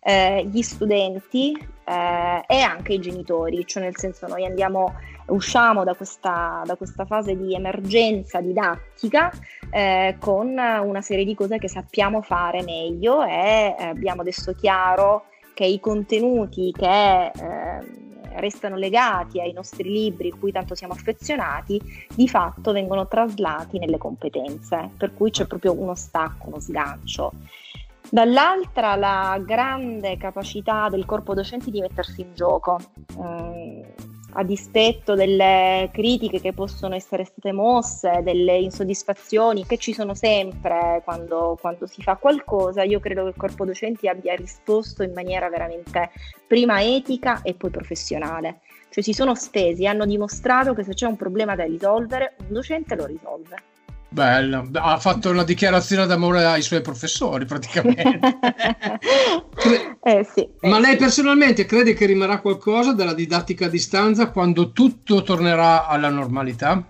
eh, 0.00 0.46
gli 0.50 0.62
studenti 0.62 1.52
eh, 1.52 2.44
e 2.46 2.60
anche 2.60 2.94
i 2.94 2.98
genitori, 2.98 3.66
cioè 3.66 3.82
nel 3.82 3.96
senso 3.96 4.26
noi 4.26 4.44
andiamo, 4.44 4.94
usciamo 5.28 5.84
da 5.84 5.94
questa, 5.94 6.62
da 6.64 6.76
questa 6.76 7.04
fase 7.04 7.36
di 7.36 7.54
emergenza 7.54 8.40
didattica 8.40 9.30
eh, 9.70 10.16
con 10.18 10.48
una 10.48 11.00
serie 11.00 11.24
di 11.24 11.34
cose 11.34 11.58
che 11.58 11.68
sappiamo 11.68 12.22
fare 12.22 12.62
meglio 12.62 13.22
e 13.22 13.74
eh, 13.78 13.84
abbiamo 13.84 14.20
adesso 14.20 14.54
chiaro 14.54 15.24
che 15.54 15.64
i 15.64 15.80
contenuti 15.80 16.72
che 16.76 17.26
eh, 17.26 18.06
restano 18.36 18.76
legati 18.76 19.40
ai 19.40 19.52
nostri 19.52 19.90
libri 19.90 20.30
cui 20.30 20.52
tanto 20.52 20.74
siamo 20.74 20.92
affezionati, 20.92 21.80
di 22.14 22.28
fatto 22.28 22.72
vengono 22.72 23.08
traslati 23.08 23.78
nelle 23.78 23.98
competenze, 23.98 24.90
per 24.96 25.14
cui 25.14 25.30
c'è 25.30 25.46
proprio 25.46 25.78
uno 25.78 25.94
stacco, 25.94 26.48
uno 26.48 26.60
sgancio. 26.60 27.32
Dall'altra 28.10 28.96
la 28.96 29.40
grande 29.44 30.16
capacità 30.16 30.88
del 30.88 31.04
corpo 31.04 31.34
docenti 31.34 31.70
di 31.70 31.80
mettersi 31.80 32.22
in 32.22 32.34
gioco, 32.34 32.78
mm, 33.18 33.82
a 34.38 34.44
dispetto 34.44 35.16
delle 35.16 35.90
critiche 35.92 36.40
che 36.40 36.52
possono 36.52 36.94
essere 36.94 37.24
state 37.24 37.50
mosse, 37.50 38.20
delle 38.22 38.56
insoddisfazioni 38.58 39.66
che 39.66 39.78
ci 39.78 39.92
sono 39.92 40.14
sempre 40.14 41.02
quando, 41.04 41.58
quando 41.60 41.86
si 41.86 42.02
fa 42.02 42.14
qualcosa, 42.14 42.84
io 42.84 43.00
credo 43.00 43.24
che 43.24 43.30
il 43.30 43.36
corpo 43.36 43.64
docenti 43.64 44.06
abbia 44.06 44.36
risposto 44.36 45.02
in 45.02 45.12
maniera 45.12 45.48
veramente 45.48 46.10
prima 46.46 46.80
etica 46.80 47.42
e 47.42 47.54
poi 47.54 47.70
professionale. 47.70 48.60
Cioè 48.90 49.02
si 49.02 49.12
sono 49.12 49.34
spesi, 49.34 49.86
hanno 49.86 50.06
dimostrato 50.06 50.72
che 50.72 50.84
se 50.84 50.94
c'è 50.94 51.06
un 51.06 51.16
problema 51.16 51.56
da 51.56 51.64
risolvere, 51.64 52.36
un 52.38 52.52
docente 52.52 52.94
lo 52.94 53.06
risolve. 53.06 53.56
Bella, 54.10 54.66
ha 54.72 54.98
fatto 54.98 55.30
una 55.30 55.44
dichiarazione 55.44 56.06
d'amore 56.06 56.44
ai 56.44 56.62
suoi 56.62 56.80
professori 56.80 57.44
praticamente. 57.44 58.20
Eh 60.00 60.24
sì. 60.24 60.48
Ma 60.60 60.78
lei 60.78 60.96
personalmente 60.96 61.66
crede 61.66 61.92
che 61.92 62.06
rimarrà 62.06 62.40
qualcosa 62.40 62.94
della 62.94 63.12
didattica 63.12 63.66
a 63.66 63.68
distanza 63.68 64.30
quando 64.30 64.72
tutto 64.72 65.22
tornerà 65.22 65.86
alla 65.86 66.08
normalità? 66.08 66.82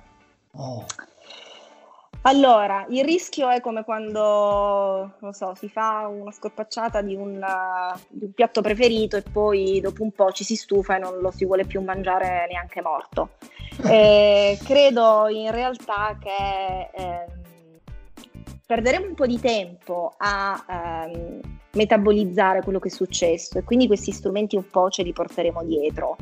Allora, 2.23 2.85
il 2.91 3.05
rischio 3.05 3.49
è 3.49 3.61
come 3.61 3.83
quando, 3.85 5.15
non 5.19 5.33
so, 5.33 5.55
si 5.55 5.69
fa 5.69 6.07
una 6.07 6.31
scorpacciata 6.31 7.01
di 7.01 7.15
un, 7.15 7.43
uh, 7.43 7.99
di 8.09 8.27
un 8.27 8.33
piatto 8.33 8.61
preferito 8.61 9.17
e 9.17 9.23
poi 9.23 9.81
dopo 9.81 10.03
un 10.03 10.13
po' 10.13 10.31
ci 10.31 10.45
si 10.45 10.55
stufa 10.55 10.97
e 10.97 10.99
non 10.99 11.19
lo 11.19 11.31
si 11.31 11.45
vuole 11.45 11.65
più 11.65 11.81
mangiare 11.81 12.47
neanche 12.51 12.83
morto. 12.83 13.31
Eh, 13.89 14.59
credo 14.65 15.29
in 15.29 15.51
realtà 15.53 16.19
che 16.21 16.91
ehm, 16.93 17.27
perderemo 18.67 19.07
un 19.07 19.15
po' 19.15 19.27
di 19.27 19.39
tempo 19.39 20.15
a 20.19 21.07
ehm, 21.07 21.41
metabolizzare 21.73 22.63
quello 22.63 22.81
che 22.81 22.89
è 22.89 22.91
successo 22.91 23.59
e 23.59 23.65
quindi 23.65 23.87
questi 23.87 24.11
strumenti 24.11 24.57
un 24.57 24.69
po' 24.69 24.91
ce 24.91 25.03
li 25.03 25.13
porteremo 25.13 25.63
dietro. 25.65 26.17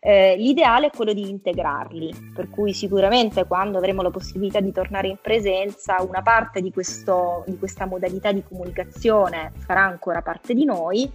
Eh, 0.00 0.36
l'ideale 0.36 0.88
è 0.88 0.90
quello 0.90 1.14
di 1.14 1.30
integrarli, 1.30 2.32
per 2.34 2.50
cui 2.50 2.74
sicuramente 2.74 3.46
quando 3.46 3.78
avremo 3.78 4.02
la 4.02 4.10
possibilità 4.10 4.60
di 4.60 4.70
tornare 4.70 5.08
in 5.08 5.16
presenza, 5.20 6.02
una 6.06 6.20
parte 6.20 6.60
di, 6.60 6.70
questo, 6.70 7.42
di 7.46 7.56
questa 7.58 7.86
modalità 7.86 8.30
di 8.30 8.42
comunicazione 8.42 9.52
farà 9.64 9.82
ancora 9.82 10.20
parte 10.20 10.52
di 10.52 10.66
noi. 10.66 11.10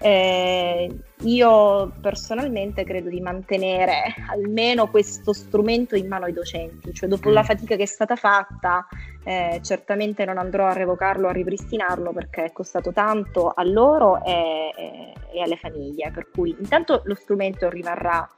Eh, 0.00 0.90
io 1.22 1.92
personalmente 2.00 2.84
credo 2.84 3.08
di 3.08 3.20
mantenere 3.20 4.14
almeno 4.30 4.88
questo 4.90 5.32
strumento 5.32 5.96
in 5.96 6.08
mano 6.08 6.24
ai 6.26 6.32
docenti, 6.32 6.92
cioè 6.92 7.08
dopo 7.08 7.28
Mm. 7.28 7.32
la 7.32 7.42
fatica 7.42 7.76
che 7.76 7.82
è 7.82 7.86
stata 7.86 8.16
fatta, 8.16 8.86
eh, 9.24 9.60
certamente 9.62 10.24
non 10.24 10.38
andrò 10.38 10.66
a 10.66 10.72
revocarlo, 10.72 11.28
a 11.28 11.32
ripristinarlo 11.32 12.12
perché 12.12 12.44
è 12.44 12.52
costato 12.52 12.92
tanto 12.92 13.50
a 13.54 13.62
loro 13.64 14.22
e, 14.24 14.72
e- 14.76 15.12
e 15.32 15.42
alle 15.42 15.56
famiglie, 15.56 16.10
per 16.10 16.28
cui 16.30 16.54
intanto 16.58 17.02
lo 17.04 17.14
strumento 17.14 17.68
rimarrà 17.70 18.28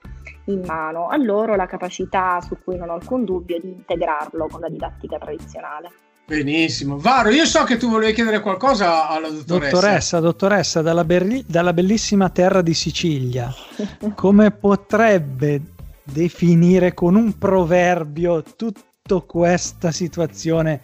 in 0.46 0.62
mano, 0.66 1.08
a 1.08 1.16
loro 1.16 1.56
la 1.56 1.66
capacità 1.66 2.40
su 2.40 2.56
cui 2.62 2.76
non 2.76 2.90
ho 2.90 2.94
alcun 2.94 3.24
dubbio 3.24 3.58
di 3.58 3.68
integrarlo 3.68 4.46
con 4.48 4.60
la 4.60 4.68
didattica 4.68 5.18
tradizionale. 5.18 5.90
Benissimo. 6.26 6.98
Varo, 6.98 7.28
io 7.28 7.44
so 7.44 7.64
che 7.64 7.76
tu 7.76 7.90
volevi 7.90 8.14
chiedere 8.14 8.40
qualcosa 8.40 9.08
alla 9.08 9.28
dottoressa. 9.28 9.70
Dottoressa, 9.70 10.20
dottoressa, 10.20 10.82
dalla, 10.82 11.04
berli- 11.04 11.44
dalla 11.46 11.74
bellissima 11.74 12.30
terra 12.30 12.62
di 12.62 12.72
Sicilia, 12.72 13.54
come 14.14 14.50
potrebbe 14.50 15.60
definire 16.02 16.94
con 16.94 17.14
un 17.14 17.36
proverbio 17.36 18.42
tutta 18.56 19.20
questa 19.26 19.92
situazione 19.92 20.80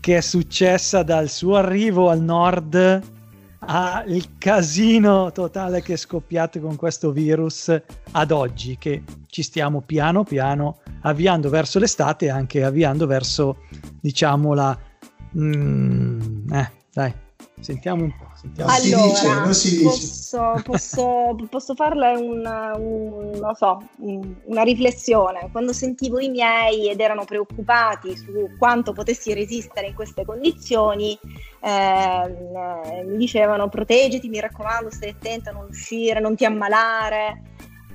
che 0.00 0.18
è 0.18 0.20
successa 0.20 1.02
dal 1.02 1.28
suo 1.28 1.56
arrivo 1.56 2.08
al 2.08 2.20
nord 2.20 3.14
al 3.66 4.38
casino 4.38 5.32
totale 5.32 5.82
che 5.82 5.94
è 5.94 5.96
scoppiato 5.96 6.60
con 6.60 6.76
questo 6.76 7.10
virus 7.10 7.74
ad 8.12 8.30
oggi, 8.30 8.76
che 8.78 9.02
ci 9.26 9.42
stiamo 9.42 9.80
piano 9.80 10.22
piano 10.24 10.78
avviando 11.02 11.48
verso 11.48 11.78
l'estate 11.78 12.26
e 12.26 12.30
anche 12.30 12.64
avviando 12.64 13.06
verso, 13.06 13.58
diciamo, 14.00 14.54
la... 14.54 14.78
mm, 15.36 16.48
eh, 16.52 16.70
dai, 16.92 17.14
sentiamo 17.60 18.04
un 18.04 18.10
po'. 18.16 18.28
Sentiamo. 18.34 18.70
allora, 18.70 19.44
non 19.44 19.54
si 19.54 19.70
dice. 19.70 19.82
Posso, 19.84 20.52
posso, 20.64 21.36
posso 21.48 21.74
farle 21.74 22.14
una, 22.16 22.76
un- 22.76 23.38
non 23.40 23.54
so, 23.54 23.82
un- 23.98 24.34
una 24.44 24.62
riflessione. 24.62 25.48
Quando 25.50 25.72
sentivo 25.72 26.18
i 26.18 26.28
miei 26.28 26.88
ed 26.90 27.00
erano 27.00 27.24
preoccupati 27.24 28.16
su 28.16 28.50
quanto 28.58 28.92
potessi 28.92 29.32
resistere 29.32 29.88
in 29.88 29.94
queste 29.94 30.24
condizioni, 30.24 31.18
ehm, 31.60 32.34
eh, 32.54 33.04
mi 33.04 33.16
dicevano 33.16 33.68
proteggiti, 33.68 34.28
mi 34.28 34.40
raccomando, 34.40 34.90
stai 34.90 35.10
attenta 35.10 35.50
a 35.50 35.52
non 35.54 35.66
uscire, 35.68 36.20
non 36.20 36.36
ti 36.36 36.44
ammalare. 36.44 37.42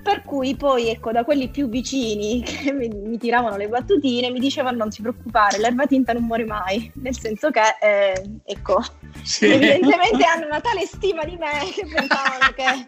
Per 0.04 0.24
cui 0.24 0.56
poi, 0.56 0.90
ecco, 0.90 1.12
da 1.12 1.24
quelli 1.24 1.50
più 1.50 1.70
vicini 1.70 2.42
che 2.46 2.72
mi, 2.72 2.88
mi 2.88 3.18
tiravano 3.18 3.58
le 3.58 3.68
battutine, 3.68 4.32
mi 4.32 4.40
dicevano 4.40 4.78
non 4.78 4.90
ti 4.90 5.02
preoccupare, 5.02 5.60
l'erba 5.60 5.86
tinta 5.86 6.14
non 6.14 6.24
muore 6.24 6.46
mai. 6.46 6.92
Nel 6.96 7.18
senso 7.18 7.50
che, 7.52 7.62
eh, 7.82 8.24
ecco, 8.46 8.84
Sì. 9.24 9.46
evidentemente 9.46 10.24
hanno 10.26 10.46
una 10.48 10.62
tale 10.62 10.86
stima 10.86 11.24
di 11.24 11.38
me 11.38 11.52
che 11.74 11.86
pensavano 11.94 12.52
che 12.56 12.86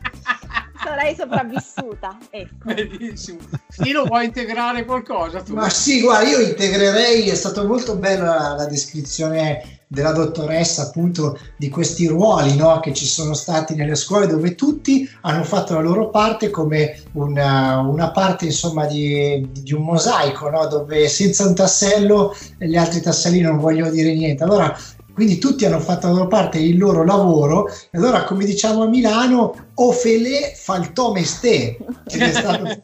sarei 0.84 1.16
sopravvissuta. 1.16 2.18
Ecco. 2.30 2.74
Benissimo. 2.74 3.40
Filo, 3.70 4.06
vuoi 4.06 4.26
integrare 4.26 4.86
qualcosa 4.86 5.42
tu? 5.42 5.54
Ma 5.54 5.70
sì, 5.70 6.02
guarda, 6.02 6.30
io 6.30 6.40
integrerei, 6.40 7.30
è 7.30 7.36
stata 7.36 7.64
molto 7.64 7.96
bella 7.96 8.24
la, 8.24 8.56
la 8.56 8.66
descrizione 8.66 9.83
della 9.94 10.12
dottoressa 10.12 10.88
appunto 10.88 11.38
di 11.56 11.70
questi 11.70 12.08
ruoli 12.08 12.56
no, 12.56 12.80
che 12.80 12.94
ci 12.94 13.06
sono 13.06 13.36
stati 13.36 13.76
nelle 13.76 13.94
scuole 13.94 14.26
dove 14.26 14.56
tutti 14.56 15.08
hanno 15.22 15.44
fatto 15.44 15.76
la 15.76 15.82
loro 15.82 16.10
parte 16.10 16.50
come 16.50 17.00
una, 17.12 17.78
una 17.78 18.10
parte 18.10 18.46
insomma 18.46 18.88
di, 18.88 19.48
di 19.52 19.72
un 19.72 19.84
mosaico 19.84 20.50
no, 20.50 20.66
dove 20.66 21.08
senza 21.08 21.46
un 21.46 21.54
tassello 21.54 22.36
gli 22.58 22.76
altri 22.76 23.02
tasselli 23.02 23.40
non 23.40 23.60
vogliono 23.60 23.92
dire 23.92 24.16
niente. 24.16 24.44
Allora 24.44 24.76
quindi 25.14 25.38
tutti 25.38 25.66
hanno 25.66 25.80
fatto 25.80 26.08
da 26.08 26.14
loro 26.14 26.28
parte 26.28 26.58
il 26.58 26.78
loro 26.78 27.04
lavoro 27.04 27.68
e 27.68 27.98
allora 27.98 28.24
come 28.24 28.46
diciamo 28.46 28.84
a 28.84 28.88
Milano 28.88 29.68
Ofele 29.76 30.54
faltò 30.56 31.12
mestè 31.12 31.78
ed 32.06 32.22
è 32.22 32.32
stato 32.32 32.84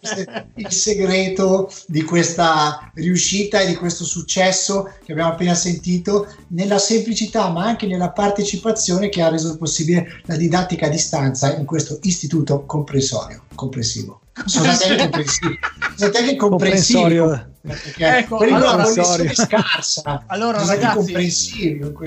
il 0.55 0.71
segreto 0.71 1.71
di 1.87 2.03
questa 2.03 2.91
riuscita 2.95 3.59
e 3.59 3.67
di 3.67 3.75
questo 3.75 4.03
successo 4.03 4.91
che 5.03 5.11
abbiamo 5.11 5.31
appena 5.31 5.55
sentito 5.55 6.27
nella 6.49 6.77
semplicità 6.77 7.49
ma 7.49 7.65
anche 7.65 7.87
nella 7.87 8.11
partecipazione 8.11 9.09
che 9.09 9.21
ha 9.21 9.29
reso 9.29 9.57
possibile 9.57 10.21
la 10.25 10.35
didattica 10.35 10.85
a 10.85 10.89
distanza 10.89 11.55
in 11.55 11.65
questo 11.65 11.99
istituto 12.03 12.65
comprensorio 12.65 13.43
comprensivo 13.55 14.21
scusate 14.45 16.23
che 16.23 16.35
comprensivo 16.35 16.99
Ecco, 17.97 18.37
quelli 18.37 18.53
allora- 18.53 18.83
scarsa. 19.35 20.23
Allora, 20.27 20.63
ragazzi- 20.65 21.13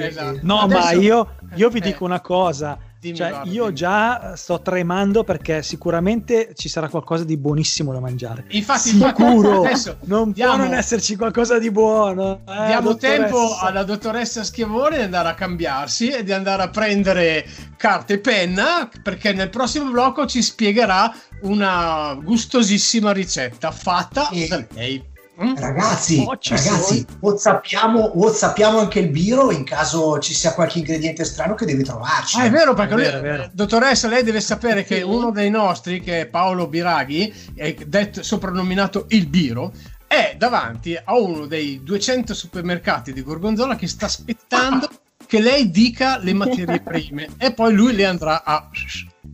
Esatto. 0.07 0.39
No, 0.43 0.61
Adesso- 0.61 0.80
ma 0.80 0.91
io, 0.93 1.35
io 1.55 1.68
vi 1.68 1.78
Eh, 1.78 1.83
dico 1.83 2.05
una 2.05 2.20
cosa. 2.20 2.78
Dimmi, 3.03 3.16
Cioè, 3.16 3.30
guarda, 3.30 3.50
io 3.50 3.72
già 3.72 4.36
sto 4.36 4.62
tremando 4.62 5.24
perché 5.24 5.62
sicuramente 5.64 6.53
ci 6.55 6.68
sarà 6.68 6.88
qualcosa 6.88 7.24
di 7.24 7.36
buonissimo 7.36 7.92
da 7.92 7.98
mangiare. 7.98 8.44
Infatti, 8.50 8.90
Sicuro, 8.90 9.62
adesso 9.66 9.96
non 10.05 10.30
diamo- 10.30 10.55
può 10.55 10.64
non 10.64 10.74
esserci 10.74 11.16
qualcosa 11.16 11.59
di 11.59 11.72
buono. 11.72 12.42
eh, 12.48 12.66
Diamo 12.66 12.94
tempo 12.96 13.57
alla 13.59 13.82
dottoressa 13.82 14.44
Schiavone 14.44 14.98
di 14.98 15.03
andare 15.03 15.28
a 15.30 15.34
cambiarsi 15.34 16.11
e 16.11 16.22
di 16.22 16.32
andare 16.32 16.62
a 16.62 16.68
prendere 16.68 17.44
carta 17.76 18.14
e 18.14 18.20
penna 18.20 18.88
perché 19.03 19.32
nel 19.32 19.50
prossimo 19.50 19.90
blocco 19.90 20.24
ci 20.26 20.40
spiegherà 20.40 21.12
una 21.42 22.14
gustosissima 22.22 23.11
ricetta 23.11 23.72
fatta 23.72 24.28
da 24.30 24.64
lei. 24.74 25.11
Mm? 25.43 25.57
Ragazzi, 25.57 26.18
Oh, 26.26 26.37
ragazzi, 26.51 27.07
whatsappiamo, 27.20 28.12
whatsappiamo 28.14 28.78
anche 28.78 28.99
il 28.99 29.09
biro 29.09 29.51
in 29.51 29.64
caso 29.64 30.18
ci 30.18 30.35
sia 30.35 30.53
qualche 30.53 30.78
ingrediente 30.78 31.24
strano 31.24 31.55
che 31.55 31.64
deve 31.64 31.83
trovarci. 31.83 32.39
Ah, 32.39 32.45
è 32.45 32.51
vero, 32.51 32.74
perché 32.74 32.93
È 32.93 32.97
lui- 32.97 33.05
vero, 33.05 33.18
è 33.18 33.20
vero. 33.22 33.51
dottoressa, 33.53 34.09
lei 34.09 34.22
deve 34.24 34.41
sapere 34.43 34.85
che 34.85 35.01
uno 35.01 35.30
dei 35.30 35.49
nostri, 35.49 36.01
che 36.01 36.20
è 36.20 36.26
Paolo 36.26 36.66
Biraghi, 36.68 37.33
è 37.55 37.74
detto, 37.87 38.22
soprannominato 38.22 39.07
il 39.09 39.26
Biro, 39.26 39.72
è 40.07 40.35
davanti 40.37 40.95
a 41.03 41.16
uno 41.18 41.47
dei 41.47 41.83
200 41.83 42.35
supermercati 42.35 43.14
di 43.14 43.22
Gorgonzola 43.22 43.74
che 43.74 43.89
sta 43.89 44.05
aspettando 44.07 44.87
che 45.26 45.41
lei 45.41 45.70
dica 45.70 46.18
le 46.18 46.35
materie 46.35 46.80
prime 46.80 47.28
e 47.39 47.55
poi 47.55 47.72
lui 47.72 47.95
le 47.95 48.05
andrà 48.05 48.45
a 48.45 48.68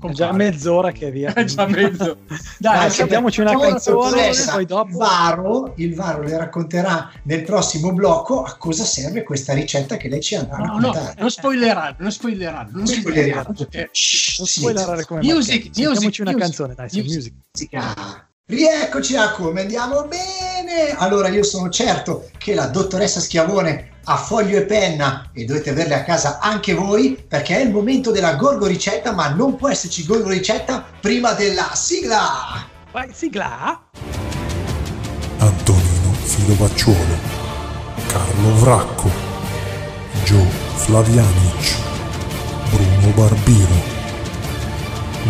È 0.01 0.11
già 0.13 0.33
mezz'ora 0.33 0.93
che 0.93 1.09
è 1.09 1.11
via. 1.11 1.33
È 1.33 1.45
già 1.45 1.67
mezzo. 1.67 2.19
Dai, 2.59 2.79
Dai, 2.79 2.91
sentiamoci 2.91 3.41
una 3.41 3.59
canzone 3.59 4.29
e 4.31 4.35
poi 4.51 4.65
dopo. 4.65 4.91
Il 4.91 4.97
Varo, 4.97 5.73
il 5.77 5.95
Varo 5.95 6.23
le 6.23 6.37
racconterà 6.37 7.11
nel 7.25 7.43
prossimo 7.43 7.93
blocco 7.93 8.43
a 8.43 8.57
cosa 8.57 8.85
serve 8.85 9.25
questa 9.25 9.55
ricetta 9.55 9.97
che 9.97 10.09
lei 10.09 10.21
ci 10.21 10.37
andrà 10.37 10.57
a 10.57 10.79
No, 10.79 10.79
no, 10.79 11.13
non 11.19 11.31
spoilerare, 11.31 11.97
non 11.99 12.13
spoilerare, 12.13 12.69
non 12.73 12.87
spoileriamo. 12.87 13.55
Shh, 13.91 14.39
Non 14.39 14.47
spoilerare 14.47 15.05
come 15.05 15.21
Music. 15.21 15.63
Sentiamoci 15.63 16.05
music, 16.05 16.21
una 16.21 16.31
music, 16.31 16.47
canzone, 16.47 16.75
dai, 16.75 16.89
sì, 16.89 17.03
music. 17.03 17.33
Rieccoci 18.51 19.15
a 19.15 19.33
come 19.33 19.61
andiamo 19.61 20.07
bene. 20.07 20.97
Allora 20.97 21.29
io 21.29 21.43
sono 21.43 21.69
certo 21.69 22.31
che 22.39 22.55
la 22.55 22.69
dottoressa 22.69 23.21
Schiavone 23.21 23.97
ha 24.05 24.17
foglio 24.17 24.57
e 24.57 24.63
penna 24.63 25.29
e 25.35 25.45
dovete 25.45 25.69
averle 25.69 25.97
a 25.97 26.03
casa 26.03 26.39
anche 26.39 26.73
voi 26.73 27.23
perché 27.29 27.59
è 27.59 27.61
il 27.61 27.71
momento 27.71 28.11
della 28.11 28.37
gorgo 28.37 28.65
ricetta, 28.65 29.13
ma 29.13 29.29
non 29.29 29.57
può 29.57 29.69
esserci 29.69 30.07
gorgo 30.07 30.31
ricetta 30.31 30.83
prima 30.99 31.35
della 31.35 31.75
sigla. 31.75 32.67
Vai, 32.91 33.11
sigla. 33.13 33.83
Antonino 35.37 36.13
Filovacciuolo, 36.15 37.19
Carlo 38.07 38.55
Vracco, 38.61 39.11
Joe 40.25 40.49
Flavianic, 40.77 41.77
Bruno 42.71 43.13
Barbiro. 43.15 43.97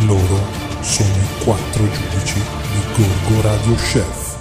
Loro 0.06 0.40
sono 0.82 1.16
i 1.16 1.42
quattro 1.42 1.82
giudici 1.90 2.57
di 2.70 3.02
Gorgo 3.02 3.42
Radio 3.42 3.74
Chef. 3.76 4.36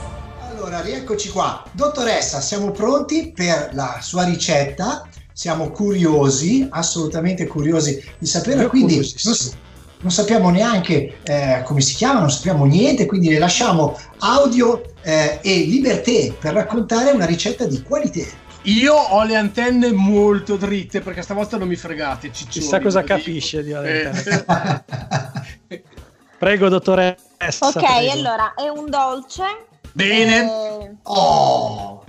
Allora, 0.52 0.82
rieccoci 0.82 1.30
qua. 1.30 1.64
Dottoressa, 1.72 2.42
siamo 2.42 2.72
pronti 2.72 3.32
per 3.34 3.70
la 3.74 4.00
sua 4.02 4.26
ricetta. 4.26 5.08
Siamo 5.32 5.70
curiosi, 5.70 6.68
assolutamente 6.70 7.48
curiosi 7.48 8.04
di 8.18 8.26
saperla. 8.26 8.64
Io 8.64 8.70
Quindi 8.70 8.96
non, 8.96 9.36
non 10.02 10.12
sappiamo 10.12 10.50
neanche 10.50 11.18
eh, 11.24 11.62
come 11.64 11.82
si 11.82 11.96
chiama, 11.96 12.20
non 12.20 12.32
sappiamo 12.32 12.66
niente, 12.66 13.06
quindi 13.06 13.30
le 13.30 13.38
lasciamo 13.38 13.98
audio 14.20 14.82
eh, 15.04 15.40
e 15.42 15.60
libertà 15.60 16.34
per 16.40 16.54
raccontare 16.54 17.12
una 17.12 17.26
ricetta 17.26 17.66
di 17.66 17.82
qualità. 17.84 18.26
Io 18.64 18.94
ho 18.94 19.24
le 19.24 19.36
antenne 19.36 19.92
molto 19.94 20.58
dritte 20.58 21.00
perché 21.02 21.22
stavolta 21.22 21.58
non 21.58 21.68
mi 21.68 21.76
fregate, 21.76 22.32
ciccioni. 22.34 22.66
Chissà 22.66 22.82
cosa 22.82 23.02
dico. 23.02 23.14
capisce 23.14 23.64
di 23.64 23.72
Eh. 23.72 24.12
Prego, 26.38 26.68
dottoressa. 26.68 27.27
Ok, 27.40 27.72
prego. 27.72 28.12
allora 28.12 28.54
è 28.56 28.68
un 28.68 28.90
dolce. 28.90 29.44
Bene. 29.94 30.82
eh, 30.84 30.96
Oh, 31.04 32.04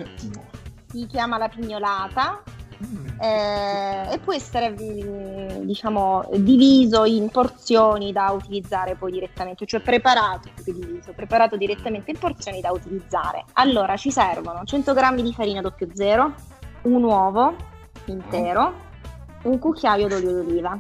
si 0.89 1.07
chiama 1.07 1.39
la 1.39 1.49
pignolata. 1.49 2.43
eh, 3.21 4.13
e 4.13 4.19
può 4.21 4.33
essere 4.33 4.71
mm, 4.71 5.63
diciamo 5.63 6.29
diviso 6.37 7.05
in 7.05 7.29
porzioni 7.29 8.13
da 8.13 8.31
utilizzare 8.31 8.95
poi 8.95 9.11
direttamente 9.11 9.67
cioè 9.67 9.81
preparato 9.81 10.49
più 10.55 10.63
che 10.63 10.73
diviso 10.73 11.13
preparato 11.13 11.57
direttamente 11.57 12.13
in 12.13 12.19
porzioni 12.19 12.61
da 12.61 12.71
utilizzare 12.71 13.45
allora 13.55 13.97
ci 13.97 14.13
servono 14.13 14.63
100 14.65 14.95
g 14.95 15.15
di 15.23 15.33
farina 15.33 15.61
00 15.61 16.35
un 16.83 17.03
uovo 17.03 17.57
intero 18.05 18.73
un 19.43 19.59
cucchiaio 19.59 20.07
d'olio 20.07 20.31
d'oliva 20.31 20.79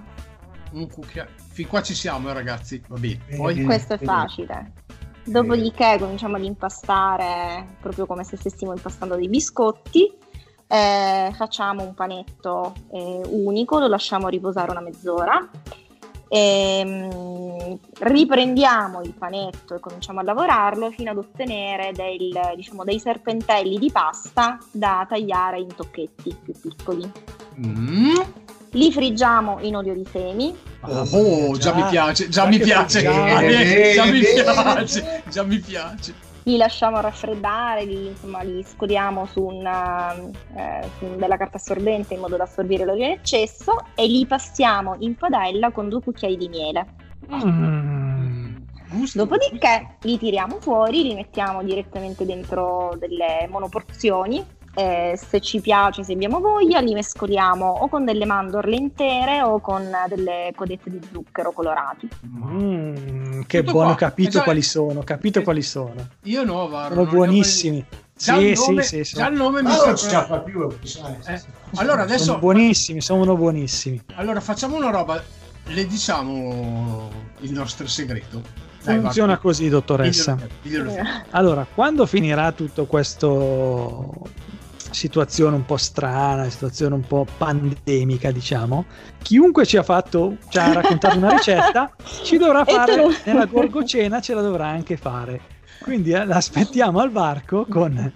Un 0.70 0.88
cucchiaio. 0.88 1.30
Fin 1.58 1.66
qua 1.66 1.82
ci 1.82 1.94
siamo, 1.94 2.30
eh, 2.30 2.32
ragazzi. 2.34 2.80
Va 2.86 2.98
bene. 2.98 3.18
Poi... 3.36 3.64
questo 3.64 3.94
è 3.94 3.98
facile 3.98 4.72
dopodiché 5.24 5.98
cominciamo 5.98 6.36
ad 6.36 6.44
impastare 6.44 7.76
proprio 7.80 8.06
come 8.06 8.24
se 8.24 8.36
stessimo 8.36 8.72
impastando 8.72 9.16
dei 9.16 9.28
biscotti 9.28 10.10
Eh, 10.68 11.32
facciamo 11.34 11.82
un 11.82 11.94
panetto 11.94 12.74
eh, 12.92 13.20
unico 13.24 13.78
lo 13.78 13.88
lasciamo 13.88 14.28
riposare 14.28 14.70
una 14.70 14.80
mezz'ora 14.80 15.50
Ehm, 16.30 17.78
riprendiamo 18.00 19.00
il 19.00 19.14
panetto 19.14 19.74
e 19.74 19.80
cominciamo 19.80 20.20
a 20.20 20.22
lavorarlo 20.22 20.90
fino 20.90 21.10
ad 21.10 21.16
ottenere 21.16 21.92
del, 21.92 22.38
diciamo, 22.54 22.84
dei 22.84 22.98
serpentelli 22.98 23.78
di 23.78 23.90
pasta 23.90 24.58
da 24.70 25.06
tagliare 25.08 25.58
in 25.58 25.74
tocchetti 25.74 26.36
più 26.42 26.52
piccoli 26.52 27.10
Mm. 27.58 28.14
Li 28.72 28.92
friggiamo 28.92 29.58
in 29.60 29.76
olio 29.76 29.94
di 29.94 30.06
semi 30.10 30.54
Oh, 30.80 31.56
già, 31.56 31.74
mi 31.74 31.82
piace, 31.90 32.28
già, 32.28 32.42
già 32.42 32.46
mi 32.46 32.58
piace. 32.58 33.00
Eh, 33.00 33.94
già 33.94 34.04
mi 34.04 34.20
piace, 34.20 35.22
già 35.28 35.42
mi 35.42 35.58
piace. 35.58 36.14
li 36.44 36.56
lasciamo 36.56 37.00
raffreddare, 37.00 37.84
li, 37.84 38.06
insomma, 38.06 38.42
li 38.42 38.64
scoliamo 38.64 39.26
su, 39.26 39.42
una, 39.42 40.14
eh, 40.14 40.88
su 40.98 41.16
della 41.16 41.36
carta 41.36 41.56
assorbente 41.56 42.14
in 42.14 42.20
modo 42.20 42.36
da 42.36 42.44
assorbire 42.44 42.84
l'olio 42.84 43.06
in 43.06 43.12
eccesso 43.12 43.74
e 43.94 44.06
li 44.06 44.24
pastiamo 44.24 44.94
in 45.00 45.16
padella 45.16 45.72
con 45.72 45.88
due 45.88 46.00
cucchiai 46.00 46.36
di 46.36 46.48
miele. 46.48 46.86
Mm. 47.30 48.56
Dopodiché 49.12 49.96
li 50.02 50.16
tiriamo 50.16 50.60
fuori, 50.60 51.02
li 51.02 51.14
mettiamo 51.14 51.62
direttamente 51.62 52.24
dentro 52.24 52.94
delle 52.98 53.46
monoporzioni. 53.50 54.42
Eh, 54.78 55.18
se 55.18 55.40
ci 55.40 55.60
piace, 55.60 56.04
se 56.04 56.12
abbiamo 56.12 56.38
voglia, 56.38 56.78
li 56.80 56.94
mescoliamo 56.94 57.66
o 57.66 57.88
con 57.88 58.04
delle 58.04 58.24
mandorle 58.24 58.76
intere 58.76 59.42
o 59.42 59.58
con 59.60 59.90
delle 60.08 60.52
codette 60.54 60.88
di 60.88 61.00
zucchero 61.12 61.50
colorati. 61.50 62.08
Mm, 62.24 63.40
che 63.46 63.58
Tutto 63.60 63.72
buono, 63.72 63.88
qua. 63.96 63.96
capito 63.96 64.38
Eh, 64.38 64.42
quali 64.44 64.62
sono, 64.62 65.02
capito 65.02 65.42
quali 65.42 65.62
sono. 65.62 65.94
Io 66.24 66.44
no, 66.44 66.68
Varo, 66.68 66.94
Sono 66.94 67.06
ho 67.08 67.10
buonissimi. 67.10 67.84
Già 68.16 68.36
Sì, 68.36 68.42
il 68.46 68.56
sì, 68.56 68.68
nome- 68.70 68.82
sì, 68.82 69.04
sono- 69.04 69.24
già 69.24 69.30
il 69.30 69.36
nome 69.36 69.62
mi 69.62 69.68
Ma 69.68 69.74
fa 69.74 69.86
non 69.86 69.96
ci 69.96 70.08
fa 70.08 70.38
più. 70.40 70.68
Eh, 71.26 71.42
Allora 71.76 72.02
adesso 72.02 72.24
Sono 72.24 72.38
buonissimi, 72.38 73.00
sono 73.00 73.36
buonissimi. 73.36 74.02
allora 74.14 74.40
facciamo 74.40 74.76
una 74.76 74.90
roba, 74.90 75.20
le 75.64 75.86
diciamo 75.86 77.08
il 77.40 77.52
nostro 77.52 77.86
segreto. 77.88 78.42
Dai, 78.82 79.00
Funziona 79.00 79.38
così, 79.38 79.68
dottoressa. 79.68 80.34
Diglielo- 80.62 80.90
diglielo 80.90 80.92
te. 80.92 81.24
Allora, 81.30 81.66
quando 81.72 82.06
finirà 82.06 82.52
tutto 82.52 82.86
questo 82.86 84.12
situazione 84.90 85.56
un 85.56 85.64
po' 85.64 85.76
strana, 85.76 86.48
situazione 86.48 86.94
un 86.94 87.06
po' 87.06 87.26
pandemica, 87.36 88.30
diciamo, 88.30 88.86
chiunque 89.22 89.66
ci 89.66 89.76
ha 89.76 89.82
fatto, 89.82 90.36
ci 90.48 90.58
ha 90.58 90.72
raccontato 90.72 91.16
una 91.16 91.30
ricetta, 91.30 91.90
ci 92.24 92.36
dovrà 92.36 92.64
fare 92.64 92.96
lo- 92.96 93.14
nella 93.24 93.46
gorgocena, 93.46 94.20
ce 94.20 94.34
la 94.34 94.42
dovrà 94.42 94.66
anche 94.66 94.96
fare. 94.96 95.56
Quindi 95.80 96.10
eh, 96.10 96.24
l'aspettiamo 96.24 96.98
al 96.98 97.10
varco 97.10 97.64
con 97.68 98.12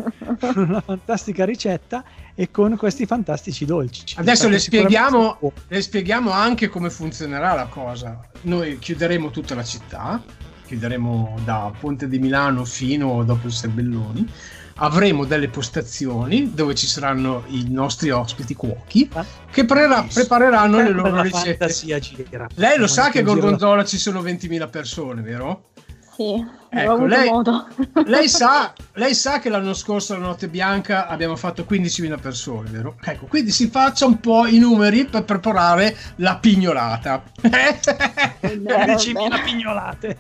una 0.57 0.81
fantastica 0.81 1.45
ricetta 1.45 2.05
e 2.35 2.51
con 2.51 2.77
questi 2.77 3.07
fantastici 3.07 3.65
dolci. 3.65 4.17
Adesso 4.17 4.49
le 4.49 4.59
spieghiamo, 4.59 5.39
le 5.69 5.81
spieghiamo 5.81 6.31
anche 6.31 6.69
come 6.69 6.91
funzionerà 6.91 7.55
la 7.55 7.67
cosa. 7.67 8.21
Noi 8.43 8.79
chiuderemo 8.79 9.31
tutta 9.31 9.55
la 9.55 9.63
città, 9.63 10.21
chiuderemo 10.67 11.39
da 11.45 11.71
Ponte 11.79 12.09
di 12.09 12.19
Milano 12.19 12.65
fino 12.65 13.23
dopo 13.25 13.47
il 13.47 13.53
Serbelloni. 13.53 14.29
Avremo 14.77 15.25
delle 15.25 15.49
postazioni 15.49 16.53
dove 16.55 16.75
ci 16.75 16.87
saranno 16.87 17.45
i 17.49 17.67
nostri 17.69 18.11
ospiti 18.11 18.55
cuochi 18.55 19.09
che 19.51 19.65
prera- 19.65 20.07
prepareranno 20.13 20.79
le 20.83 20.91
loro 20.91 21.11
La 21.11 21.23
ricette. 21.23 21.57
fantasia 21.57 21.99
gira. 21.99 22.47
Lei 22.55 22.79
lo 22.79 22.87
sa 22.87 23.11
che 23.11 23.21
a 23.21 23.23
Gorgonzola 23.23 23.85
ci 23.85 23.99
sono 23.99 24.21
20.000 24.23 24.69
persone, 24.71 25.23
vero? 25.23 25.71
Sì, 26.17 26.45
Ecco, 26.75 27.05
lei-. 27.05 27.29
Lei 28.07 28.29
sa, 28.29 28.73
lei 28.95 29.15
sa 29.15 29.41
che 29.41 29.51
l'anno 29.51 29.75
scorso, 29.75 30.15
la 30.15 30.21
Notte 30.21 30.49
Bianca, 30.49 31.07
abbiamo 31.07 31.37
fatto 31.37 31.67
15.000 31.69 32.19
persone, 32.19 32.71
vero? 32.71 32.97
Ecco, 33.03 33.27
quindi 33.27 33.51
si 33.51 33.69
faccia 33.69 34.07
un 34.07 34.21
po' 34.21 34.47
i 34.47 34.57
numeri 34.59 35.05
per 35.05 35.25
preparare 35.25 35.95
la 36.17 36.39
pignolata. 36.39 37.23
15.000 37.43 39.45
pignolate. 39.45 40.17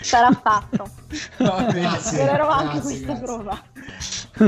Sarà 0.00 0.30
fatto. 0.32 0.86
Bene. 1.38 1.80
Grazie, 1.80 2.18
Spererò 2.18 2.48
anche 2.48 2.80
grazie, 2.80 2.82
questa 2.82 3.06
grazie. 3.06 3.24
prova. 3.24 3.62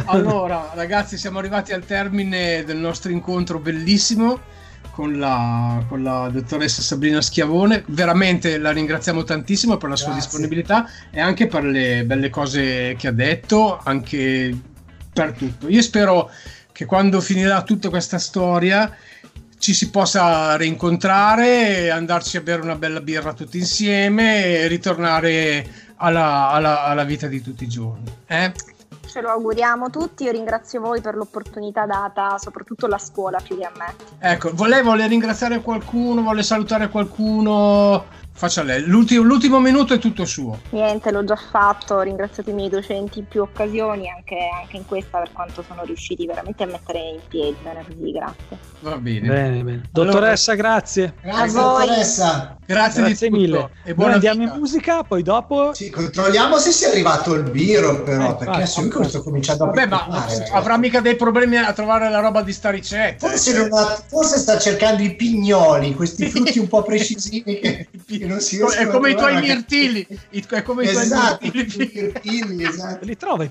Allora, 0.04 0.72
ragazzi, 0.74 1.16
siamo 1.16 1.38
arrivati 1.38 1.72
al 1.72 1.86
termine 1.86 2.62
del 2.64 2.76
nostro 2.76 3.10
incontro 3.10 3.58
bellissimo 3.58 4.38
con 4.98 5.16
la, 5.16 5.84
con 5.86 6.02
la 6.02 6.28
dottoressa 6.28 6.82
Sabrina 6.82 7.20
Schiavone. 7.20 7.84
Veramente 7.86 8.58
la 8.58 8.72
ringraziamo 8.72 9.22
tantissimo 9.22 9.76
per 9.76 9.90
la 9.90 9.94
sua 9.94 10.08
Grazie. 10.10 10.24
disponibilità 10.28 10.90
e 11.12 11.20
anche 11.20 11.46
per 11.46 11.62
le 11.62 12.02
belle 12.04 12.30
cose 12.30 12.96
che 12.98 13.06
ha 13.06 13.12
detto, 13.12 13.78
anche 13.80 14.58
per 15.12 15.34
tutto. 15.34 15.68
Io 15.68 15.82
spero 15.82 16.28
che 16.72 16.84
quando 16.84 17.20
finirà 17.20 17.62
tutta 17.62 17.90
questa 17.90 18.18
storia 18.18 18.92
ci 19.58 19.72
si 19.72 19.88
possa 19.90 20.56
rincontrare, 20.56 21.90
andarci 21.92 22.36
a 22.36 22.40
bere 22.40 22.62
una 22.62 22.74
bella 22.74 23.00
birra 23.00 23.34
tutti 23.34 23.56
insieme 23.56 24.46
e 24.46 24.66
ritornare 24.66 25.64
alla, 25.98 26.50
alla- 26.50 26.82
alla 26.86 27.04
vita 27.04 27.28
di 27.28 27.40
tutti 27.40 27.62
i 27.62 27.68
giorni. 27.68 28.12
Eh? 28.26 28.52
Ce 29.08 29.22
lo 29.22 29.30
auguriamo 29.30 29.88
tutti. 29.88 30.24
Io 30.24 30.32
ringrazio 30.32 30.80
voi 30.80 31.00
per 31.00 31.14
l'opportunità 31.16 31.86
data, 31.86 32.36
soprattutto 32.38 32.86
la 32.86 32.98
scuola 32.98 33.40
più 33.42 33.56
che 33.56 33.64
a 33.64 33.72
me. 33.76 33.94
Ecco, 34.18 34.52
vuole 34.52 35.06
ringraziare 35.06 35.62
qualcuno, 35.62 36.20
vuole 36.20 36.42
salutare 36.42 36.90
qualcuno? 36.90 38.04
Faccia 38.38 38.62
lei. 38.62 38.84
L'ultimo, 38.84 39.24
l'ultimo 39.24 39.58
minuto 39.58 39.94
è 39.94 39.98
tutto 39.98 40.24
suo. 40.24 40.60
Niente, 40.70 41.10
l'ho 41.10 41.24
già 41.24 41.34
fatto. 41.34 41.94
Ho 41.94 42.00
ringraziato 42.02 42.50
i 42.50 42.52
miei 42.52 42.68
docenti 42.68 43.18
in 43.18 43.26
più 43.26 43.42
occasioni, 43.42 44.08
anche, 44.08 44.36
anche 44.60 44.76
in 44.76 44.86
questa, 44.86 45.18
per 45.18 45.32
quanto 45.32 45.64
sono 45.66 45.82
riusciti 45.82 46.24
veramente 46.24 46.62
a 46.62 46.66
mettere 46.66 47.00
in 47.00 47.20
piedi. 47.26 47.56
Bene 47.64 47.84
così, 47.84 48.12
grazie. 48.12 48.58
Va 48.80 48.96
bene. 48.96 49.26
Bene, 49.26 49.62
bene. 49.64 49.88
Dottoressa, 49.90 50.54
grazie. 50.54 51.14
Grazie, 51.20 51.58
A 51.58 51.62
voi. 51.62 51.86
dottoressa. 51.86 52.56
Grazie, 52.64 53.02
di 53.02 53.08
Grazie 53.08 53.28
tutto. 53.28 53.40
mille. 53.40 53.58
E 53.58 53.70
Noi 53.86 53.94
buona 53.94 54.12
andiamo 54.14 54.38
vita. 54.40 54.52
in 54.52 54.58
musica, 54.60 55.02
poi 55.02 55.22
dopo 55.24 55.74
Sì, 55.74 55.90
controlliamo 55.90 56.58
se 56.58 56.70
sia 56.70 56.90
arrivato 56.90 57.34
il 57.34 57.42
biro, 57.50 58.02
però, 58.04 58.30
Eh, 58.30 58.34
perché 58.36 58.54
adesso 58.54 58.82
io 58.82 59.02
sto 59.02 59.22
cominciando 59.24 59.64
a 59.64 59.66
Vabbè, 59.66 59.86
ma 59.86 60.06
avrà 60.52 60.76
mica 60.76 61.00
dei 61.00 61.16
problemi 61.16 61.56
a 61.56 61.72
trovare 61.72 62.08
la 62.08 62.20
roba 62.20 62.42
di 62.42 62.52
sta 62.52 62.70
ricetta. 62.70 63.26
Forse, 63.26 63.68
ha- 63.68 64.02
forse 64.06 64.38
sta 64.38 64.58
cercando 64.58 65.02
i 65.02 65.16
pignoli, 65.16 65.92
questi 65.94 66.26
frutti 66.30 66.58
un 66.60 66.68
po' 66.68 66.82
precisini 66.82 67.42
che 67.42 67.88
non 68.28 68.40
si 68.40 68.56
riescono 68.58 68.88
È 68.88 68.92
come 68.92 69.10
i 69.10 69.14
tuoi 69.16 69.34
che- 69.34 69.40
mirtilli. 69.40 70.06
i- 70.30 70.46
È 70.48 70.62
come 70.62 70.84
i 70.84 70.90
tuoi 70.92 71.02
Esatto, 71.02 71.38
mirtilli. 71.52 71.90
mirtilli, 72.02 72.64
esatto. 72.64 73.04
li 73.04 73.16
trova 73.16 73.44
i 73.44 73.48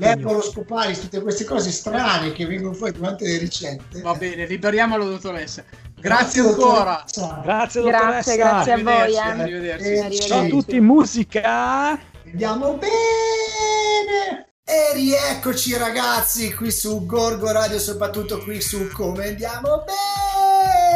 tutte 1.00 1.22
queste 1.22 1.44
cose 1.44 1.72
strane 1.72 2.32
che 2.32 2.46
vengono 2.46 2.74
fuori 2.74 2.94
durante 2.94 3.26
le 3.28 3.38
ricette. 3.38 4.02
Va 4.02 4.14
bene, 4.14 4.46
liberiamolo, 4.48 5.10
dottoressa. 5.10 5.64
Grazie 6.00 6.42
Grazie, 6.42 6.42
ancora. 6.42 7.04
dottoressa. 7.06 7.42
Grazie, 7.44 7.82
dottoressa. 7.82 8.36
Grazie, 8.36 8.36
grazie 8.38 8.72
a 8.72 8.78
voi. 8.78 9.14
Eh. 9.14 9.18
arrivederci. 9.20 9.84
Eh, 9.86 10.00
Arrivederci. 10.00 10.28
Ciao 10.28 10.42
a 10.44 10.48
tutti, 10.48 10.80
musica. 10.80 12.00
Andiamo 12.26 12.74
bene! 12.78 14.46
E 14.70 14.94
rieccoci 14.96 15.78
ragazzi 15.78 16.54
qui 16.54 16.72
su 16.72 17.06
Gorgo 17.06 17.52
Radio, 17.54 17.80
soprattutto 17.80 18.40
qui 18.40 18.60
su 18.62 18.90
Come 18.92 19.28
Andiamo 19.30 19.84
Bene! 19.86 20.87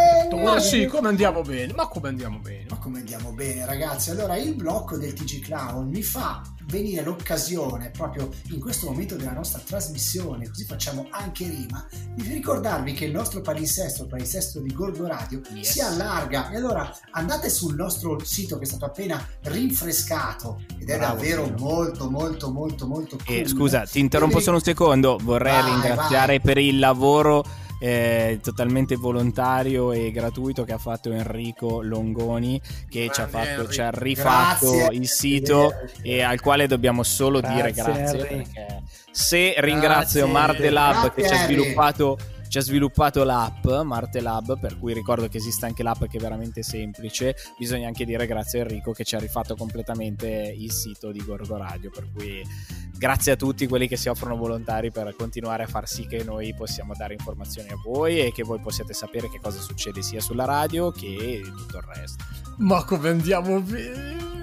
Ma 0.42 0.60
sì, 0.60 0.86
come 0.86 1.08
andiamo 1.10 1.42
bene? 1.42 1.74
Ma 1.74 1.88
come 1.88 2.08
andiamo 2.10 2.40
bene? 2.40 2.66
Ma 2.70 2.78
come 2.78 3.00
andiamo 3.00 3.32
bene 3.32 3.66
ragazzi? 3.66 4.10
Allora 4.12 4.38
il 4.38 4.56
blocco 4.56 4.98
del 4.98 5.14
TG 5.14 5.42
Clown 5.42 5.88
mi 5.90 6.02
fa 6.02 6.42
venire 6.66 7.04
l'occasione 7.04 7.90
proprio 7.90 8.30
in 8.52 8.60
questo 8.60 8.88
momento 8.90 9.16
della 9.16 9.34
nostra 9.34 9.60
trasmissione, 9.66 10.48
così 10.48 10.64
facciamo 10.64 11.08
anche 11.10 11.48
rima, 11.48 11.86
di 12.16 12.24
ricordarvi 12.30 12.94
che 12.94 13.06
il 13.06 13.12
nostro 13.12 13.42
palinsesto, 13.42 14.04
il 14.04 14.10
palinsesto 14.10 14.60
di 14.62 14.74
Gorgo 14.74 15.06
Radio, 15.08 15.42
Yes. 15.54 15.70
si 15.72 15.82
allarga. 15.82 16.50
E 16.52 16.56
allora 16.56 16.90
andate 17.12 17.50
sul 17.50 17.76
nostro 17.76 18.20
sito 18.24 18.58
che 18.58 18.64
è 18.64 18.68
stato 18.68 18.86
appena 18.86 19.24
rinfrescato 19.44 20.62
ed 20.80 20.90
è 20.90 20.98
Bravo, 20.98 21.16
davvero 21.16 21.44
Filo. 21.46 21.58
molto 21.58 22.10
molto 22.10 22.52
molto 22.52 22.88
molto 22.88 23.18
cool. 23.24 23.36
E 23.36 23.48
scusa, 23.48 23.82
ti 23.86 24.00
interrompo 24.00 24.40
solo 24.40 24.58
un 24.58 24.64
secondo. 24.64 25.18
Vorrei 25.22 25.62
Vai, 25.62 25.72
ringraziare 25.72 26.38
vai. 26.38 26.42
per 26.42 26.58
il 26.58 26.80
lavoro 26.80 27.44
eh, 27.84 28.40
totalmente 28.44 28.96
volontario 28.96 29.92
e 29.92 30.12
gratuito 30.12 30.64
che 30.64 30.72
ha 30.72 30.78
fatto 30.78 31.12
Enrico 31.12 31.82
Longoni, 31.82 32.62
che 32.88 33.10
ci 33.12 33.22
ha, 33.22 33.28
fatto, 33.28 33.68
ci 33.70 33.82
ha 33.82 33.90
rifatto 33.90 34.72
Grazie. 34.72 34.96
il 34.96 35.08
sito 35.08 35.74
e 36.04 36.22
al 36.22 36.40
quale 36.40 36.68
dobbiamo 36.68 37.02
solo 37.02 37.42
dire 37.42 37.72
Grazie, 37.72 37.94
grazie. 37.94 38.20
Henry. 38.20 38.44
Perché 38.54 38.82
se 39.10 39.56
ringrazio 39.58 40.28
Grazie. 40.28 40.32
Marte 40.32 40.70
Lab 40.70 41.14
che 41.14 41.22
ci 41.24 41.28
ha 41.28 41.38
Grazie, 41.38 41.46
sviluppato 41.46 42.18
ci 42.52 42.58
ha 42.58 42.62
sviluppato 42.62 43.24
l'app 43.24 43.66
Marte 43.66 44.20
Lab, 44.20 44.60
per 44.60 44.78
cui 44.78 44.94
ricordo 44.94 45.30
che 45.30 45.38
esiste 45.38 45.66
anche 45.66 45.84
l'app 45.84 46.04
che 46.04 46.18
è 46.18 46.20
veramente 46.20 46.64
semplice. 46.64 47.34
Bisogna 47.58 47.88
anche 47.88 48.04
dire 48.04 48.28
grazie 48.28 48.60
a 48.60 48.64
Enrico 48.64 48.92
che 48.92 49.06
ci 49.06 49.16
ha 49.16 49.20
rifatto 49.20 49.56
completamente 49.56 50.54
il 50.58 50.70
sito 50.70 51.14
di 51.14 51.24
Gorgo 51.24 51.56
Radio. 51.56 51.90
Per 51.90 52.12
cui 52.12 52.44
grazie 52.98 53.32
a 53.32 53.36
tutti 53.38 53.68
quelli 53.68 53.88
che 53.88 53.96
si 53.96 54.10
offrono 54.10 54.36
volontari 54.36 54.92
per 54.92 55.16
continuare 55.18 55.64
a 55.64 55.68
far 55.68 55.88
sì 55.88 56.06
che 56.06 56.26
noi 56.26 56.54
possiamo 56.54 56.94
dare 56.94 57.14
informazioni 57.14 57.70
a 57.70 57.78
voi 57.82 58.20
e 58.20 58.34
che 58.34 58.44
voi 58.44 58.60
possiate 58.60 58.92
sapere 58.92 59.30
che 59.30 59.40
cosa 59.42 59.62
succede 59.62 60.02
sia 60.02 60.20
sulla 60.20 60.44
radio 60.44 60.92
che 60.92 61.40
tutto 61.46 61.78
il 61.78 61.84
resto. 61.96 62.26
Ma 62.58 62.84
come 62.84 63.08
andiamo 63.08 63.62
bene? 63.62 64.41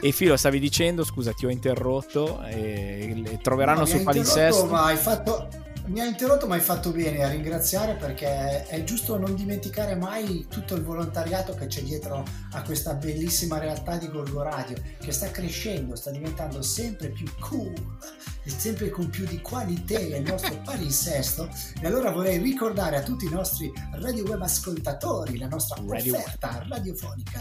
E 0.00 0.12
Filo, 0.12 0.36
stavi 0.36 0.58
dicendo, 0.58 1.04
scusa, 1.04 1.32
ti 1.32 1.46
ho 1.46 1.50
interrotto. 1.50 2.42
E, 2.44 3.22
e 3.26 3.38
troveranno 3.42 3.80
No, 3.80 3.86
su 3.86 4.02
Palinsesto. 4.02 4.66
ma 4.66 4.84
hai 4.84 4.96
fatto 4.96 5.48
mi 5.88 6.00
ha 6.00 6.04
interrotto 6.04 6.46
ma 6.46 6.54
hai 6.54 6.60
fatto 6.60 6.90
bene 6.90 7.24
a 7.24 7.30
ringraziare 7.30 7.94
perché 7.94 8.66
è 8.66 8.84
giusto 8.84 9.16
non 9.18 9.34
dimenticare 9.34 9.94
mai 9.96 10.46
tutto 10.48 10.74
il 10.74 10.82
volontariato 10.82 11.54
che 11.54 11.66
c'è 11.66 11.80
dietro 11.80 12.24
a 12.52 12.62
questa 12.62 12.92
bellissima 12.94 13.58
realtà 13.58 13.96
di 13.96 14.08
Gorgo 14.08 14.42
Radio 14.42 14.76
che 15.00 15.12
sta 15.12 15.30
crescendo, 15.30 15.96
sta 15.96 16.10
diventando 16.10 16.60
sempre 16.60 17.08
più 17.08 17.26
cool 17.40 17.72
e 18.42 18.50
sempre 18.50 18.90
con 18.90 19.08
più 19.08 19.24
di 19.24 19.40
qualità 19.40 19.98
il 19.98 20.20
nostro 20.22 20.60
palinsesto 20.62 21.48
e 21.80 21.86
allora 21.86 22.10
vorrei 22.10 22.36
ricordare 22.36 22.96
a 22.96 23.02
tutti 23.02 23.24
i 23.24 23.30
nostri 23.30 23.72
radio 23.92 24.24
web 24.24 24.42
ascoltatori 24.42 25.38
la 25.38 25.48
nostra 25.48 25.80
Radio 25.86 26.16
offerta 26.16 26.66
radiofonica 26.68 27.40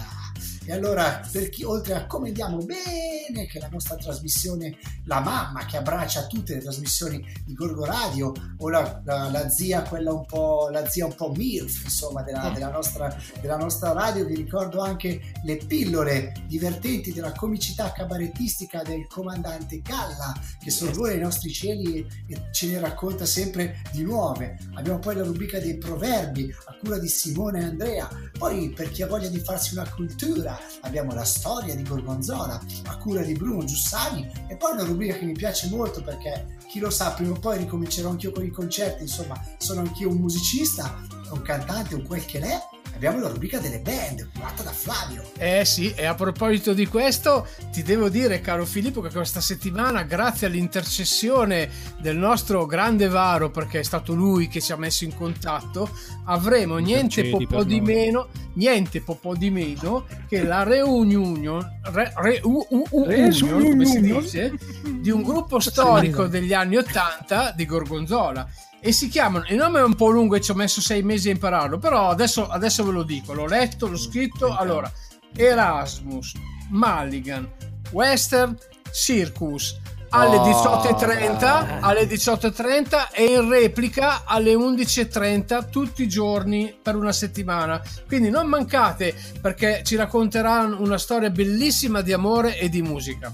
e 0.67 0.73
allora 0.73 1.21
per 1.31 1.47
chi 1.47 1.63
oltre 1.63 1.93
a 1.93 2.05
come 2.05 2.27
andiamo 2.27 2.57
bene 2.57 3.45
che 3.47 3.57
la 3.57 3.69
nostra 3.71 3.95
trasmissione 3.95 4.77
la 5.05 5.21
mamma 5.21 5.65
che 5.65 5.77
abbraccia 5.77 6.27
tutte 6.27 6.55
le 6.55 6.61
trasmissioni 6.61 7.25
di 7.45 7.53
Gorgo 7.53 7.85
Radio 7.85 8.33
o 8.57 8.69
la, 8.69 9.01
la- 9.05 9.29
la 9.31 9.49
zia 9.49 9.83
quella 9.83 10.11
un 10.11 10.25
po' 10.25 10.67
la 10.69 10.85
zia 10.85 11.05
un 11.05 11.15
po' 11.15 11.31
MILF 11.31 11.85
insomma 11.85 12.21
della, 12.21 12.49
della 12.49 12.69
nostra, 12.69 13.15
della 13.39 13.55
nostra 13.55 13.93
radio 13.93 14.25
vi 14.25 14.35
ricordo 14.35 14.81
anche 14.81 15.21
le 15.45 15.55
pillole 15.55 16.33
divertenti 16.47 17.13
della 17.13 17.31
comicità 17.31 17.93
cabarettistica 17.93 18.81
del 18.81 19.07
comandante 19.07 19.79
Galla 19.81 20.33
che 20.61 20.69
sorvola 20.69 21.13
i 21.13 21.19
nostri 21.19 21.51
cieli 21.51 21.99
e, 22.27 22.33
e 22.33 22.41
ce 22.51 22.67
ne 22.67 22.79
racconta 22.79 23.25
sempre 23.25 23.81
di 23.91 24.03
nuove. 24.03 24.57
Abbiamo 24.75 24.99
poi 24.99 25.15
la 25.15 25.23
rubrica 25.23 25.59
dei 25.59 25.77
proverbi 25.77 26.53
a 26.65 26.75
cura 26.81 26.97
di 26.99 27.07
Simone 27.07 27.61
e 27.61 27.63
Andrea. 27.63 28.09
Poi 28.37 28.69
per 28.71 28.91
chi 28.91 29.01
ha 29.03 29.07
voglia 29.07 29.29
di 29.29 29.39
farsi 29.39 29.73
una 29.73 29.89
cultura 29.89 30.56
abbiamo 30.81 31.13
la 31.13 31.23
storia 31.23 31.75
di 31.75 31.83
Gorgonzola 31.83 32.59
a 32.85 32.97
cura 32.97 33.21
di 33.21 33.33
Bruno 33.33 33.63
Giussani 33.63 34.29
e 34.47 34.55
poi 34.55 34.73
una 34.73 34.83
rubrica 34.83 35.17
che 35.17 35.25
mi 35.25 35.33
piace 35.33 35.67
molto 35.69 36.01
perché 36.01 36.57
chi 36.67 36.79
lo 36.79 36.89
sa 36.89 37.11
prima 37.11 37.31
o 37.31 37.39
poi 37.39 37.57
ricomincerò 37.59 38.09
anch'io 38.09 38.31
con 38.31 38.45
i 38.45 38.51
concerti 38.51 39.03
insomma 39.03 39.41
sono 39.57 39.81
anch'io 39.81 40.09
un 40.09 40.17
musicista 40.17 40.99
un 41.31 41.41
cantante 41.41 41.95
un 41.95 42.03
quel 42.03 42.25
che 42.25 42.39
l'è 42.39 42.59
abbiamo 42.97 43.19
la 43.19 43.27
rubrica 43.29 43.59
delle 43.59 43.77
band 43.79 44.27
curata 44.33 44.63
da 44.63 44.71
Flavio 44.71 45.23
Eh 45.37 45.63
sì, 45.65 45.93
e 45.95 46.05
a 46.05 46.15
proposito 46.15 46.73
di 46.73 46.87
questo, 46.87 47.47
ti 47.71 47.83
devo 47.83 48.09
dire, 48.09 48.41
caro 48.41 48.65
Filippo, 48.65 49.01
che 49.01 49.11
questa 49.11 49.39
settimana, 49.39 50.01
grazie 50.01 50.47
all'intercessione 50.47 51.69
del 51.99 52.17
nostro 52.17 52.65
grande 52.65 53.07
Varo, 53.07 53.51
perché 53.51 53.81
è 53.81 53.83
stato 53.83 54.15
lui 54.15 54.47
che 54.47 54.61
ci 54.61 54.71
ha 54.71 54.77
messo 54.77 55.03
in 55.03 55.15
contatto, 55.15 55.89
avremo 56.25 56.77
niente 56.77 57.29
po' 57.29 57.45
per 57.45 57.65
di 57.65 57.81
meno, 57.81 58.29
niente 58.53 59.01
po' 59.01 59.35
di 59.35 59.51
meno 59.51 60.07
che 60.27 60.43
la 60.43 60.63
reunion, 60.63 61.79
re, 61.91 62.11
re- 62.15 62.41
u- 62.43 62.65
u- 62.67 62.83
u- 62.89 63.03
Reunion. 63.05 63.53
union, 63.53 63.71
come 63.71 63.85
si 63.85 64.01
dice, 64.01 64.53
di 65.01 65.11
un 65.11 65.21
gruppo 65.21 65.59
storico 65.59 66.25
degli 66.25 66.53
anni 66.53 66.77
80 66.77 67.53
di 67.55 67.65
Gorgonzola. 67.67 68.47
E 68.79 68.91
si 68.91 69.07
chiamano, 69.07 69.45
il 69.49 69.55
nome 69.55 69.79
è 69.79 69.83
un 69.83 69.95
po' 69.95 70.09
lungo 70.09 70.35
e 70.35 70.41
ci 70.41 70.51
ho 70.51 70.55
messo 70.55 70.81
sei 70.81 71.01
mesi 71.01 71.29
a 71.29 71.31
impararlo, 71.31 71.77
però 71.77 72.09
adesso, 72.09 72.47
adesso 72.47 72.83
ve 72.83 72.91
lo 72.91 73.03
dico, 73.03 73.33
l'ho 73.33 73.47
letto, 73.47 73.87
l'ho 73.87 73.97
scritto. 73.97 74.55
Allora, 74.55 74.91
Erasmus, 75.35 76.33
Mulligan, 76.69 77.49
Western, 77.91 78.55
Circus, 78.91 79.79
alle 80.09 80.37
Oh. 80.37 80.45
18.30 80.45 81.79
alle 81.81 82.03
18.30 82.05 83.09
e 83.11 83.25
in 83.25 83.49
replica 83.49 84.23
alle 84.25 84.53
11.30 84.53 85.69
tutti 85.69 86.03
i 86.03 86.07
giorni 86.07 86.77
per 86.81 86.95
una 86.95 87.11
settimana 87.11 87.81
quindi 88.07 88.29
non 88.29 88.47
mancate 88.47 89.13
perché 89.41 89.81
ci 89.83 89.95
racconteranno 89.95 90.79
una 90.81 90.97
storia 90.97 91.29
bellissima 91.29 92.01
di 92.01 92.13
amore 92.13 92.57
e 92.57 92.69
di 92.69 92.81
musica 92.81 93.31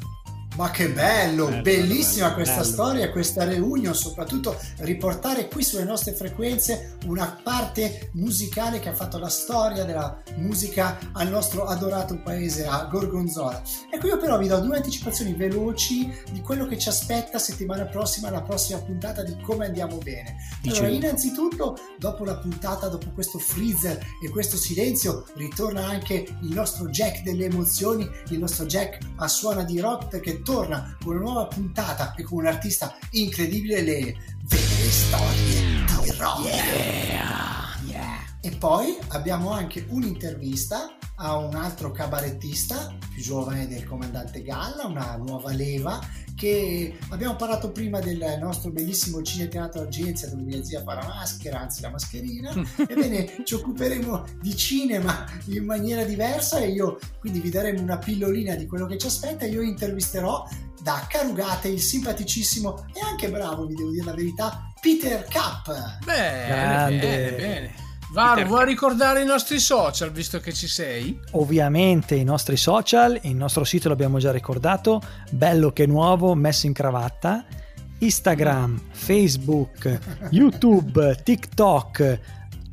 Ma 0.56 0.70
che 0.70 0.90
bello, 0.90 1.48
Bello, 1.48 1.62
bellissima 1.64 2.26
bello, 2.26 2.36
questa 2.36 2.62
bello. 2.62 2.72
storia, 2.72 3.12
questa 3.12 3.44
reunion, 3.44 3.96
soprattutto 3.96 4.56
riportare 4.80 5.48
qui 5.48 5.64
sulle 5.64 5.84
nostre 5.84 6.14
frequenze 6.14 6.98
una 7.06 7.40
parte 7.42 8.12
musicale 8.14 8.80
che 8.80 8.90
ha 8.90 8.94
fatto 8.94 9.18
la 9.18 9.30
storia 9.30 9.84
della 9.84 10.22
musica 10.36 11.00
al 11.14 11.30
nostro 11.30 11.66
adorato 11.66 12.22
paese, 12.22 12.68
a 12.68 12.86
Gorgonzola. 12.86 13.62
Ecco, 13.92 14.08
io 14.08 14.18
però 14.18 14.38
vi 14.38 14.48
do 14.48 14.60
due 14.60 14.76
anticipazioni 14.76 15.34
veloci 15.34 16.12
di 16.32 16.42
quello 16.42 16.68
che 16.68 16.78
ci 16.78 16.90
aspetta 16.90 17.40
settimana 17.40 17.86
prossima, 17.86 18.30
la 18.30 18.42
prossima 18.42 18.78
puntata 18.80 19.24
di 19.24 19.36
Come 19.42 19.66
Andiamo 19.66 19.98
Bene. 19.98 20.36
Allora, 20.68 20.88
innanzitutto, 20.88 21.78
dopo 21.98 22.24
la 22.26 22.38
puntata, 22.38 22.88
dopo 22.90 23.10
questo 23.12 23.40
freezer 23.40 23.98
e 24.24 24.30
questo 24.30 24.56
silenzio, 24.58 25.26
ritorna 25.34 25.88
anche 25.88 26.26
il 26.42 26.54
nostro 26.54 26.88
Jack 26.90 27.24
delle 27.24 27.46
emozioni, 27.46 28.08
il 28.30 28.38
nostro 28.38 28.66
Jack 28.66 29.00
a 29.16 29.28
suona 29.28 29.64
di 29.64 29.80
rock 29.80 30.10
perché 30.10 30.42
torna 30.44 30.96
con 31.02 31.16
una 31.16 31.24
nuova 31.24 31.48
puntata 31.48 32.14
e 32.16 32.24
con 32.24 32.40
un 32.40 32.48
artista 32.48 32.96
incredibile, 33.12 33.82
le 33.82 34.18
vere 34.44 34.92
storie 34.92 35.86
di 36.02 36.12
rock. 36.18 37.42
E 38.46 38.52
poi 38.58 38.98
abbiamo 39.10 39.52
anche 39.52 39.86
un'intervista 39.88 40.98
a 41.16 41.38
un 41.38 41.56
altro 41.56 41.92
cabarettista 41.92 42.94
più 43.14 43.22
giovane 43.22 43.68
del 43.68 43.86
comandante 43.86 44.42
Galla, 44.42 44.86
una 44.86 45.16
nuova 45.16 45.54
leva 45.54 46.00
che 46.36 46.98
abbiamo 47.10 47.36
parlato 47.36 47.72
prima 47.72 48.00
del 48.00 48.38
nostro 48.40 48.72
bellissimo 48.72 49.22
cineteatro 49.22 49.82
Argenzia 49.82 50.30
dove 50.30 50.42
mia 50.42 50.64
zia 50.64 50.82
fa 50.82 50.96
la 50.96 51.06
maschera, 51.06 51.60
anzi 51.60 51.82
la 51.82 51.90
mascherina. 51.90 52.54
Ebbene, 52.88 53.44
ci 53.44 53.54
occuperemo 53.54 54.26
di 54.42 54.56
cinema 54.56 55.26
in 55.48 55.66
maniera 55.66 56.04
diversa 56.04 56.60
e 56.60 56.70
io 56.70 57.00
quindi 57.20 57.40
vi 57.40 57.50
daremo 57.50 57.82
una 57.82 57.98
pillolina 57.98 58.56
di 58.56 58.66
quello 58.66 58.86
che 58.86 58.98
ci 58.98 59.08
aspetta. 59.08 59.46
Io 59.46 59.62
intervisterò 59.62 60.48
da 60.82 61.06
Carugate 61.10 61.70
il 61.70 61.80
simpaticissimo 61.80 62.88
e 62.94 63.00
anche 63.02 63.30
bravo, 63.30 63.66
vi 63.66 63.76
devo 63.76 63.92
dire 63.92 64.06
la 64.06 64.14
verità, 64.14 64.74
Peter 64.82 65.26
Cup. 65.32 66.04
bene 66.06 67.00
bene 67.00 67.32
bene 67.36 67.92
Varo, 68.14 68.46
vuoi 68.46 68.66
ricordare 68.66 69.24
i 69.24 69.26
nostri 69.26 69.58
social 69.58 70.12
visto 70.12 70.40
che 70.40 70.54
ci 70.54 70.68
sei? 70.68 71.20
Ovviamente 71.32 72.14
i 72.14 72.24
nostri 72.24 72.58
social, 72.58 73.18
il 73.24 73.36
nostro 73.36 73.64
sito 73.64 73.90
l'abbiamo 73.90 74.20
già 74.20 74.32
ricordato, 74.32 75.02
bello 75.32 75.72
che 75.72 75.88
nuovo, 75.88 76.36
messo 76.36 76.68
in 76.68 76.74
cravatta, 76.74 77.44
Instagram, 77.98 78.80
Facebook, 78.92 80.00
YouTube, 80.30 81.22
TikTok, 81.24 82.20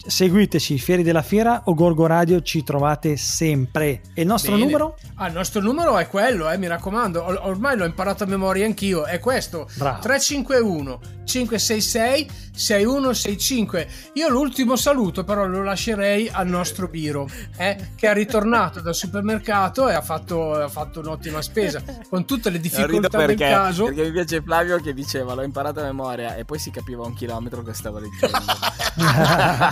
seguiteci 0.07 0.78
Fieri 0.78 1.03
della 1.03 1.22
Fiera 1.22 1.62
o 1.64 1.74
Gorgo 1.74 2.07
Radio, 2.07 2.42
ci 2.42 2.62
trovate 2.62 3.16
sempre. 3.16 4.01
E 4.14 4.22
il 4.22 4.26
nostro 4.26 4.53
Bene. 4.53 4.64
numero? 4.64 4.96
Ah, 5.16 5.28
il 5.28 5.34
nostro 5.34 5.61
numero 5.61 5.98
è 5.98 6.07
quello, 6.09 6.51
eh, 6.51 6.57
mi 6.59 6.66
raccomando. 6.66 7.22
Or- 7.22 7.40
ormai 7.44 7.76
l'ho 7.76 7.84
imparato 7.84 8.24
a 8.24 8.26
memoria 8.26 8.66
anch'io. 8.66 9.05
È 9.05 9.18
questo: 9.18 9.68
Bravo. 9.76 10.01
351 10.01 11.01
566 11.24 12.28
6165. 12.55 13.88
Io 14.14 14.28
l'ultimo 14.28 14.76
saluto, 14.76 15.24
però, 15.24 15.46
lo 15.46 15.62
lascerei 15.62 16.28
al 16.30 16.46
nostro 16.46 16.88
Biro, 16.88 17.28
eh, 17.57 17.90
che 17.96 18.09
è 18.09 18.14
ritornato 18.14 18.80
dal 18.80 18.94
supermercato 18.94 19.88
e 19.88 19.94
ha 19.94 20.03
fatto, 20.03 20.55
ha 20.55 20.68
fatto 20.68 21.01
un'ottima 21.01 21.40
spesa 21.40 21.82
con 22.09 22.24
tutte 22.24 22.51
le 22.51 22.59
difficoltà 22.61 23.16
del 23.16 23.26
perché, 23.26 23.48
caso. 23.48 23.84
perché 23.84 24.03
mi 24.03 24.12
piace 24.12 24.42
Flavio 24.42 24.78
che 24.80 24.92
diceva 24.92 25.34
l'ho 25.34 25.42
imparato 25.42 25.80
a 25.80 25.84
memoria 25.84 26.34
e 26.36 26.44
poi 26.44 26.59
si 26.59 26.70
capiva 26.70 27.05
un 27.05 27.14
chilometro 27.14 27.62
che 27.62 27.74
stava 27.74 28.01
dicendo. 28.01 28.38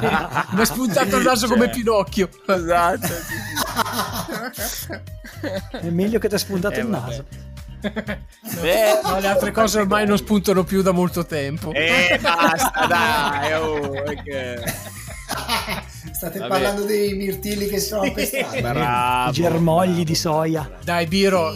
Mi 0.51 0.61
è 0.61 0.65
spuntato 0.65 1.17
il 1.17 1.25
naso 1.25 1.47
Cioè, 1.47 1.57
come 1.57 1.71
Pinocchio. 1.71 2.29
Esatto. 2.47 3.07
È 5.81 5.89
meglio 5.91 6.19
che 6.19 6.29
ti 6.29 6.35
ha 6.35 6.39
spuntato 6.39 6.75
Eh, 6.77 6.81
il 6.81 6.87
vabbè. 6.89 7.07
naso. 7.09 7.25
Beh, 8.61 9.01
No, 9.05 9.21
le 9.21 9.27
altre 9.29 9.53
cose 9.53 9.79
ormai 9.81 10.07
non 10.07 10.17
spuntano 10.17 10.65
più 10.65 10.83
da 10.83 10.91
molto 10.93 11.25
tempo. 11.25 11.73
Eh, 11.73 12.19
basta, 12.21 12.87
dai. 12.87 13.53
Oh, 13.55 13.91
che- 14.25 14.97
State 16.13 16.39
Vabbè. 16.41 16.51
parlando 16.51 16.83
dei 16.85 17.13
mirtilli 17.15 17.69
che 17.69 17.79
sono 17.79 18.03
appestati. 18.03 18.61
Bravo. 18.63 19.31
I 19.31 19.33
germogli 19.33 20.03
di 20.03 20.15
soia. 20.17 20.69
Dai, 20.83 21.07
Biro, 21.07 21.55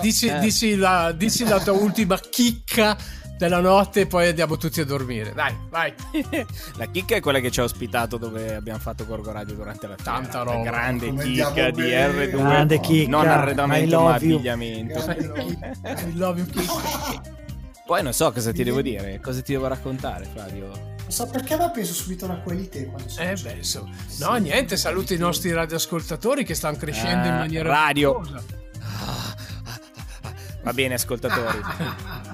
dici, 0.00 0.26
Eh. 0.28 0.38
dici 0.38 0.76
la, 0.76 1.12
dici 1.12 1.44
la 1.44 1.60
tua 1.60 1.72
ultima 1.74 2.18
chicca 2.18 2.96
della 3.40 3.60
notte 3.60 4.00
e 4.02 4.06
poi 4.06 4.28
andiamo 4.28 4.56
tutti 4.58 4.80
a 4.80 4.84
dormire. 4.84 5.32
Dai, 5.32 5.56
vai. 5.70 5.92
La 6.76 6.84
chicca 6.86 7.16
è 7.16 7.20
quella 7.20 7.40
che 7.40 7.50
ci 7.50 7.60
ha 7.60 7.64
ospitato 7.64 8.18
dove 8.18 8.54
abbiamo 8.54 8.78
fatto 8.78 9.06
Gorgo 9.06 9.32
Radio 9.32 9.54
durante 9.54 9.86
la 9.86 9.96
fiera. 9.96 10.18
Tanta 10.18 10.44
La 10.44 10.52
roba. 10.52 10.62
grande 10.70 11.06
Come 11.08 11.22
chicca 11.24 11.70
di 11.70 11.82
bene. 11.82 12.24
R2. 12.26 12.30
Grande 12.36 12.80
chicca. 12.80 13.10
Non 13.10 13.26
arredamento 13.26 14.00
ma 14.02 14.14
abbigliamento. 14.14 14.98
I 15.10 16.12
love 16.16 16.40
you, 16.40 16.46
chicca. 16.50 17.38
Poi 17.86 18.02
non 18.04 18.12
so 18.12 18.30
cosa 18.30 18.52
ti 18.52 18.62
devo 18.62 18.82
dire, 18.82 19.18
cosa 19.20 19.40
ti 19.42 19.52
devo 19.52 19.66
raccontare 19.66 20.24
Flavio. 20.32 20.66
Non 20.68 21.10
so 21.10 21.26
perché, 21.26 21.56
ma 21.56 21.70
penso 21.70 21.92
subito 21.92 22.26
alla 22.26 22.36
qualità 22.38 22.78
quando 22.84 23.08
sono 23.08 23.28
Eh 23.30 23.34
beh, 23.34 23.62
so- 23.64 23.88
no, 24.20 24.34
niente, 24.36 24.76
saluto 24.76 25.12
i 25.12 25.16
nostri 25.18 25.50
radioascoltatori 25.52 26.44
che 26.44 26.54
stanno 26.54 26.76
crescendo 26.76 27.26
in 27.26 27.34
Eh, 27.34 27.38
maniera 27.38 27.68
radio. 27.68 28.20
virtuosa. 28.20 28.44
Va 30.62 30.72
bene 30.72 30.94
ascoltatori. 30.94 31.58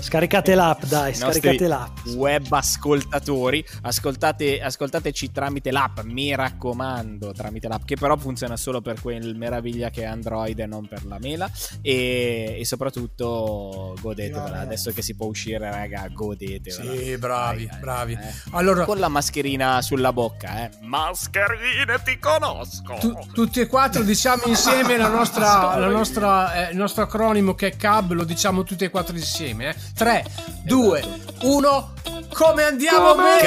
Scaricate 0.00 0.54
l'app, 0.54 0.84
dai, 0.84 1.14
scaricate 1.14 1.66
l'app. 1.66 1.96
web 2.14 2.46
ascoltatori 2.50 3.64
ascoltate, 3.82 4.60
ascoltateci 4.60 5.30
tramite 5.32 5.70
l'app 5.70 6.00
mi 6.04 6.34
raccomando 6.34 7.32
tramite 7.32 7.68
l'app 7.68 7.82
che 7.84 7.96
però 7.96 8.16
funziona 8.16 8.56
solo 8.56 8.80
per 8.80 9.00
quel 9.00 9.36
meraviglia 9.36 9.90
che 9.90 10.02
è 10.02 10.04
Android 10.06 10.58
e 10.58 10.66
non 10.66 10.86
per 10.88 11.04
la 11.04 11.18
mela 11.20 11.50
e, 11.82 12.56
e 12.58 12.64
soprattutto 12.64 13.96
godetevela 14.00 14.60
adesso 14.60 14.92
che 14.92 15.02
si 15.02 15.14
può 15.14 15.26
uscire 15.26 15.70
raga 15.70 16.08
godetevela 16.12 16.92
Sì, 16.96 17.16
bravi, 17.18 17.66
dai, 17.66 17.78
bravi. 17.80 18.12
eh. 18.12 18.32
Allora, 18.52 18.84
con 18.84 18.98
la 18.98 19.08
mascherina 19.08 19.82
sulla 19.82 20.12
bocca 20.12 20.64
eh. 20.64 20.70
mascherine 20.82 22.00
ti 22.04 22.18
conosco 22.18 22.94
tu- 23.00 23.18
tutti 23.32 23.60
e 23.60 23.66
quattro 23.66 24.02
diciamo 24.02 24.44
insieme 24.46 24.96
la 24.96 25.08
nostra, 25.08 25.76
la 25.76 25.88
nostra, 25.88 26.68
eh, 26.68 26.70
il 26.72 26.76
nostro 26.76 27.02
acronimo 27.02 27.47
che 27.54 27.68
è 27.68 27.76
CAB, 27.76 28.12
lo 28.12 28.24
diciamo 28.24 28.62
tutti 28.64 28.84
e 28.84 28.90
quattro 28.90 29.14
insieme. 29.14 29.74
3, 29.96 30.24
2, 30.64 31.04
1. 31.42 31.92
Come 32.32 32.62
andiamo 32.64 33.14
bene? 33.14 33.46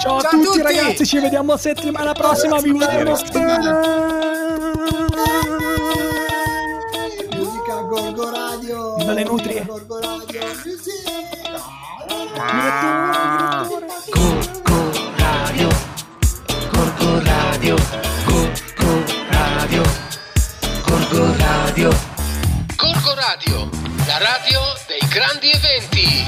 Ciao 0.00 0.16
a 0.18 0.28
tutti, 0.28 0.62
ragazzi, 0.62 1.06
ci 1.06 1.18
vediamo 1.18 1.56
settimana 1.56 2.12
prossima. 2.12 2.58
Vi 2.60 2.70
vogliamo 2.70 3.16
Musica 7.36 7.80
Gorgo 7.88 8.30
Radio. 8.30 8.96
Viva 8.96 9.12
le 9.12 9.24
nutrie. 9.24 9.64
Gorgo 9.64 10.00
Radio. 10.00 10.40
Musica. 10.64 11.10
bene. 14.14 14.59
Radio. 21.80 21.98
Corco 22.76 23.14
Radio, 23.14 23.70
la 24.06 24.18
radio 24.18 24.60
dei 24.86 25.08
grandi 25.08 25.50
eventi. 25.50 26.24